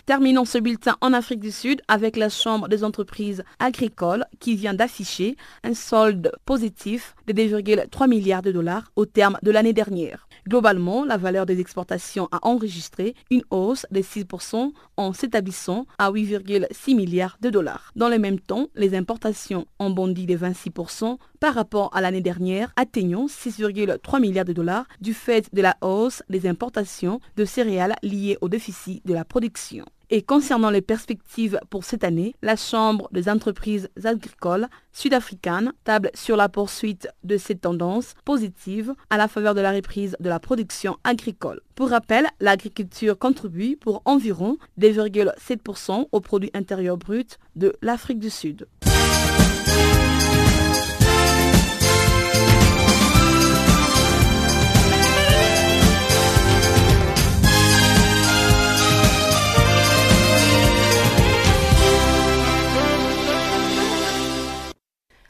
Terminons 0.05 0.43
ce 0.43 0.57
bulletin 0.57 0.97
en 0.99 1.13
Afrique 1.13 1.39
du 1.39 1.49
Sud 1.49 1.81
avec 1.87 2.17
la 2.17 2.27
Chambre 2.27 2.67
des 2.67 2.83
entreprises 2.83 3.41
agricoles 3.59 4.25
qui 4.41 4.57
vient 4.57 4.73
d'afficher 4.73 5.37
un 5.63 5.73
solde 5.73 6.29
positif 6.43 7.15
de 7.27 7.31
2,3 7.31 8.09
milliards 8.09 8.41
de 8.41 8.51
dollars 8.51 8.91
au 8.97 9.05
terme 9.05 9.37
de 9.43 9.49
l'année 9.49 9.71
dernière. 9.71 10.27
Globalement, 10.45 11.05
la 11.05 11.15
valeur 11.15 11.45
des 11.45 11.61
exportations 11.61 12.27
a 12.33 12.39
enregistré 12.41 13.15
une 13.31 13.43
hausse 13.49 13.85
de 13.91 14.01
6% 14.01 14.73
en 14.97 15.13
s'établissant 15.13 15.85
à 15.97 16.11
8,6 16.11 16.97
milliards 16.97 17.37
de 17.39 17.49
dollars. 17.49 17.93
Dans 17.95 18.09
le 18.09 18.19
même 18.19 18.41
temps, 18.41 18.67
les 18.75 18.95
importations 18.95 19.67
ont 19.79 19.89
bondi 19.89 20.25
de 20.25 20.35
26% 20.35 21.17
par 21.39 21.55
rapport 21.55 21.95
à 21.95 22.01
l'année 22.01 22.19
dernière, 22.19 22.73
atteignant 22.75 23.27
6,3 23.27 24.19
milliards 24.19 24.43
de 24.43 24.51
dollars 24.51 24.85
du 24.99 25.13
fait 25.13 25.47
de 25.53 25.61
la 25.61 25.77
hausse 25.81 26.23
des 26.29 26.45
importations 26.45 27.21
de 27.37 27.45
céréales 27.45 27.95
liées 28.03 28.37
au 28.41 28.49
déficit 28.49 29.05
de 29.07 29.13
la 29.13 29.23
production. 29.23 29.85
Et 30.15 30.21
concernant 30.21 30.69
les 30.69 30.83
perspectives 30.83 31.59
pour 31.71 31.83
cette 31.83 32.03
année, 32.03 32.35
la 32.43 32.55
Chambre 32.55 33.09
des 33.11 33.29
entreprises 33.29 33.89
agricoles 34.03 34.67
sud-africaines 34.91 35.73
table 35.85 36.11
sur 36.13 36.37
la 36.37 36.49
poursuite 36.49 37.07
de 37.23 37.35
cette 37.35 37.61
tendance 37.61 38.13
positive 38.23 38.93
à 39.09 39.17
la 39.17 39.27
faveur 39.27 39.55
de 39.55 39.61
la 39.61 39.71
reprise 39.71 40.15
de 40.19 40.29
la 40.29 40.39
production 40.39 40.97
agricole. 41.03 41.61
Pour 41.73 41.89
rappel, 41.89 42.27
l'agriculture 42.39 43.17
contribue 43.17 43.75
pour 43.75 44.03
environ 44.05 44.57
2,7% 44.79 46.09
au 46.11 46.19
produit 46.19 46.51
intérieur 46.53 46.97
brut 46.97 47.39
de 47.55 47.73
l'Afrique 47.81 48.19
du 48.19 48.29
Sud. 48.29 48.67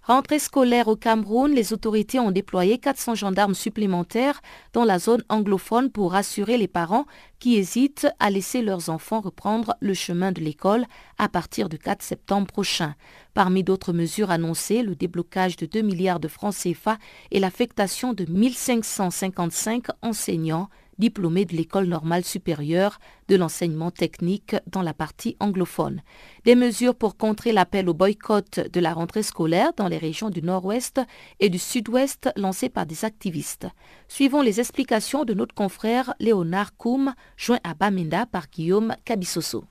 Rentrée 0.05 0.39
scolaire 0.39 0.89
au 0.89 0.97
Cameroun, 0.97 1.53
les 1.53 1.71
autorités 1.71 2.19
ont 2.19 2.31
déployé 2.31 2.77
400 2.77 3.15
gendarmes 3.15 3.53
supplémentaires 3.53 4.41
dans 4.73 4.83
la 4.83 4.99
zone 4.99 5.23
anglophone 5.29 5.89
pour 5.89 6.11
rassurer 6.11 6.57
les 6.57 6.67
parents 6.67 7.05
qui 7.39 7.55
hésitent 7.55 8.09
à 8.19 8.29
laisser 8.29 8.61
leurs 8.61 8.89
enfants 8.89 9.21
reprendre 9.21 9.75
le 9.79 9.93
chemin 9.93 10.33
de 10.33 10.41
l'école 10.41 10.85
à 11.17 11.29
partir 11.29 11.69
du 11.69 11.79
4 11.79 12.01
septembre 12.01 12.47
prochain. 12.47 12.95
Parmi 13.33 13.63
d'autres 13.63 13.93
mesures 13.93 14.29
annoncées, 14.29 14.83
le 14.83 14.93
déblocage 14.93 15.55
de 15.55 15.65
2 15.65 15.81
milliards 15.81 16.19
de 16.19 16.27
francs 16.27 16.53
CFA 16.53 16.97
et 17.31 17.39
l'affectation 17.39 18.11
de 18.11 18.25
1555 18.25 19.85
enseignants 20.01 20.67
diplômés 20.97 21.45
de 21.45 21.55
l'école 21.55 21.85
normale 21.85 22.23
supérieure 22.23 22.99
de 23.27 23.35
l'enseignement 23.35 23.91
technique 23.91 24.55
dans 24.67 24.81
la 24.81 24.93
partie 24.93 25.35
anglophone. 25.39 26.01
Des 26.45 26.55
mesures 26.55 26.95
pour 26.95 27.17
contrer 27.17 27.51
l'appel 27.51 27.89
au 27.89 27.93
boycott 27.93 28.59
de 28.59 28.79
la 28.79 28.93
rentrée 28.93 29.23
scolaire 29.23 29.73
dans 29.77 29.87
les 29.87 29.97
régions 29.97 30.29
du 30.29 30.41
nord-ouest 30.41 31.01
et 31.39 31.49
du 31.49 31.59
sud-ouest 31.59 32.29
lancées 32.35 32.69
par 32.69 32.85
des 32.85 33.05
activistes. 33.05 33.67
Suivons 34.07 34.41
les 34.41 34.59
explications 34.59 35.25
de 35.25 35.33
notre 35.33 35.55
confrère 35.55 36.13
Léonard 36.19 36.75
Koum, 36.77 37.13
joint 37.37 37.59
à 37.63 37.73
Bamenda 37.73 38.25
par 38.25 38.49
Guillaume 38.49 38.95
Cabissoso. 39.05 39.65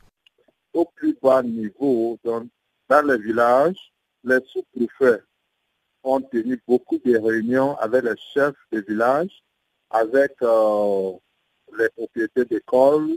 Au 0.73 0.87
plus 0.95 1.17
bas 1.23 1.43
niveau, 1.43 2.19
dans, 2.25 2.47
dans 2.89 3.07
les 3.07 3.19
les 4.25 4.39
sous-préfets 4.53 5.23
ont 6.05 6.21
tenu 6.21 6.61
beaucoup 6.67 6.99
de 7.05 7.17
réunions 7.17 7.77
avec 7.79 8.05
les 8.05 8.17
chefs 8.33 8.57
des 8.71 8.83
villages 8.83 9.43
avec 9.93 10.33
euh, 10.43 11.13
les 11.79 11.89
propriétés 11.91 12.45
d'école 12.47 13.11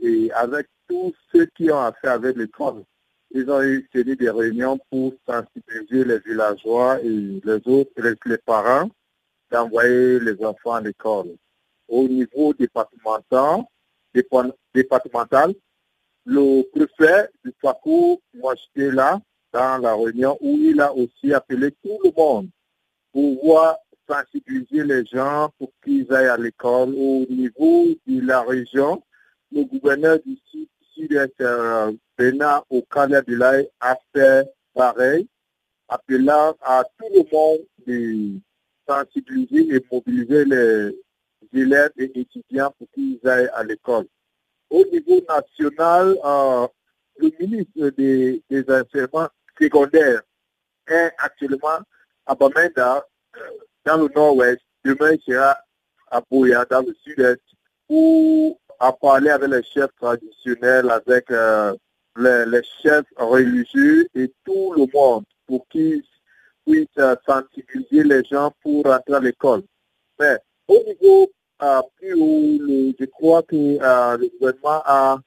et 0.00 0.32
avec 0.32 0.66
tous 0.88 1.14
ceux 1.32 1.46
qui 1.56 1.70
ont 1.70 1.78
affaire 1.80 2.12
avec 2.12 2.36
l'école. 2.36 2.82
Ils 3.30 3.50
ont 3.50 3.62
eu 3.62 3.88
des 3.92 4.30
réunions 4.30 4.78
pour 4.90 5.12
sensibiliser 5.26 6.04
les 6.04 6.18
villageois 6.20 7.00
et 7.02 7.08
les 7.08 7.60
autres, 7.66 7.90
les, 8.26 8.38
parents, 8.38 8.88
d'envoyer 9.50 10.20
les 10.20 10.44
enfants 10.44 10.74
à 10.74 10.80
l'école. 10.80 11.36
Au 11.88 12.06
niveau 12.08 12.54
départemental, 12.54 13.64
départemental, 14.72 15.54
le 16.24 16.62
préfet 16.70 17.28
du 17.44 17.52
parcours, 17.60 18.20
moi 18.34 18.54
j'étais 18.54 18.90
là 18.90 19.20
dans 19.52 19.78
la 19.78 19.94
réunion 19.94 20.38
où 20.40 20.56
il 20.56 20.80
a 20.80 20.92
aussi 20.94 21.34
appelé 21.34 21.72
tout 21.82 21.98
le 22.02 22.10
monde 22.16 22.48
pour 23.12 23.44
voir 23.44 23.76
sensibiliser 24.08 24.84
les 24.84 25.04
gens 25.06 25.50
pour 25.58 25.72
qu'ils 25.82 26.12
aillent 26.12 26.28
à 26.28 26.36
l'école. 26.36 26.90
Au 26.90 27.26
niveau 27.28 27.86
de 28.06 28.26
la 28.26 28.42
région, 28.42 29.02
le 29.52 29.64
gouverneur 29.64 30.18
du 30.24 30.36
sud-est, 30.94 31.40
euh, 31.40 31.92
Bena 32.18 32.64
Okala 32.70 33.22
a 33.80 33.96
fait 34.14 34.48
pareil, 34.74 35.28
appelant 35.88 36.54
à 36.62 36.84
tout 36.98 37.06
le 37.12 37.24
monde 37.32 37.60
de 37.86 38.40
sensibiliser 38.88 39.74
et 39.74 39.84
mobiliser 39.90 40.44
les 40.44 40.96
élèves 41.52 41.92
et 41.98 42.10
étudiants 42.18 42.72
pour 42.78 42.88
qu'ils 42.94 43.20
aillent 43.26 43.50
à 43.54 43.64
l'école. 43.64 44.06
Au 44.70 44.84
niveau 44.92 45.20
national, 45.28 46.16
euh, 46.24 46.66
le 47.18 47.30
ministre 47.38 47.90
des, 47.90 48.42
enseignements 48.68 49.28
secondaires 49.60 50.22
est 50.88 51.12
actuellement 51.18 51.78
à 52.26 52.34
Bamenda 52.34 53.06
dans 53.84 53.96
le 53.96 54.08
nord-ouest, 54.14 54.60
demain 54.84 55.12
il 55.12 55.20
sera 55.32 55.56
à 56.10 56.20
Bouya, 56.30 56.64
dans 56.70 56.80
le 56.80 56.94
sud-est, 57.02 57.42
pour 57.88 58.58
à 58.80 58.92
parler 58.92 59.30
avec 59.30 59.50
les 59.50 59.62
chefs 59.62 59.94
traditionnels, 60.00 60.90
avec 60.90 61.30
euh, 61.30 61.74
les, 62.16 62.62
chefs 62.82 63.06
religieux 63.16 64.06
et 64.14 64.32
tout 64.44 64.74
le 64.74 64.86
monde 64.92 65.24
pour 65.46 65.66
qu'ils 65.68 66.02
puissent 66.66 66.86
euh, 66.98 67.14
sensibiliser 67.26 68.04
les 68.04 68.24
gens 68.24 68.52
pour 68.62 68.84
rentrer 68.84 69.14
à 69.14 69.20
l'école. 69.20 69.62
Mais 70.18 70.38
au 70.68 70.78
niveau 70.86 71.30
euh, 71.62 71.80
plus 71.96 72.94
je 72.98 73.04
crois 73.06 73.42
que 73.42 73.54
le 73.56 74.38
gouvernement 74.38 74.82
a 74.84 75.18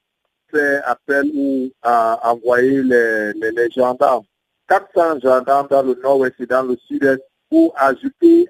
fait 0.51 0.81
appel 0.83 1.29
ou 1.33 1.69
a 1.81 2.31
envoyé 2.31 2.83
les, 2.83 3.33
les, 3.33 3.51
les 3.51 3.69
gendarmes. 3.71 4.23
400 4.67 5.19
gendarmes 5.21 5.67
dans 5.69 5.83
le 5.83 5.95
nord-ouest 5.95 6.35
et 6.39 6.45
dans 6.45 6.63
le 6.63 6.77
sud-est 6.87 7.23
pour 7.49 7.73
ajouter 7.77 8.49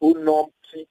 au 0.00 0.16
nombre 0.18 0.50
qui, 0.72 0.86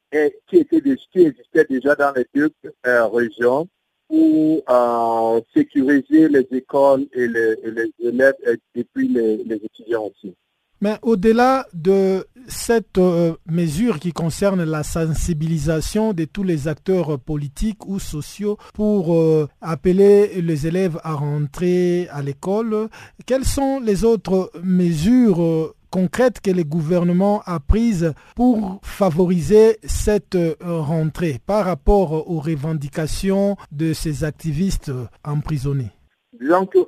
existait 1.13 1.65
déjà 1.69 1.95
dans 1.95 2.13
les 2.13 2.25
deux 2.33 2.49
euh, 2.87 3.07
régions 3.07 3.67
pour 4.07 4.63
euh, 4.69 5.41
sécuriser 5.53 6.29
les 6.29 6.47
écoles 6.51 7.07
et 7.13 7.27
les, 7.27 7.91
élèves 7.99 8.35
et, 8.75 8.83
puis 8.83 9.07
les, 9.07 9.59
étudiants 9.63 10.05
aussi. 10.05 10.35
Mais 10.81 10.97
au-delà 11.01 11.65
de 11.73 12.27
cette 12.47 12.97
euh, 12.97 13.33
mesure 13.49 13.99
qui 13.99 14.11
concerne 14.11 14.63
la 14.63 14.83
sensibilisation 14.83 16.13
de 16.13 16.25
tous 16.25 16.43
les 16.43 16.67
acteurs 16.67 17.19
politiques 17.19 17.87
ou 17.87 17.99
sociaux 17.99 18.57
pour 18.73 19.15
appeler 19.61 20.41
les 20.41 20.67
élèves 20.67 20.99
à 21.03 21.13
rentrer 21.13 22.07
à 22.11 22.21
l'école, 22.21 22.89
quelles 23.25 23.45
sont 23.45 23.79
les 23.79 24.03
autres 24.03 24.51
mesures 24.63 25.73
concrètes 25.95 26.41
que 26.41 26.51
le 26.51 26.65
gouvernement 26.65 27.41
a 27.45 27.61
prises 27.61 28.13
pour 28.35 28.81
favoriser 28.83 29.77
cette 29.85 30.35
euh, 30.35 30.53
rentrée 30.61 31.39
par 31.45 31.63
rapport 31.63 32.29
aux 32.29 32.41
revendications 32.41 33.55
de 33.71 33.93
ces 33.93 34.25
activistes 34.25 34.91
emprisonnés? 35.23 35.91
Disons 36.39 36.65
que 36.65 36.79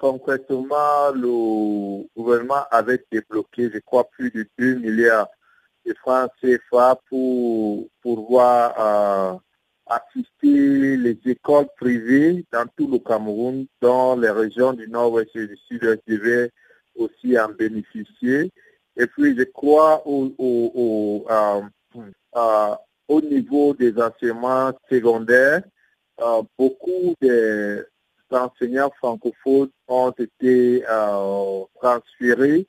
concrètement, 0.00 1.10
le 1.14 2.06
gouvernement 2.16 2.64
avait 2.70 3.04
débloqué, 3.10 3.70
je 3.72 3.78
crois, 3.78 4.04
plus 4.10 4.30
de 4.30 4.46
2 4.58 4.76
milliards 4.76 5.28
de 5.86 5.94
francs 5.94 6.30
CFA 6.40 6.98
pour 7.08 7.88
pouvoir 8.02 9.40
assister 9.86 10.96
les 10.96 11.18
écoles 11.26 11.68
privées 11.76 12.44
dans 12.52 12.66
tout 12.76 12.90
le 12.90 12.98
Cameroun, 12.98 13.66
dans 13.80 14.16
les 14.16 14.30
régions 14.30 14.72
du 14.72 14.88
nord-ouest 14.88 15.30
et 15.36 15.46
du 15.46 15.56
sud-est 15.68 16.52
aussi 16.96 17.38
en 17.38 17.50
bénéficier. 17.50 18.50
Et 18.96 19.06
puis, 19.06 19.36
je 19.36 19.44
crois 19.44 20.02
au, 20.06 20.32
au, 20.38 21.26
au 23.08 23.20
niveau 23.20 23.74
des 23.74 23.94
enseignements 24.00 24.72
secondaires, 24.90 25.62
beaucoup 26.58 27.14
des 27.20 27.82
enseignants 28.34 28.90
francophones 28.98 29.70
ont 29.88 30.10
été 30.12 30.82
transférés 31.80 32.66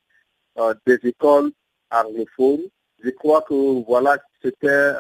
des 0.86 1.00
écoles 1.04 1.52
anglophones. 1.92 2.62
Je 3.04 3.10
crois 3.12 3.42
que 3.42 3.84
voilà, 3.86 4.18
c'était 4.44 4.94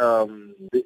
des 0.74 0.86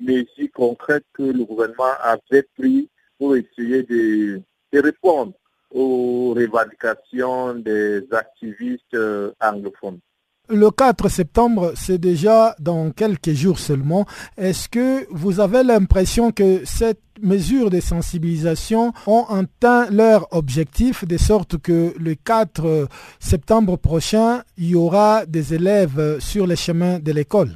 mesures 0.00 0.52
concrètes 0.54 1.06
que 1.14 1.22
le 1.22 1.44
gouvernement 1.44 1.94
avait 2.02 2.46
pris 2.58 2.88
pour 3.18 3.36
essayer 3.36 3.82
de, 3.82 4.40
de 4.72 4.80
répondre 4.80 5.32
aux 5.72 6.34
revendications 6.34 7.54
des 7.54 8.02
activistes 8.12 8.94
euh, 8.94 9.32
anglophones. 9.40 10.00
Le 10.48 10.68
4 10.70 11.08
septembre, 11.08 11.72
c'est 11.76 11.98
déjà 11.98 12.56
dans 12.58 12.90
quelques 12.90 13.30
jours 13.30 13.60
seulement. 13.60 14.04
Est-ce 14.36 14.68
que 14.68 15.06
vous 15.10 15.38
avez 15.38 15.62
l'impression 15.62 16.32
que 16.32 16.64
cette 16.64 17.09
mesure 17.22 17.70
de 17.70 17.80
sensibilisation 17.80 18.92
ont 19.06 19.24
atteint 19.24 19.90
leur 19.90 20.26
objectif 20.32 21.06
de 21.06 21.16
sorte 21.16 21.58
que 21.58 21.94
le 21.98 22.14
4 22.14 22.88
septembre 23.18 23.76
prochain, 23.76 24.42
il 24.56 24.70
y 24.70 24.74
aura 24.74 25.26
des 25.26 25.54
élèves 25.54 26.18
sur 26.20 26.46
les 26.46 26.56
chemins 26.56 26.98
de 26.98 27.12
l'école 27.12 27.50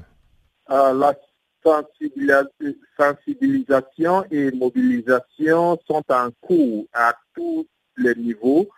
euh, 0.71 0.93
La 0.95 1.15
sensibilisation 2.97 4.25
et 4.31 4.51
mobilisation 4.53 5.79
sont 5.87 6.03
en 6.09 6.29
cours 6.41 6.85
à 6.93 7.15
tous 7.35 7.67
les 7.97 8.15
niveaux. 8.15 8.69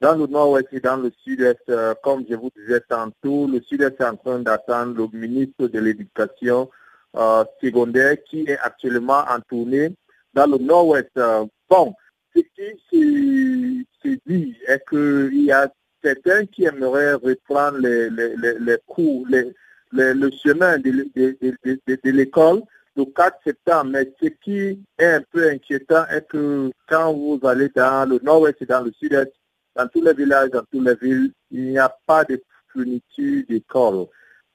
Dans 0.00 0.16
le 0.16 0.26
nord-ouest 0.26 0.68
et 0.72 0.80
dans 0.80 0.96
le 0.96 1.12
sud-est, 1.22 1.68
euh, 1.68 1.94
comme 2.02 2.24
je 2.28 2.34
vous 2.34 2.50
disais 2.56 2.80
tantôt, 2.88 3.46
le 3.46 3.60
sud-est 3.60 4.00
est 4.00 4.04
en 4.04 4.16
train 4.16 4.38
d'attendre 4.38 4.94
le 4.96 5.18
ministre 5.18 5.66
de 5.68 5.78
l'Éducation 5.78 6.70
euh, 7.16 7.44
secondaire 7.62 8.16
qui 8.24 8.44
est 8.46 8.58
actuellement 8.58 9.24
en 9.28 9.40
tournée 9.40 9.94
dans 10.34 10.46
le 10.46 10.58
nord-ouest. 10.58 11.10
Euh, 11.16 11.44
bon, 11.68 11.94
ce 12.34 12.40
qui 12.40 13.86
se, 14.02 14.16
dit 14.26 14.56
est 14.66 14.82
qu'il 14.88 15.44
y 15.44 15.52
a 15.52 15.72
certains 16.02 16.46
qui 16.46 16.64
aimeraient 16.64 17.14
reprendre 17.14 17.78
les, 17.78 18.10
les, 18.10 18.34
les, 18.58 18.76
cours, 18.86 19.26
les, 19.28 19.52
le 19.92 20.30
chemin 20.42 20.78
de, 20.78 20.90
de, 21.14 21.36
de, 21.40 21.80
de 21.86 22.10
l'école 22.10 22.62
le 22.96 23.04
4 23.04 23.38
septembre. 23.44 23.90
Mais 23.92 24.12
ce 24.20 24.28
qui 24.28 24.82
est 24.98 25.04
un 25.04 25.22
peu 25.30 25.48
inquiétant 25.48 26.06
est 26.08 26.26
que 26.28 26.70
quand 26.88 27.12
vous 27.14 27.40
allez 27.44 27.68
dans 27.74 28.08
le 28.08 28.18
nord-ouest 28.22 28.60
et 28.60 28.66
dans 28.66 28.82
le 28.82 28.92
sud-est, 28.92 29.32
dans 29.76 29.88
tous 29.88 30.02
les 30.02 30.14
villages, 30.14 30.50
dans 30.50 30.64
toutes 30.70 30.84
les 30.84 30.94
villes, 30.96 31.32
il 31.50 31.70
n'y 31.70 31.78
a 31.78 31.94
pas 32.06 32.24
de 32.24 32.42
fourniture 32.72 33.44
d'école, 33.48 34.06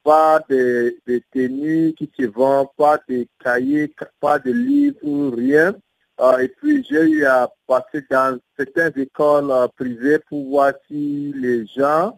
pas 0.06 0.40
de, 0.48 0.96
tenues 1.34 1.94
qui 1.98 2.10
se 2.18 2.28
vendent, 2.28 2.68
pas 2.78 3.00
de 3.10 3.26
cahiers, 3.44 3.92
pas 4.22 4.38
de 4.38 4.52
livres, 4.52 5.36
rien. 5.36 5.76
Euh, 6.22 6.38
et 6.38 6.48
puis 6.48 6.86
j'ai 6.88 7.02
eu 7.02 7.26
à 7.26 7.52
passer 7.68 8.06
dans 8.10 8.40
certaines 8.56 8.94
écoles 9.02 9.52
euh, 9.52 9.68
privées 9.76 10.20
pour 10.30 10.48
voir 10.48 10.74
si 10.88 11.34
les 11.36 11.66
gens 11.66 12.16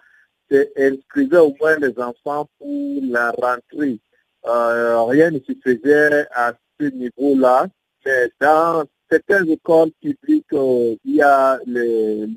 inscrivait 0.77 1.39
au 1.39 1.55
moins 1.59 1.77
les 1.77 1.97
enfants 1.97 2.47
pour 2.59 3.01
la 3.09 3.31
rentrée. 3.31 3.99
Euh, 4.45 5.01
rien 5.03 5.31
ne 5.31 5.39
se 5.39 5.53
faisait 5.63 6.27
à 6.31 6.53
ce 6.79 6.85
niveau-là, 6.87 7.67
mais 8.05 8.29
dans 8.39 8.85
certaines 9.09 9.49
écoles 9.49 9.91
publiques, 10.01 10.45
il 10.51 11.15
y 11.15 11.21
a 11.21 11.57
les, 11.65 12.27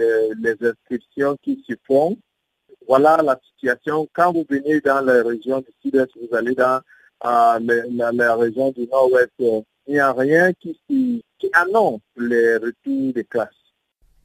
inscriptions 0.63 1.37
qui 1.43 1.63
se 1.69 1.75
font. 1.87 2.17
Voilà 2.91 3.19
la 3.23 3.39
situation. 3.49 4.09
Quand 4.13 4.33
vous 4.33 4.45
venez 4.51 4.81
dans 4.81 5.01
la 5.01 5.23
région 5.23 5.61
du 5.61 5.69
sud-est, 5.81 6.11
vous 6.21 6.37
allez 6.37 6.57
dans 6.57 6.81
euh, 7.25 8.11
la, 8.13 8.35
région 8.35 8.73
du 8.73 8.89
nord-ouest, 8.89 9.31
il 9.39 9.63
n'y 9.87 10.01
a 10.01 10.13
rien 10.13 10.53
qui, 10.55 10.77
qui 10.89 11.51
annonce 11.53 12.01
les 12.17 12.57
retours 12.57 13.13
des 13.15 13.23
classes. 13.23 13.55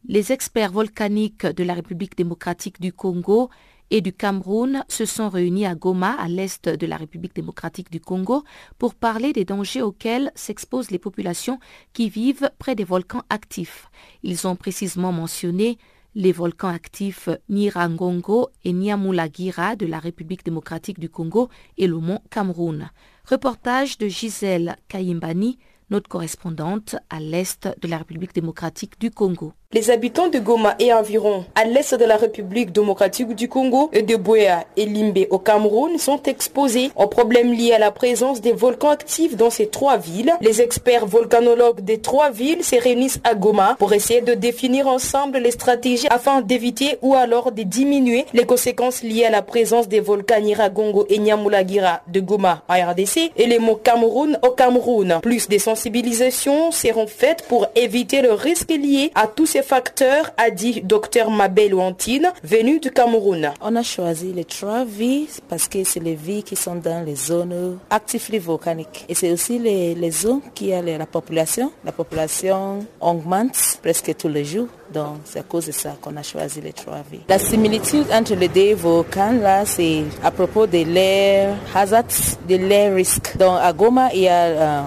Les 0.07 0.31
experts 0.31 0.71
volcaniques 0.71 1.45
de 1.45 1.63
la 1.63 1.75
République 1.75 2.17
démocratique 2.17 2.81
du 2.81 2.91
Congo 2.91 3.51
et 3.91 4.01
du 4.01 4.13
Cameroun 4.13 4.83
se 4.87 5.05
sont 5.05 5.29
réunis 5.29 5.67
à 5.67 5.75
Goma, 5.75 6.13
à 6.13 6.27
l'est 6.27 6.67
de 6.67 6.87
la 6.87 6.97
République 6.97 7.35
démocratique 7.35 7.91
du 7.91 8.01
Congo, 8.01 8.43
pour 8.79 8.95
parler 8.95 9.31
des 9.31 9.45
dangers 9.45 9.83
auxquels 9.83 10.31
s'exposent 10.33 10.89
les 10.89 10.97
populations 10.97 11.59
qui 11.93 12.09
vivent 12.09 12.49
près 12.57 12.73
des 12.73 12.83
volcans 12.83 13.21
actifs. 13.29 13.89
Ils 14.23 14.47
ont 14.47 14.55
précisément 14.55 15.11
mentionné 15.11 15.77
les 16.15 16.31
volcans 16.31 16.69
actifs 16.69 17.29
Nirangongo 17.49 18.49
et 18.63 18.71
Nyamulagira 18.71 19.75
de 19.75 19.85
la 19.85 19.99
République 19.99 20.45
démocratique 20.45 20.99
du 20.99 21.09
Congo 21.09 21.49
et 21.77 21.87
le 21.87 21.97
mont 21.99 22.21
Cameroun. 22.31 22.89
Reportage 23.25 23.97
de 23.97 24.07
Gisèle 24.07 24.77
Kayimbani, 24.87 25.59
notre 25.89 26.09
correspondante 26.09 26.95
à 27.09 27.19
l'est 27.19 27.67
de 27.81 27.87
la 27.87 27.97
République 27.97 28.33
démocratique 28.33 28.99
du 28.99 29.11
Congo. 29.11 29.53
Les 29.73 29.89
habitants 29.89 30.29
de 30.29 30.37
Goma 30.39 30.75
et 30.79 30.93
environ 30.93 31.43
à 31.55 31.65
l'est 31.65 31.95
de 31.95 32.05
la 32.05 32.17
République 32.17 32.71
démocratique 32.71 33.33
du 33.33 33.49
Congo 33.49 33.89
et 33.91 34.03
de 34.03 34.15
Bouéa 34.15 34.63
et 34.77 34.85
Limbe 34.85 35.25
au 35.31 35.39
Cameroun 35.39 35.97
sont 35.97 36.21
exposés 36.23 36.91
aux 36.95 37.07
problèmes 37.07 37.51
liés 37.51 37.73
à 37.73 37.79
la 37.79 37.91
présence 37.91 38.41
des 38.41 38.53
volcans 38.53 38.91
actifs 38.91 39.35
dans 39.35 39.49
ces 39.49 39.67
trois 39.67 39.97
villes. 39.97 40.33
Les 40.39 40.61
experts 40.61 41.07
volcanologues 41.07 41.81
des 41.81 41.99
trois 41.99 42.29
villes 42.29 42.63
se 42.63 42.75
réunissent 42.81 43.19
à 43.23 43.33
Goma 43.33 43.75
pour 43.79 43.91
essayer 43.91 44.21
de 44.21 44.35
définir 44.35 44.87
ensemble 44.87 45.39
les 45.39 45.51
stratégies 45.51 46.07
afin 46.09 46.41
d'éviter 46.41 46.97
ou 47.01 47.15
alors 47.15 47.51
de 47.51 47.63
diminuer 47.63 48.25
les 48.33 48.45
conséquences 48.45 49.01
liées 49.01 49.25
à 49.25 49.31
la 49.31 49.41
présence 49.41 49.89
des 49.89 49.99
volcans 49.99 50.39
Niragongo 50.39 51.05
et 51.09 51.17
Nyamulagira 51.17 52.01
de 52.07 52.19
Goma 52.19 52.63
en 52.69 52.75
RDC 52.75 53.31
et 53.35 53.47
les 53.47 53.59
mots 53.59 53.79
Cameroun 53.83 54.39
au 54.43 54.51
Cameroun. 54.51 55.19
Plus 55.23 55.49
de 55.49 55.57
sensibilisations 55.57 56.71
seront 56.71 57.07
faites 57.07 57.45
pour 57.47 57.67
éviter 57.75 58.21
le 58.21 58.31
risque 58.31 58.69
lié 58.69 59.11
à 59.15 59.27
tous 59.27 59.54
ces 59.55 59.63
facteurs, 59.63 60.31
a 60.35 60.49
dit 60.49 60.81
Dr 60.81 61.29
Mabel 61.31 61.73
Ouantine, 61.73 62.33
venu 62.43 62.77
du 62.81 62.91
Cameroun. 62.91 63.53
On 63.61 63.73
a 63.77 63.83
choisi 63.83 64.33
les 64.33 64.43
trois 64.43 64.83
vies 64.83 65.29
parce 65.47 65.69
que 65.69 65.81
c'est 65.85 66.01
les 66.01 66.15
vies 66.15 66.43
qui 66.43 66.57
sont 66.57 66.75
dans 66.75 67.05
les 67.05 67.15
zones 67.15 67.77
actives 67.89 68.41
volcaniques. 68.41 69.05
Et 69.07 69.15
c'est 69.15 69.31
aussi 69.31 69.57
les, 69.57 70.11
zones 70.11 70.41
qui 70.53 70.73
a 70.73 70.81
la 70.81 71.05
population. 71.05 71.71
La 71.85 71.93
population 71.93 72.85
augmente 72.99 73.79
presque 73.81 74.13
tous 74.17 74.27
les 74.27 74.43
jours. 74.43 74.67
Donc 74.93 75.19
c'est 75.23 75.39
à 75.39 75.43
cause 75.43 75.67
de 75.67 75.71
ça 75.71 75.95
qu'on 76.01 76.17
a 76.17 76.21
choisi 76.21 76.59
les 76.59 76.73
trois 76.73 77.01
vies. 77.09 77.21
La 77.29 77.39
similitude 77.39 78.07
entre 78.11 78.35
les 78.35 78.49
deux 78.49 78.75
volcans 78.75 79.31
là, 79.41 79.65
c'est 79.65 80.03
à 80.21 80.31
propos 80.31 80.67
de 80.67 80.79
l'air 80.79 81.55
hazard, 81.73 82.03
de 82.49 82.55
l'air 82.57 82.93
risque. 82.93 83.37
Donc 83.37 83.57
à 83.61 83.71
Goma, 83.71 84.09
il 84.13 84.21
y 84.21 84.27
a 84.27 84.43
euh, 84.43 84.81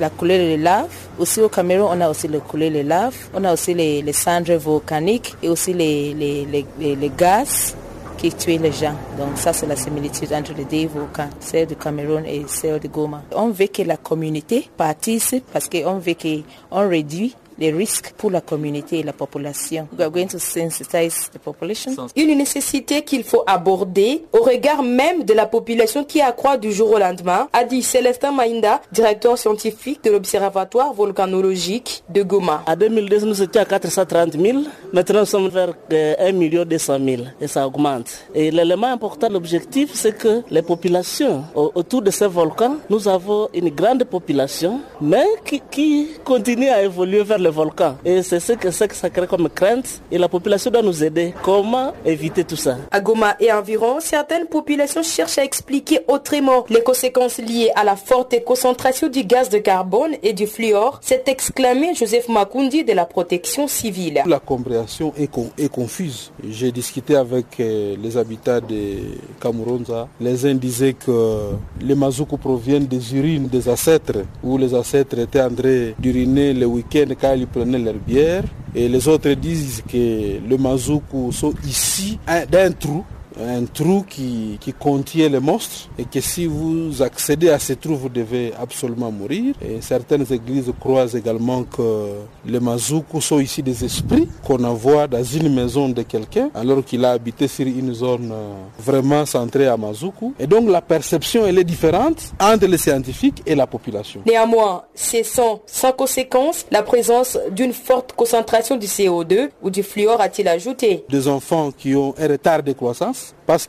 la 0.00 0.10
coulée 0.10 0.56
de 0.56 0.62
lave. 0.62 0.90
Aussi 1.20 1.42
au 1.42 1.50
Cameroun, 1.50 1.90
on 1.92 2.00
a 2.00 2.08
aussi 2.08 2.28
le 2.28 2.40
coulée 2.40 2.70
de 2.70 2.80
lave. 2.80 3.14
On 3.34 3.44
a 3.44 3.52
aussi 3.52 3.74
les, 3.74 4.10
cendres 4.14 4.54
volcaniques 4.54 5.34
et 5.42 5.50
aussi 5.50 5.74
les, 5.74 6.14
les, 6.14 6.64
les, 6.78 7.12
gaz 7.14 7.76
qui 8.16 8.32
tuent 8.32 8.56
les 8.56 8.72
gens. 8.72 8.94
Donc 9.18 9.36
ça, 9.36 9.52
c'est 9.52 9.66
la 9.66 9.76
similitude 9.76 10.32
entre 10.32 10.54
les 10.56 10.64
deux 10.64 10.88
volcans, 10.88 11.28
celle 11.38 11.66
du 11.66 11.76
Cameroun 11.76 12.24
et 12.24 12.44
celle 12.48 12.80
de 12.80 12.88
Goma. 12.88 13.22
On 13.36 13.50
veut 13.50 13.66
que 13.66 13.82
la 13.82 13.98
communauté 13.98 14.70
participe 14.78 15.44
parce 15.52 15.68
qu'on 15.68 15.98
veut 15.98 16.14
qu'on 16.14 16.88
réduit 16.88 17.36
les 17.60 17.70
risques 17.70 18.12
pour 18.16 18.30
la 18.30 18.40
communauté 18.40 19.00
et 19.00 19.02
la 19.02 19.12
population. 19.12 19.86
We 19.96 20.02
are 20.04 20.10
going 20.10 20.28
to 20.28 20.38
sensitize 20.38 21.30
the 21.32 21.38
population. 21.38 21.92
Une 22.16 22.36
nécessité 22.36 23.02
qu'il 23.02 23.22
faut 23.24 23.44
aborder 23.46 24.24
au 24.32 24.42
regard 24.42 24.82
même 24.82 25.24
de 25.24 25.34
la 25.34 25.46
population 25.46 26.04
qui 26.04 26.20
accroît 26.20 26.56
du 26.56 26.72
jour 26.72 26.90
au 26.92 26.98
lendemain, 26.98 27.48
a 27.52 27.64
dit 27.64 27.82
Célestin 27.82 28.32
Maïnda, 28.32 28.80
directeur 28.92 29.36
scientifique 29.38 30.02
de 30.04 30.10
l'Observatoire 30.10 30.92
volcanologique 30.94 32.02
de 32.08 32.22
Goma. 32.22 32.62
En 32.66 32.76
2002, 32.76 33.20
nous 33.26 33.42
étions 33.42 33.62
à 33.62 33.64
430 33.64 34.32
000. 34.40 34.58
Maintenant, 34.92 35.20
nous 35.20 35.26
sommes 35.26 35.48
vers 35.48 35.74
1 35.90 36.32
million 36.32 36.64
200 36.64 36.98
000 37.04 37.22
et 37.40 37.46
ça 37.46 37.66
augmente. 37.66 38.24
Et 38.34 38.50
l'élément 38.50 38.86
important, 38.86 39.28
l'objectif, 39.28 39.90
c'est 39.94 40.16
que 40.16 40.42
les 40.50 40.62
populations 40.62 41.44
autour 41.54 42.02
de 42.02 42.10
ces 42.10 42.26
volcans, 42.26 42.76
nous 42.88 43.06
avons 43.08 43.48
une 43.52 43.70
grande 43.70 44.04
population, 44.04 44.80
mais 45.00 45.24
qui, 45.44 45.60
qui 45.70 46.08
continue 46.24 46.68
à 46.68 46.82
évoluer 46.82 47.22
vers 47.22 47.38
le 47.38 47.49
volcan. 47.50 47.96
Et 48.04 48.22
c'est 48.22 48.40
ce 48.40 48.52
que, 48.54 48.70
ça 48.70 49.10
crée 49.10 49.26
comme 49.26 49.48
crainte. 49.48 50.00
Et 50.10 50.18
la 50.18 50.28
population 50.28 50.70
doit 50.70 50.82
nous 50.82 51.02
aider. 51.04 51.34
Comment 51.42 51.92
éviter 52.04 52.44
tout 52.44 52.56
ça? 52.56 52.76
À 52.90 53.00
Goma 53.00 53.36
et 53.40 53.52
environ, 53.52 53.98
certaines 54.00 54.46
populations 54.46 55.02
cherchent 55.02 55.38
à 55.38 55.44
expliquer 55.44 56.00
autrement 56.08 56.64
les 56.68 56.82
conséquences 56.82 57.38
liées 57.38 57.70
à 57.74 57.84
la 57.84 57.96
forte 57.96 58.34
concentration 58.44 59.08
du 59.08 59.24
gaz 59.24 59.48
de 59.48 59.58
carbone 59.58 60.12
et 60.22 60.32
du 60.32 60.46
fluor. 60.46 60.98
s'est 61.02 61.24
exclamé 61.26 61.94
Joseph 61.94 62.28
Makundi 62.28 62.84
de 62.84 62.92
la 62.92 63.04
protection 63.06 63.66
civile. 63.68 64.22
La 64.26 64.38
compréhension 64.38 65.12
est, 65.16 65.68
confuse. 65.68 66.32
J'ai 66.48 66.72
discuté 66.72 67.16
avec 67.16 67.46
euh, 67.60 67.96
les 68.02 68.16
habitants 68.16 68.60
de 68.60 68.98
Kamuronza. 69.40 70.08
Les 70.20 70.46
uns 70.46 70.54
disaient 70.54 70.94
que 70.94 71.52
les 71.80 71.94
mazoukou 71.94 72.36
proviennent 72.36 72.86
des 72.86 73.14
urines 73.14 73.48
des 73.48 73.68
ancêtres, 73.68 74.24
où 74.42 74.58
les 74.58 74.74
ancêtres 74.74 75.18
étaient 75.18 75.42
en 75.42 75.50
train 75.54 75.92
d'uriner 75.98 76.52
le 76.52 76.66
week-end 76.66 77.06
ils 77.36 77.46
prenaient 77.46 77.78
leur 77.78 77.94
bière. 77.94 78.44
Et 78.74 78.88
les 78.88 79.08
autres 79.08 79.32
disent 79.32 79.82
que 79.90 80.38
le 80.48 80.56
mazoukou 80.56 81.32
sont 81.32 81.54
ici 81.66 82.18
d'un 82.50 82.72
trou 82.72 83.04
un 83.38 83.64
trou 83.64 84.04
qui, 84.08 84.58
qui, 84.60 84.72
contient 84.72 85.28
les 85.28 85.40
monstres 85.40 85.88
et 85.98 86.04
que 86.04 86.20
si 86.20 86.46
vous 86.46 87.02
accédez 87.02 87.50
à 87.50 87.58
ce 87.58 87.74
trou, 87.74 87.96
vous 87.96 88.08
devez 88.08 88.52
absolument 88.60 89.10
mourir. 89.10 89.54
Et 89.62 89.80
certaines 89.80 90.26
églises 90.32 90.72
croient 90.80 91.12
également 91.12 91.64
que 91.64 92.08
les 92.46 92.60
mazoukou 92.60 93.20
sont 93.20 93.40
ici 93.40 93.62
des 93.62 93.84
esprits 93.84 94.28
qu'on 94.44 94.62
envoie 94.64 95.06
dans 95.06 95.22
une 95.22 95.52
maison 95.52 95.88
de 95.88 96.02
quelqu'un 96.02 96.50
alors 96.54 96.84
qu'il 96.84 97.04
a 97.04 97.12
habité 97.12 97.48
sur 97.48 97.66
une 97.66 97.92
zone 97.94 98.30
euh, 98.32 98.54
vraiment 98.78 99.26
centrée 99.26 99.66
à 99.66 99.76
Mazoukou. 99.76 100.34
Et 100.38 100.46
donc 100.46 100.68
la 100.68 100.80
perception, 100.80 101.46
elle 101.46 101.58
est 101.58 101.64
différente 101.64 102.32
entre 102.40 102.66
les 102.66 102.78
scientifiques 102.78 103.42
et 103.46 103.54
la 103.54 103.66
population. 103.66 104.22
Néanmoins, 104.26 104.84
c'est 104.94 105.22
sans, 105.24 105.60
sans 105.66 105.92
conséquence 105.92 106.66
la 106.70 106.82
présence 106.82 107.38
d'une 107.50 107.72
forte 107.72 108.12
concentration 108.12 108.76
du 108.76 108.86
CO2 108.86 109.50
ou 109.62 109.70
du 109.70 109.82
fluor, 109.82 110.20
a-t-il 110.20 110.48
ajouté. 110.48 111.04
Des 111.08 111.28
enfants 111.28 111.70
qui 111.76 111.94
ont 111.94 112.14
un 112.18 112.28
retard 112.28 112.62
de 112.62 112.72
croissance 112.72 113.19
parce 113.46 113.66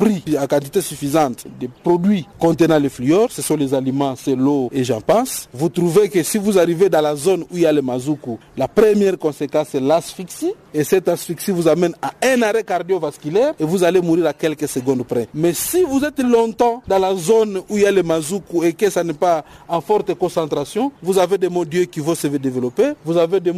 pris 0.00 0.22
à 0.38 0.46
quantité 0.46 0.80
suffisante 0.80 1.44
des 1.60 1.68
produits 1.68 2.26
contenant 2.38 2.78
le 2.78 2.88
fluor, 2.88 3.30
ce 3.30 3.42
sont 3.42 3.54
les 3.56 3.74
aliments, 3.74 4.14
c'est 4.16 4.34
l'eau 4.34 4.70
et 4.72 4.82
j'en 4.82 5.02
passe, 5.02 5.46
vous 5.52 5.68
trouvez 5.68 6.08
que 6.08 6.22
si 6.22 6.38
vous 6.38 6.58
arrivez 6.58 6.88
dans 6.88 7.02
la 7.02 7.14
zone 7.14 7.42
où 7.42 7.56
il 7.56 7.60
y 7.60 7.66
a 7.66 7.72
le 7.72 7.82
mazoukou, 7.82 8.38
la 8.56 8.66
première 8.66 9.18
conséquence 9.18 9.68
c'est 9.72 9.80
l'asphyxie 9.80 10.54
et 10.72 10.84
cette 10.84 11.06
asphyxie 11.08 11.50
vous 11.50 11.68
amène 11.68 11.94
à 12.00 12.12
un 12.24 12.40
arrêt 12.40 12.64
cardiovasculaire 12.64 13.52
et 13.60 13.64
vous 13.64 13.84
allez 13.84 14.00
mourir 14.00 14.26
à 14.26 14.32
quelques 14.32 14.68
secondes 14.68 15.04
près. 15.04 15.28
Mais 15.34 15.52
si 15.52 15.82
vous 15.82 16.02
êtes 16.02 16.20
longtemps 16.22 16.82
dans 16.88 16.98
la 16.98 17.14
zone 17.14 17.58
où 17.68 17.76
il 17.76 17.82
y 17.82 17.86
a 17.86 17.90
le 17.90 18.02
mazoukou 18.02 18.64
et 18.64 18.72
que 18.72 18.88
ça 18.88 19.04
n'est 19.04 19.12
pas 19.12 19.44
en 19.68 19.82
forte 19.82 20.14
concentration, 20.14 20.92
vous 21.02 21.18
avez 21.18 21.36
des 21.36 21.48
maux 21.50 21.64
qui 21.66 22.00
vont 22.00 22.14
se 22.14 22.26
développer, 22.28 22.92
vous 23.04 23.18
avez 23.18 23.38
des, 23.40 23.52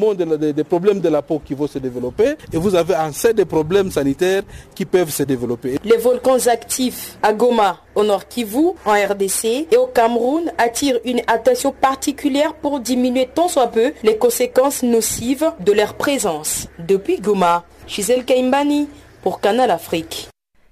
des 0.52 0.64
problèmes 0.64 0.98
de 1.00 1.08
la 1.08 1.22
peau 1.22 1.40
qui 1.44 1.54
vont 1.54 1.68
se 1.68 1.78
développer 1.78 2.34
et 2.52 2.56
vous 2.56 2.74
avez 2.74 2.94
assez 2.94 3.32
de 3.32 3.44
problèmes 3.44 3.92
sanitaires 3.92 4.42
qui 4.74 4.84
peuvent 4.84 5.10
se 5.10 5.22
développer. 5.22 5.78
Actifs 6.48 7.18
à 7.22 7.32
Goma, 7.32 7.80
au 7.94 8.04
Nord 8.04 8.28
Kivu, 8.28 8.72
en 8.84 8.92
RDC 8.92 9.68
et 9.70 9.76
au 9.76 9.86
Cameroun 9.86 10.52
attirent 10.58 10.98
une 11.04 11.20
attention 11.26 11.72
particulière 11.72 12.54
pour 12.54 12.80
diminuer 12.80 13.28
tant 13.32 13.48
soit 13.48 13.68
peu 13.68 13.92
les 14.02 14.18
conséquences 14.18 14.82
nocives 14.82 15.52
de 15.60 15.72
leur 15.72 15.94
présence. 15.94 16.68
Depuis 16.78 17.20
Goma, 17.20 17.64
Gisèle 17.86 18.24
Kaimbani 18.24 18.88
pour 19.22 19.40
Canal 19.40 19.70
Afrique. 19.70 20.28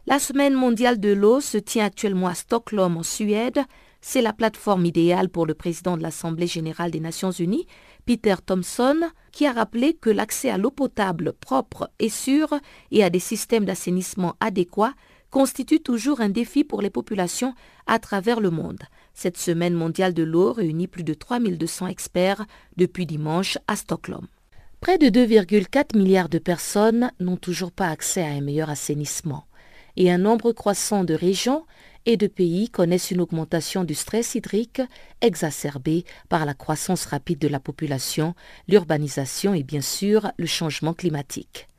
La 0.06 0.18
semaine 0.18 0.54
mondiale 0.54 0.98
de 0.98 1.12
l'eau 1.12 1.40
se 1.40 1.58
tient 1.58 1.84
actuellement 1.84 2.28
à 2.28 2.34
Stockholm 2.34 2.96
en 2.96 3.02
Suède. 3.02 3.60
C'est 4.00 4.22
la 4.22 4.32
plateforme 4.32 4.86
idéale 4.86 5.28
pour 5.28 5.46
le 5.46 5.54
président 5.54 5.96
de 5.96 6.02
l'Assemblée 6.02 6.46
générale 6.46 6.90
des 6.90 7.00
Nations 7.00 7.30
unies, 7.30 7.66
Peter 8.06 8.34
Thompson, 8.44 8.98
qui 9.30 9.46
a 9.46 9.52
rappelé 9.52 9.94
que 9.94 10.10
l'accès 10.10 10.50
à 10.50 10.58
l'eau 10.58 10.70
potable 10.70 11.34
propre 11.34 11.90
et 11.98 12.08
sûre 12.08 12.54
et 12.90 13.04
à 13.04 13.10
des 13.10 13.20
systèmes 13.20 13.66
d'assainissement 13.66 14.34
adéquats 14.40 14.94
constitue 15.30 15.80
toujours 15.80 16.20
un 16.20 16.28
défi 16.28 16.64
pour 16.64 16.82
les 16.82 16.90
populations 16.90 17.54
à 17.86 17.98
travers 17.98 18.40
le 18.40 18.50
monde. 18.50 18.82
Cette 19.14 19.38
semaine 19.38 19.74
mondiale 19.74 20.14
de 20.14 20.22
l'eau 20.22 20.52
réunit 20.52 20.88
plus 20.88 21.04
de 21.04 21.14
3200 21.14 21.86
experts 21.86 22.44
depuis 22.76 23.06
dimanche 23.06 23.58
à 23.66 23.76
Stockholm. 23.76 24.26
Près 24.80 24.98
de 24.98 25.06
2,4 25.06 25.96
milliards 25.96 26.30
de 26.30 26.38
personnes 26.38 27.12
n'ont 27.20 27.36
toujours 27.36 27.70
pas 27.70 27.88
accès 27.88 28.22
à 28.22 28.28
un 28.28 28.40
meilleur 28.40 28.70
assainissement. 28.70 29.44
et 29.96 30.10
un 30.10 30.18
nombre 30.18 30.52
croissant 30.52 31.02
de 31.04 31.14
régions 31.14 31.66
et 32.06 32.16
de 32.16 32.28
pays 32.28 32.70
connaissent 32.70 33.10
une 33.10 33.20
augmentation 33.20 33.84
du 33.84 33.94
stress 33.94 34.34
hydrique 34.34 34.80
exacerbée 35.20 36.04
par 36.28 36.46
la 36.46 36.54
croissance 36.54 37.04
rapide 37.04 37.40
de 37.40 37.48
la 37.48 37.60
population, 37.60 38.34
l'urbanisation 38.68 39.52
et 39.52 39.64
bien 39.64 39.82
sûr 39.82 40.30
le 40.38 40.46
changement 40.46 40.94
climatique. 40.94 41.69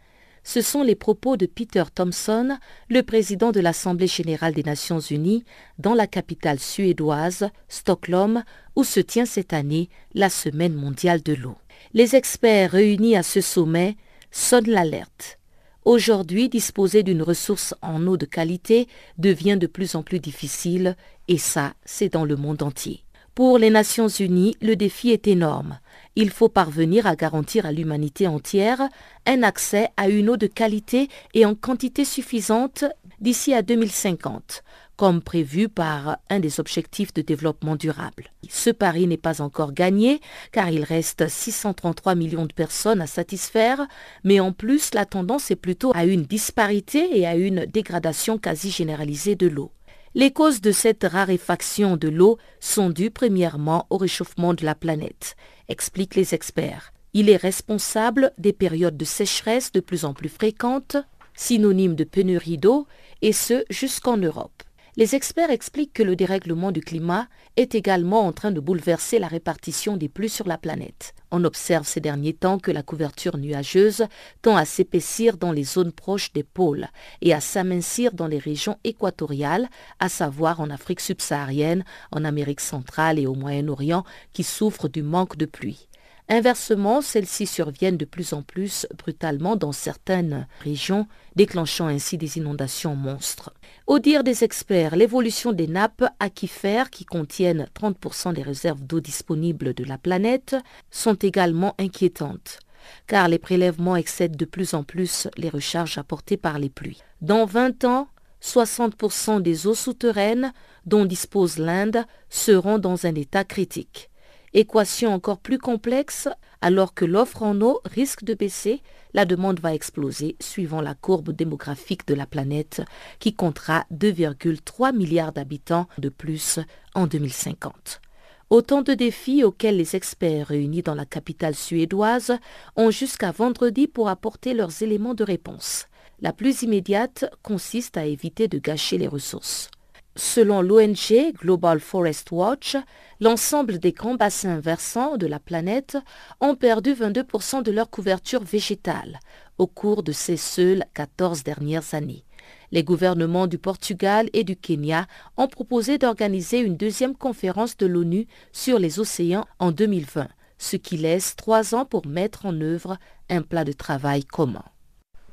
Ce 0.43 0.61
sont 0.61 0.81
les 0.81 0.95
propos 0.95 1.37
de 1.37 1.45
Peter 1.45 1.83
Thompson, 1.93 2.57
le 2.89 3.03
président 3.03 3.51
de 3.51 3.59
l'Assemblée 3.59 4.07
générale 4.07 4.53
des 4.53 4.63
Nations 4.63 4.99
unies, 4.99 5.45
dans 5.77 5.93
la 5.93 6.07
capitale 6.07 6.59
suédoise, 6.59 7.49
Stockholm, 7.67 8.43
où 8.75 8.83
se 8.83 8.99
tient 8.99 9.25
cette 9.25 9.53
année 9.53 9.89
la 10.13 10.29
Semaine 10.29 10.73
mondiale 10.73 11.21
de 11.21 11.33
l'eau. 11.33 11.57
Les 11.93 12.15
experts 12.15 12.71
réunis 12.71 13.15
à 13.15 13.23
ce 13.23 13.41
sommet 13.41 13.97
sonnent 14.31 14.69
l'alerte. 14.69 15.37
Aujourd'hui, 15.83 16.49
disposer 16.49 17.01
d'une 17.03 17.23
ressource 17.23 17.73
en 17.81 18.05
eau 18.05 18.17
de 18.17 18.25
qualité 18.25 18.87
devient 19.17 19.57
de 19.59 19.67
plus 19.67 19.95
en 19.95 20.03
plus 20.03 20.19
difficile, 20.19 20.95
et 21.27 21.37
ça, 21.37 21.73
c'est 21.85 22.13
dans 22.13 22.25
le 22.25 22.35
monde 22.35 22.61
entier. 22.61 23.03
Pour 23.33 23.57
les 23.57 23.69
Nations 23.69 24.07
Unies, 24.07 24.57
le 24.61 24.75
défi 24.75 25.09
est 25.09 25.27
énorme. 25.27 25.79
Il 26.17 26.29
faut 26.29 26.49
parvenir 26.49 27.07
à 27.07 27.15
garantir 27.15 27.65
à 27.65 27.71
l'humanité 27.71 28.27
entière 28.27 28.89
un 29.25 29.43
accès 29.43 29.89
à 29.95 30.09
une 30.09 30.29
eau 30.29 30.35
de 30.35 30.47
qualité 30.47 31.07
et 31.33 31.45
en 31.45 31.55
quantité 31.55 32.03
suffisante 32.03 32.83
d'ici 33.21 33.53
à 33.53 33.61
2050, 33.61 34.61
comme 34.97 35.21
prévu 35.21 35.69
par 35.69 36.17
un 36.29 36.41
des 36.41 36.59
objectifs 36.59 37.13
de 37.13 37.21
développement 37.21 37.77
durable. 37.77 38.25
Ce 38.49 38.71
pari 38.71 39.07
n'est 39.07 39.15
pas 39.15 39.41
encore 39.41 39.71
gagné 39.71 40.19
car 40.51 40.69
il 40.69 40.83
reste 40.83 41.29
633 41.29 42.15
millions 42.15 42.45
de 42.45 42.53
personnes 42.53 42.99
à 42.99 43.07
satisfaire, 43.07 43.87
mais 44.25 44.41
en 44.41 44.51
plus 44.51 44.93
la 44.93 45.05
tendance 45.05 45.49
est 45.49 45.55
plutôt 45.55 45.93
à 45.95 46.03
une 46.03 46.23
disparité 46.23 47.17
et 47.17 47.25
à 47.25 47.37
une 47.37 47.65
dégradation 47.65 48.37
quasi 48.37 48.69
généralisée 48.69 49.35
de 49.35 49.47
l'eau. 49.47 49.71
Les 50.13 50.31
causes 50.31 50.59
de 50.59 50.73
cette 50.73 51.05
raréfaction 51.05 51.95
de 51.95 52.09
l'eau 52.09 52.37
sont 52.59 52.89
dues 52.89 53.11
premièrement 53.11 53.87
au 53.89 53.95
réchauffement 53.95 54.53
de 54.53 54.65
la 54.65 54.75
planète, 54.75 55.37
expliquent 55.69 56.15
les 56.15 56.33
experts. 56.35 56.91
Il 57.13 57.29
est 57.29 57.37
responsable 57.37 58.33
des 58.37 58.51
périodes 58.51 58.97
de 58.97 59.05
sécheresse 59.05 59.71
de 59.71 59.79
plus 59.79 60.03
en 60.03 60.13
plus 60.13 60.27
fréquentes, 60.27 60.97
synonymes 61.33 61.95
de 61.95 62.03
pénurie 62.03 62.57
d'eau, 62.57 62.87
et 63.21 63.31
ce 63.31 63.63
jusqu'en 63.69 64.17
Europe. 64.17 64.63
Les 64.97 65.15
experts 65.15 65.51
expliquent 65.51 65.93
que 65.93 66.03
le 66.03 66.17
dérèglement 66.17 66.73
du 66.73 66.81
climat 66.81 67.27
est 67.55 67.75
également 67.75 68.27
en 68.27 68.33
train 68.33 68.51
de 68.51 68.59
bouleverser 68.59 69.19
la 69.19 69.29
répartition 69.29 69.95
des 69.95 70.09
pluies 70.09 70.27
sur 70.27 70.49
la 70.49 70.57
planète. 70.57 71.13
On 71.31 71.45
observe 71.45 71.87
ces 71.87 72.01
derniers 72.01 72.33
temps 72.33 72.59
que 72.59 72.71
la 72.71 72.83
couverture 72.83 73.37
nuageuse 73.37 74.05
tend 74.41 74.57
à 74.57 74.65
s'épaissir 74.65 75.37
dans 75.37 75.53
les 75.53 75.63
zones 75.63 75.93
proches 75.93 76.33
des 76.33 76.43
pôles 76.43 76.87
et 77.21 77.33
à 77.33 77.39
s'amincir 77.39 78.11
dans 78.11 78.27
les 78.27 78.37
régions 78.37 78.77
équatoriales, 78.83 79.69
à 79.99 80.09
savoir 80.09 80.59
en 80.59 80.69
Afrique 80.69 80.99
subsaharienne, 80.99 81.85
en 82.11 82.25
Amérique 82.25 82.59
centrale 82.59 83.17
et 83.17 83.27
au 83.27 83.33
Moyen-Orient, 83.33 84.03
qui 84.33 84.43
souffrent 84.43 84.89
du 84.89 85.03
manque 85.03 85.37
de 85.37 85.45
pluie. 85.45 85.87
Inversement, 86.33 87.01
celles-ci 87.01 87.45
surviennent 87.45 87.97
de 87.97 88.05
plus 88.05 88.31
en 88.31 88.41
plus 88.41 88.87
brutalement 88.97 89.57
dans 89.57 89.73
certaines 89.73 90.47
régions, 90.61 91.05
déclenchant 91.35 91.87
ainsi 91.87 92.17
des 92.17 92.37
inondations 92.37 92.95
monstres. 92.95 93.53
Au 93.85 93.99
dire 93.99 94.23
des 94.23 94.45
experts, 94.45 94.95
l'évolution 94.95 95.51
des 95.51 95.67
nappes 95.67 96.05
aquifères 96.21 96.89
qui 96.89 97.03
contiennent 97.03 97.67
30% 97.77 98.33
des 98.33 98.43
réserves 98.43 98.81
d'eau 98.81 99.01
disponibles 99.01 99.73
de 99.73 99.83
la 99.83 99.97
planète 99.97 100.55
sont 100.89 101.15
également 101.15 101.75
inquiétantes 101.77 102.59
car 103.07 103.27
les 103.27 103.37
prélèvements 103.37 103.97
excèdent 103.97 104.37
de 104.37 104.45
plus 104.45 104.73
en 104.73 104.83
plus 104.83 105.27
les 105.37 105.49
recharges 105.49 105.97
apportées 105.97 106.37
par 106.37 106.57
les 106.57 106.69
pluies. 106.69 107.03
Dans 107.21 107.45
20 107.45 107.83
ans, 107.83 108.07
60% 108.41 109.41
des 109.41 109.67
eaux 109.67 109.75
souterraines 109.75 110.53
dont 110.85 111.05
dispose 111.05 111.57
l'Inde 111.57 112.05
seront 112.29 112.79
dans 112.79 113.05
un 113.05 113.13
état 113.13 113.43
critique. 113.43 114.10
Équation 114.53 115.13
encore 115.13 115.39
plus 115.39 115.59
complexe, 115.59 116.27
alors 116.59 116.93
que 116.93 117.05
l'offre 117.05 117.43
en 117.43 117.61
eau 117.61 117.79
risque 117.85 118.25
de 118.25 118.33
baisser, 118.33 118.81
la 119.13 119.25
demande 119.25 119.61
va 119.61 119.73
exploser 119.73 120.35
suivant 120.41 120.81
la 120.81 120.93
courbe 120.93 121.31
démographique 121.31 122.05
de 122.05 122.13
la 122.13 122.25
planète 122.25 122.81
qui 123.19 123.33
comptera 123.33 123.85
2,3 123.93 124.93
milliards 124.93 125.31
d'habitants 125.31 125.87
de 125.97 126.09
plus 126.09 126.59
en 126.95 127.07
2050. 127.07 128.01
Autant 128.49 128.81
de 128.81 128.93
défis 128.93 129.45
auxquels 129.45 129.77
les 129.77 129.95
experts 129.95 130.47
réunis 130.47 130.81
dans 130.81 130.95
la 130.95 131.05
capitale 131.05 131.55
suédoise 131.55 132.33
ont 132.75 132.91
jusqu'à 132.91 133.31
vendredi 133.31 133.87
pour 133.87 134.09
apporter 134.09 134.53
leurs 134.53 134.83
éléments 134.83 135.13
de 135.13 135.23
réponse. 135.23 135.85
La 136.19 136.33
plus 136.33 136.61
immédiate 136.61 137.23
consiste 137.41 137.95
à 137.95 138.05
éviter 138.05 138.49
de 138.49 138.59
gâcher 138.59 138.97
les 138.97 139.07
ressources. 139.07 139.71
Selon 140.17 140.61
l'ONG 140.61 141.33
Global 141.35 141.79
Forest 141.79 142.31
Watch, 142.31 142.75
l'ensemble 143.21 143.79
des 143.79 143.93
grands 143.93 144.15
bassins 144.15 144.59
versants 144.59 145.15
de 145.15 145.25
la 145.25 145.39
planète 145.39 145.97
ont 146.41 146.55
perdu 146.55 146.93
22% 146.93 147.63
de 147.63 147.71
leur 147.71 147.89
couverture 147.89 148.43
végétale 148.43 149.19
au 149.57 149.67
cours 149.67 150.03
de 150.03 150.11
ces 150.11 150.35
seules 150.35 150.83
14 150.95 151.43
dernières 151.43 151.93
années. 151.93 152.25
Les 152.73 152.83
gouvernements 152.83 153.47
du 153.47 153.57
Portugal 153.57 154.29
et 154.33 154.43
du 154.43 154.57
Kenya 154.57 155.07
ont 155.37 155.47
proposé 155.47 155.97
d'organiser 155.97 156.59
une 156.59 156.75
deuxième 156.75 157.15
conférence 157.15 157.77
de 157.77 157.85
l'ONU 157.85 158.27
sur 158.51 158.79
les 158.79 158.99
océans 158.99 159.45
en 159.59 159.71
2020, 159.71 160.27
ce 160.57 160.75
qui 160.75 160.97
laisse 160.97 161.37
trois 161.37 161.73
ans 161.73 161.85
pour 161.85 162.05
mettre 162.05 162.45
en 162.45 162.59
œuvre 162.59 162.97
un 163.29 163.41
plan 163.41 163.63
de 163.63 163.71
travail 163.71 164.25
commun. 164.25 164.65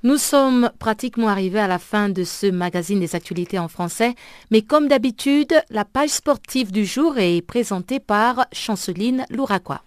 Nous 0.05 0.16
sommes 0.16 0.70
pratiquement 0.78 1.26
arrivés 1.26 1.59
à 1.59 1.66
la 1.66 1.80
fin 1.80 2.09
de 2.09 2.22
ce 2.22 2.46
magazine 2.46 3.01
des 3.01 3.16
actualités 3.16 3.59
en 3.59 3.66
français, 3.66 4.14
mais 4.53 4.62
comme 4.62 4.86
d'habitude, 4.86 5.61
la 5.70 5.84
page 5.84 6.11
sportive 6.11 6.70
du 6.70 6.84
jour 6.84 7.18
est 7.18 7.42
présentée 7.42 7.99
par 7.99 8.46
Chanceline 8.53 9.26
Louraquois. 9.28 9.82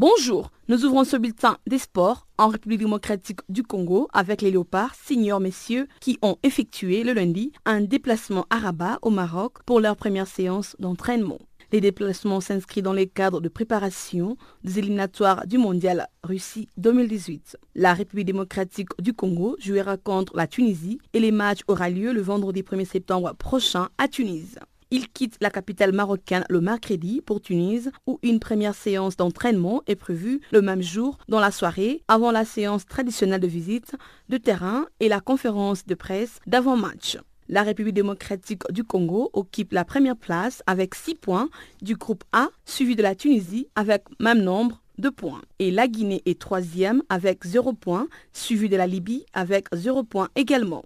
Bonjour, 0.00 0.50
nous 0.68 0.86
ouvrons 0.86 1.04
ce 1.04 1.18
bulletin 1.18 1.58
des 1.66 1.76
sports 1.76 2.26
en 2.38 2.48
République 2.48 2.80
démocratique 2.80 3.40
du 3.50 3.62
Congo 3.62 4.08
avec 4.14 4.40
les 4.40 4.50
léopards, 4.50 4.94
seniors 4.94 5.40
messieurs, 5.40 5.88
qui 6.00 6.18
ont 6.22 6.38
effectué 6.42 7.04
le 7.04 7.12
lundi 7.12 7.52
un 7.66 7.82
déplacement 7.82 8.46
à 8.48 8.60
Rabat 8.60 8.98
au 9.02 9.10
Maroc 9.10 9.62
pour 9.66 9.78
leur 9.78 9.96
première 9.96 10.26
séance 10.26 10.74
d'entraînement. 10.78 11.38
Les 11.70 11.82
déplacements 11.82 12.40
s'inscrivent 12.40 12.84
dans 12.84 12.94
les 12.94 13.08
cadres 13.08 13.42
de 13.42 13.50
préparation 13.50 14.38
des 14.64 14.78
éliminatoires 14.78 15.46
du 15.46 15.58
Mondial 15.58 16.08
Russie 16.24 16.66
2018. 16.78 17.58
La 17.74 17.92
République 17.92 18.24
démocratique 18.24 18.88
du 19.00 19.12
Congo 19.12 19.56
jouera 19.58 19.98
contre 19.98 20.34
la 20.34 20.46
Tunisie 20.46 20.98
et 21.12 21.20
les 21.20 21.30
matchs 21.30 21.60
aura 21.68 21.90
lieu 21.90 22.14
le 22.14 22.22
vendredi 22.22 22.62
1er 22.62 22.86
septembre 22.86 23.34
prochain 23.34 23.90
à 23.98 24.08
Tunis. 24.08 24.56
Il 24.92 25.08
quitte 25.08 25.36
la 25.40 25.50
capitale 25.50 25.92
marocaine 25.92 26.44
le 26.48 26.60
mercredi 26.60 27.22
pour 27.24 27.40
Tunis 27.40 27.88
où 28.08 28.18
une 28.24 28.40
première 28.40 28.74
séance 28.74 29.16
d'entraînement 29.16 29.82
est 29.86 29.94
prévue 29.94 30.40
le 30.50 30.62
même 30.62 30.82
jour 30.82 31.16
dans 31.28 31.38
la 31.38 31.52
soirée 31.52 32.02
avant 32.08 32.32
la 32.32 32.44
séance 32.44 32.86
traditionnelle 32.86 33.40
de 33.40 33.46
visite 33.46 33.94
de 34.28 34.36
terrain 34.36 34.86
et 34.98 35.08
la 35.08 35.20
conférence 35.20 35.86
de 35.86 35.94
presse 35.94 36.40
d'avant-match. 36.48 37.18
La 37.48 37.62
République 37.62 37.94
démocratique 37.94 38.62
du 38.70 38.82
Congo 38.82 39.30
occupe 39.32 39.72
la 39.72 39.84
première 39.84 40.16
place 40.16 40.60
avec 40.66 40.96
6 40.96 41.14
points 41.14 41.50
du 41.82 41.94
groupe 41.94 42.24
A, 42.32 42.48
suivi 42.64 42.96
de 42.96 43.02
la 43.02 43.14
Tunisie 43.14 43.68
avec 43.76 44.02
même 44.18 44.42
nombre 44.42 44.82
de 44.98 45.08
points. 45.08 45.42
Et 45.60 45.70
la 45.70 45.86
Guinée 45.86 46.22
est 46.26 46.40
troisième 46.40 47.04
avec 47.08 47.44
0 47.44 47.74
points, 47.74 48.08
suivi 48.32 48.68
de 48.68 48.76
la 48.76 48.88
Libye 48.88 49.24
avec 49.34 49.66
0 49.72 50.02
points 50.02 50.30
également. 50.34 50.84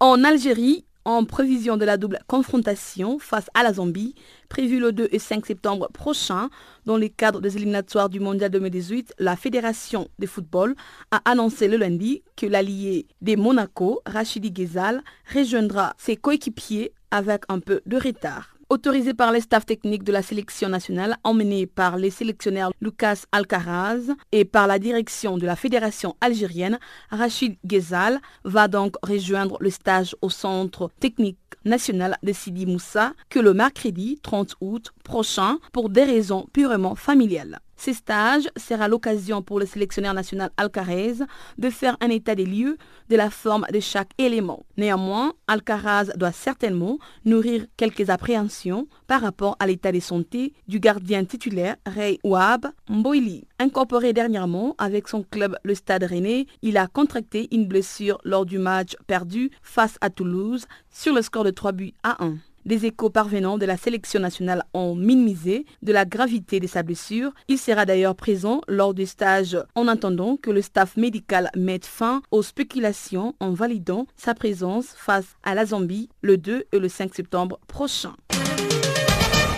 En 0.00 0.24
Algérie, 0.24 0.84
en 1.04 1.24
prévision 1.24 1.76
de 1.76 1.84
la 1.84 1.96
double 1.96 2.18
confrontation 2.26 3.18
face 3.18 3.46
à 3.54 3.62
la 3.62 3.72
Zambie, 3.72 4.14
prévue 4.48 4.78
le 4.78 4.92
2 4.92 5.08
et 5.10 5.18
5 5.18 5.46
septembre 5.46 5.88
prochain, 5.92 6.50
dans 6.86 6.96
le 6.96 7.08
cadre 7.08 7.40
des 7.40 7.56
éliminatoires 7.56 8.08
du 8.08 8.20
Mondial 8.20 8.50
2018, 8.50 9.14
la 9.18 9.36
Fédération 9.36 10.08
de 10.18 10.26
football 10.26 10.74
a 11.10 11.20
annoncé 11.24 11.68
le 11.68 11.76
lundi 11.76 12.22
que 12.36 12.46
l'allié 12.46 13.06
des 13.20 13.36
Monaco, 13.36 14.00
Rachidi 14.06 14.50
Ghezal, 14.50 15.02
rejoindra 15.34 15.94
ses 15.98 16.16
coéquipiers 16.16 16.92
avec 17.10 17.42
un 17.48 17.60
peu 17.60 17.80
de 17.86 17.96
retard. 17.96 18.51
Autorisé 18.72 19.12
par 19.12 19.32
les 19.32 19.42
staffs 19.42 19.66
techniques 19.66 20.02
de 20.02 20.12
la 20.12 20.22
sélection 20.22 20.70
nationale, 20.70 21.18
emmené 21.24 21.66
par 21.66 21.98
les 21.98 22.08
sélectionnaires 22.08 22.70
Lucas 22.80 23.24
Alcaraz 23.30 24.14
et 24.32 24.46
par 24.46 24.66
la 24.66 24.78
direction 24.78 25.36
de 25.36 25.44
la 25.44 25.56
fédération 25.56 26.16
algérienne, 26.22 26.78
Rachid 27.10 27.58
Ghezal 27.66 28.18
va 28.44 28.68
donc 28.68 28.94
rejoindre 29.02 29.58
le 29.60 29.68
stage 29.68 30.16
au 30.22 30.30
centre 30.30 30.88
technique 31.00 31.36
national 31.66 32.16
de 32.22 32.32
Sidi 32.32 32.64
Moussa 32.64 33.12
que 33.28 33.40
le 33.40 33.52
mercredi 33.52 34.18
30 34.22 34.54
août 34.62 34.94
prochain 35.04 35.58
pour 35.74 35.90
des 35.90 36.04
raisons 36.04 36.46
purement 36.54 36.94
familiales. 36.94 37.60
Ces 37.84 37.94
stages 37.94 38.48
sera 38.56 38.86
l'occasion 38.86 39.42
pour 39.42 39.58
le 39.58 39.66
sélectionneur 39.66 40.14
national 40.14 40.52
Alcarez 40.56 41.14
de 41.58 41.68
faire 41.68 41.96
un 42.00 42.10
état 42.10 42.36
des 42.36 42.46
lieux 42.46 42.78
de 43.08 43.16
la 43.16 43.28
forme 43.28 43.66
de 43.72 43.80
chaque 43.80 44.12
élément. 44.18 44.64
Néanmoins, 44.76 45.32
Alcaraz 45.48 46.12
doit 46.14 46.30
certainement 46.30 47.00
nourrir 47.24 47.66
quelques 47.76 48.08
appréhensions 48.08 48.86
par 49.08 49.20
rapport 49.20 49.56
à 49.58 49.66
l'état 49.66 49.90
de 49.90 49.98
santé 49.98 50.54
du 50.68 50.78
gardien 50.78 51.24
titulaire 51.24 51.74
Ray 51.84 52.20
Ouab 52.22 52.68
Mboili. 52.88 53.48
Incorporé 53.58 54.12
dernièrement 54.12 54.76
avec 54.78 55.08
son 55.08 55.24
club 55.24 55.56
le 55.64 55.74
Stade 55.74 56.04
Rennais, 56.04 56.46
il 56.62 56.76
a 56.76 56.86
contracté 56.86 57.48
une 57.50 57.66
blessure 57.66 58.18
lors 58.22 58.46
du 58.46 58.58
match 58.60 58.94
perdu 59.08 59.50
face 59.60 59.98
à 60.00 60.08
Toulouse 60.08 60.66
sur 60.88 61.12
le 61.12 61.22
score 61.22 61.42
de 61.42 61.50
3 61.50 61.72
buts 61.72 61.94
à 62.04 62.24
1. 62.24 62.36
Des 62.64 62.86
échos 62.86 63.10
parvenant 63.10 63.58
de 63.58 63.66
la 63.66 63.76
sélection 63.76 64.20
nationale 64.20 64.62
ont 64.72 64.94
minimisé 64.94 65.66
de 65.82 65.92
la 65.92 66.04
gravité 66.04 66.60
de 66.60 66.68
sa 66.68 66.84
blessure. 66.84 67.32
Il 67.48 67.58
sera 67.58 67.84
d'ailleurs 67.86 68.14
présent 68.14 68.60
lors 68.68 68.94
du 68.94 69.04
stage 69.04 69.58
en 69.74 69.88
attendant 69.88 70.36
que 70.36 70.50
le 70.50 70.62
staff 70.62 70.96
médical 70.96 71.50
mette 71.56 71.86
fin 71.86 72.22
aux 72.30 72.42
spéculations 72.42 73.34
en 73.40 73.50
validant 73.52 74.06
sa 74.16 74.34
présence 74.34 74.94
face 74.96 75.36
à 75.42 75.54
la 75.54 75.66
Zambie 75.66 76.08
le 76.20 76.36
2 76.36 76.64
et 76.72 76.78
le 76.78 76.88
5 76.88 77.12
septembre 77.14 77.58
prochain. 77.66 78.14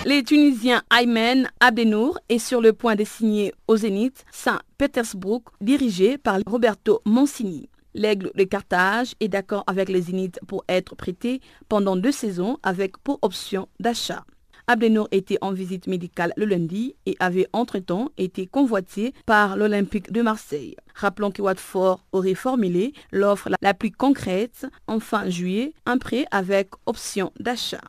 Les 0.06 0.22
Tunisiens 0.22 0.82
Aymen 0.94 1.48
Abdenour 1.60 2.18
est 2.28 2.38
sur 2.38 2.60
le 2.60 2.74
point 2.74 2.94
de 2.94 3.04
signer 3.04 3.54
au 3.68 3.76
Zénith 3.76 4.24
Saint-Pétersbourg 4.32 5.42
dirigé 5.62 6.18
par 6.18 6.40
Roberto 6.46 7.00
Mancini. 7.06 7.68
L'Aigle 7.94 8.32
de 8.34 8.44
Carthage 8.44 9.14
est 9.20 9.28
d'accord 9.28 9.64
avec 9.66 9.88
les 9.88 10.02
Zénith 10.02 10.40
pour 10.46 10.64
être 10.68 10.96
prêté 10.96 11.40
pendant 11.68 11.96
deux 11.96 12.12
saisons 12.12 12.58
avec 12.62 12.98
pour 12.98 13.18
option 13.22 13.68
d'achat. 13.78 14.24
Abdenour 14.66 15.08
était 15.10 15.36
en 15.42 15.52
visite 15.52 15.86
médicale 15.86 16.32
le 16.36 16.46
lundi 16.46 16.96
et 17.04 17.16
avait 17.20 17.46
entre-temps 17.52 18.08
été 18.16 18.46
convoité 18.46 19.12
par 19.26 19.56
l'Olympique 19.56 20.10
de 20.10 20.22
Marseille. 20.22 20.74
Rappelons 20.94 21.30
que 21.30 21.42
Watford 21.42 22.00
aurait 22.12 22.34
formulé 22.34 22.94
l'offre 23.12 23.50
la 23.60 23.74
plus 23.74 23.90
concrète 23.90 24.66
en 24.86 25.00
fin 25.00 25.28
juillet, 25.28 25.74
un 25.84 25.98
prêt 25.98 26.24
avec 26.30 26.70
option 26.86 27.30
d'achat. 27.38 27.82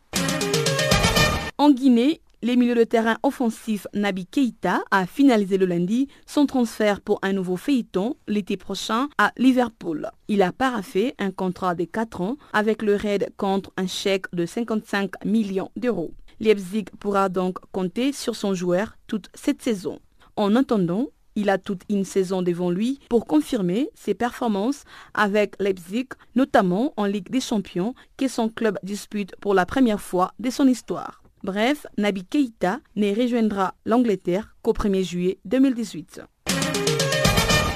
En 1.57 1.71
Guinée, 1.71 2.19
les 2.45 2.57
milieux 2.57 2.75
de 2.75 2.83
terrain 2.83 3.17
offensif 3.23 3.87
Nabi 3.95 4.27
Keita 4.27 4.83
a 4.91 5.07
finalisé 5.07 5.57
le 5.57 5.65
lundi 5.65 6.07
son 6.27 6.45
transfert 6.45 7.01
pour 7.01 7.17
un 7.23 7.33
nouveau 7.33 7.57
feuilleton 7.57 8.17
l'été 8.27 8.55
prochain 8.55 9.09
à 9.17 9.31
Liverpool. 9.35 10.11
Il 10.27 10.43
a 10.43 10.51
paraffé 10.51 11.15
un 11.17 11.31
contrat 11.31 11.73
de 11.73 11.85
4 11.85 12.21
ans 12.21 12.37
avec 12.53 12.83
le 12.83 12.97
Red 12.97 13.31
contre 13.35 13.71
un 13.77 13.87
chèque 13.87 14.27
de 14.31 14.45
55 14.45 15.25
millions 15.25 15.71
d'euros. 15.75 16.13
Leipzig 16.39 16.85
pourra 16.99 17.29
donc 17.29 17.57
compter 17.71 18.13
sur 18.13 18.35
son 18.35 18.53
joueur 18.53 18.95
toute 19.07 19.29
cette 19.33 19.63
saison. 19.63 19.99
En 20.35 20.55
attendant, 20.55 21.07
il 21.35 21.49
a 21.49 21.57
toute 21.57 21.81
une 21.89 22.05
saison 22.05 22.43
devant 22.43 22.69
lui 22.69 22.99
pour 23.09 23.25
confirmer 23.25 23.89
ses 23.95 24.13
performances 24.13 24.83
avec 25.15 25.55
Leipzig, 25.59 26.09
notamment 26.35 26.93
en 26.95 27.05
Ligue 27.05 27.31
des 27.31 27.41
Champions, 27.41 27.95
que 28.17 28.27
son 28.27 28.49
club 28.49 28.77
dispute 28.83 29.35
pour 29.37 29.55
la 29.55 29.65
première 29.65 29.99
fois 29.99 30.31
de 30.37 30.51
son 30.51 30.67
histoire. 30.67 31.24
Bref, 31.45 31.85
Nabi 31.99 32.25
Keita 32.25 32.79
ne 32.95 33.13
rejoindra 33.13 33.75
l'Angleterre 33.85 34.55
qu'au 34.63 34.73
1er 34.73 35.03
juillet 35.03 35.37
2018. 35.45 36.23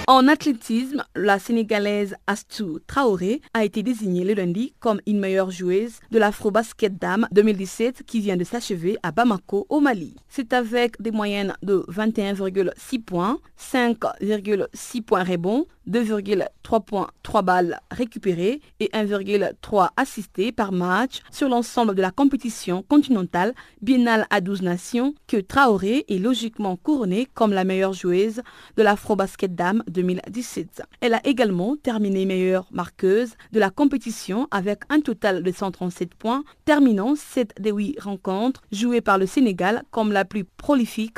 En 0.08 0.28
athlétisme, 0.28 1.04
la 1.16 1.38
Sénégalaise 1.38 2.16
Astou 2.26 2.80
Traoré 2.88 3.42
a 3.54 3.64
été 3.64 3.84
désignée 3.84 4.24
le 4.24 4.34
lundi 4.34 4.74
comme 4.80 5.02
une 5.06 5.20
meilleure 5.20 5.52
joueuse 5.52 6.00
de 6.10 6.18
l'Afro-Basket 6.18 6.98
Dame 6.98 7.28
2017 7.32 8.02
qui 8.08 8.20
vient 8.20 8.36
de 8.36 8.44
s'achever 8.44 8.98
à 9.04 9.12
Bamako 9.12 9.68
au 9.70 9.80
Mali. 9.80 10.16
C'est 10.28 10.52
avec 10.54 11.00
des 11.00 11.12
moyennes 11.12 11.54
de 11.62 11.86
21,6 11.90 13.04
points, 13.04 13.38
5,6 13.60 15.04
points 15.04 15.24
rebonds, 15.24 15.68
2,3 15.90 16.84
points 16.84 17.08
3 17.24 17.42
balles 17.42 17.80
récupérées 17.92 18.62
et 18.80 18.90
1,3 18.94 19.90
assistés 19.98 20.52
par 20.52 20.72
match 20.72 21.22
sur 21.32 21.50
l'ensemble 21.50 21.96
de 21.96 22.02
la 22.02 22.12
compétition 22.12 22.84
continentale 22.88 23.54
biennale 23.82 24.26
à 24.30 24.42
12 24.42 24.62
nations 24.62 25.14
que 25.28 25.38
Traoré 25.38 26.06
est 26.10 26.18
logiquement 26.18 26.76
couronnée 26.76 27.28
comme 27.34 27.54
la 27.54 27.64
meilleure 27.64 27.94
joueuse 27.94 28.42
de 28.78 28.84
l'Afro-Basket 28.84 29.56
Dame 29.56 29.84
2017. 29.88 30.82
Elle 31.02 31.14
a 31.14 31.26
également 31.26 31.76
terminé 31.76 32.26
meilleure 32.26 32.68
marqueuse 32.72 33.36
de 33.52 33.60
la 33.60 33.70
compétition 33.70 34.48
avec 34.52 34.80
un 34.90 35.02
total 35.02 35.44
de 35.44 35.52
137 35.52 36.16
points, 36.16 36.44
terminant 36.66 37.16
7 37.16 37.56
des 37.60 37.72
8 37.72 38.00
rencontres 38.00 38.62
jouées 38.72 39.02
par 39.02 39.18
le 39.18 39.26
Sénégal 39.26 39.84
comme 39.92 40.12
la 40.12 40.26
plus 40.26 40.44
prolifique 40.46 41.18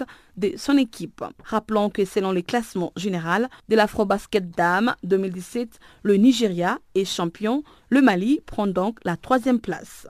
son 0.57 0.77
équipe. 0.77 1.23
Rappelons 1.43 1.89
que 1.89 2.05
selon 2.05 2.31
le 2.31 2.41
classement 2.41 2.91
général 2.95 3.49
de 3.69 3.75
l'Afro-Basket 3.75 4.51
Dame 4.51 4.95
2017, 5.03 5.79
le 6.03 6.15
Nigeria 6.15 6.79
est 6.95 7.05
champion. 7.05 7.63
Le 7.89 8.01
Mali 8.01 8.41
prend 8.45 8.67
donc 8.67 8.99
la 9.03 9.17
troisième 9.17 9.59
place. 9.59 10.07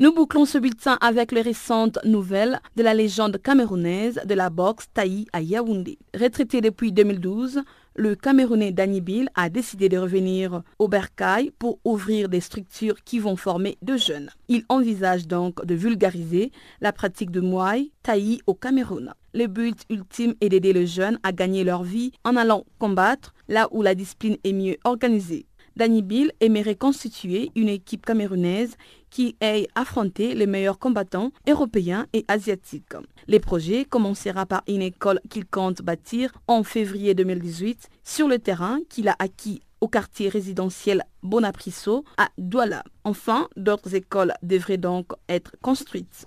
Nous 0.00 0.14
bouclons 0.14 0.44
ce 0.44 0.58
bulletin 0.58 0.96
avec 1.00 1.32
les 1.32 1.40
récentes 1.42 1.98
nouvelles 2.04 2.60
de 2.76 2.84
la 2.84 2.94
légende 2.94 3.42
camerounaise 3.42 4.20
de 4.24 4.34
la 4.34 4.48
boxe 4.48 4.86
Taï 4.94 5.26
à 5.32 5.40
Yaoundé. 5.42 5.98
Retraité 6.14 6.60
depuis 6.60 6.92
2012, 6.92 7.62
le 7.98 8.14
Camerounais 8.14 8.70
Danny 8.70 9.00
Bill 9.00 9.28
a 9.34 9.50
décidé 9.50 9.88
de 9.88 9.98
revenir 9.98 10.62
au 10.78 10.86
Bercail 10.86 11.50
pour 11.58 11.80
ouvrir 11.84 12.28
des 12.28 12.40
structures 12.40 13.02
qui 13.02 13.18
vont 13.18 13.34
former 13.34 13.76
de 13.82 13.96
jeunes. 13.96 14.30
Il 14.46 14.62
envisage 14.68 15.26
donc 15.26 15.66
de 15.66 15.74
vulgariser 15.74 16.52
la 16.80 16.92
pratique 16.92 17.32
de 17.32 17.40
Muay 17.40 17.90
Thai 18.04 18.38
au 18.46 18.54
Cameroun. 18.54 19.12
Le 19.34 19.48
but 19.48 19.82
ultime 19.90 20.34
est 20.40 20.48
d'aider 20.48 20.72
les 20.72 20.86
jeunes 20.86 21.18
à 21.24 21.32
gagner 21.32 21.64
leur 21.64 21.82
vie 21.82 22.12
en 22.22 22.36
allant 22.36 22.64
combattre 22.78 23.34
là 23.48 23.66
où 23.72 23.82
la 23.82 23.96
discipline 23.96 24.36
est 24.44 24.52
mieux 24.52 24.76
organisée. 24.84 25.46
Danny 25.74 26.02
Bill 26.02 26.32
aimerait 26.40 26.76
constituer 26.76 27.50
une 27.56 27.68
équipe 27.68 28.06
camerounaise 28.06 28.76
qui 29.10 29.36
ait 29.40 29.68
affronté 29.74 30.34
les 30.34 30.46
meilleurs 30.46 30.78
combattants 30.78 31.32
européens 31.48 32.06
et 32.12 32.24
asiatiques. 32.28 32.94
Le 33.26 33.38
projet 33.38 33.84
commencera 33.84 34.46
par 34.46 34.62
une 34.68 34.82
école 34.82 35.20
qu'il 35.28 35.46
compte 35.46 35.82
bâtir 35.82 36.32
en 36.46 36.62
février 36.62 37.14
2018 37.14 37.88
sur 38.04 38.28
le 38.28 38.38
terrain 38.38 38.78
qu'il 38.88 39.08
a 39.08 39.16
acquis 39.18 39.60
au 39.80 39.88
quartier 39.88 40.28
résidentiel 40.28 41.04
Bonaprisso 41.22 42.04
à 42.16 42.28
Douala. 42.36 42.82
Enfin, 43.04 43.48
d'autres 43.56 43.94
écoles 43.94 44.34
devraient 44.42 44.76
donc 44.76 45.12
être 45.28 45.52
construites. 45.62 46.26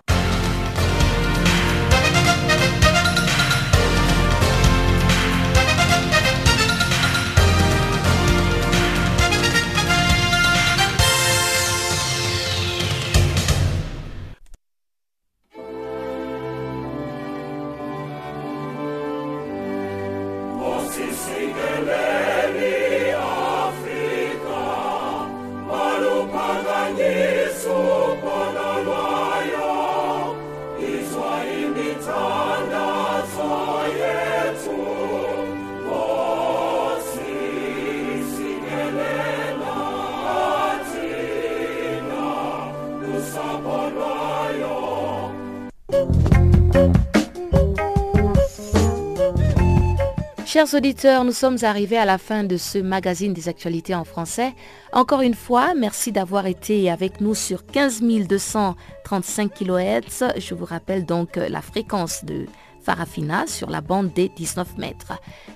Chers 50.53 50.73
auditeurs, 50.73 51.23
nous 51.23 51.31
sommes 51.31 51.59
arrivés 51.61 51.95
à 51.97 52.03
la 52.03 52.17
fin 52.17 52.43
de 52.43 52.57
ce 52.57 52.77
magazine 52.77 53.33
des 53.33 53.47
actualités 53.47 53.95
en 53.95 54.03
français. 54.03 54.53
Encore 54.91 55.21
une 55.21 55.33
fois, 55.33 55.73
merci 55.75 56.11
d'avoir 56.11 56.45
été 56.45 56.91
avec 56.91 57.21
nous 57.21 57.35
sur 57.35 57.65
15 57.65 58.01
235 58.27 59.53
kHz. 59.53 60.33
Je 60.37 60.53
vous 60.53 60.65
rappelle 60.65 61.05
donc 61.05 61.37
la 61.37 61.61
fréquence 61.61 62.25
de 62.25 62.47
Farafina 62.83 63.47
sur 63.47 63.69
la 63.69 63.79
bande 63.79 64.11
des 64.11 64.27
19 64.27 64.77
mètres. 64.77 65.13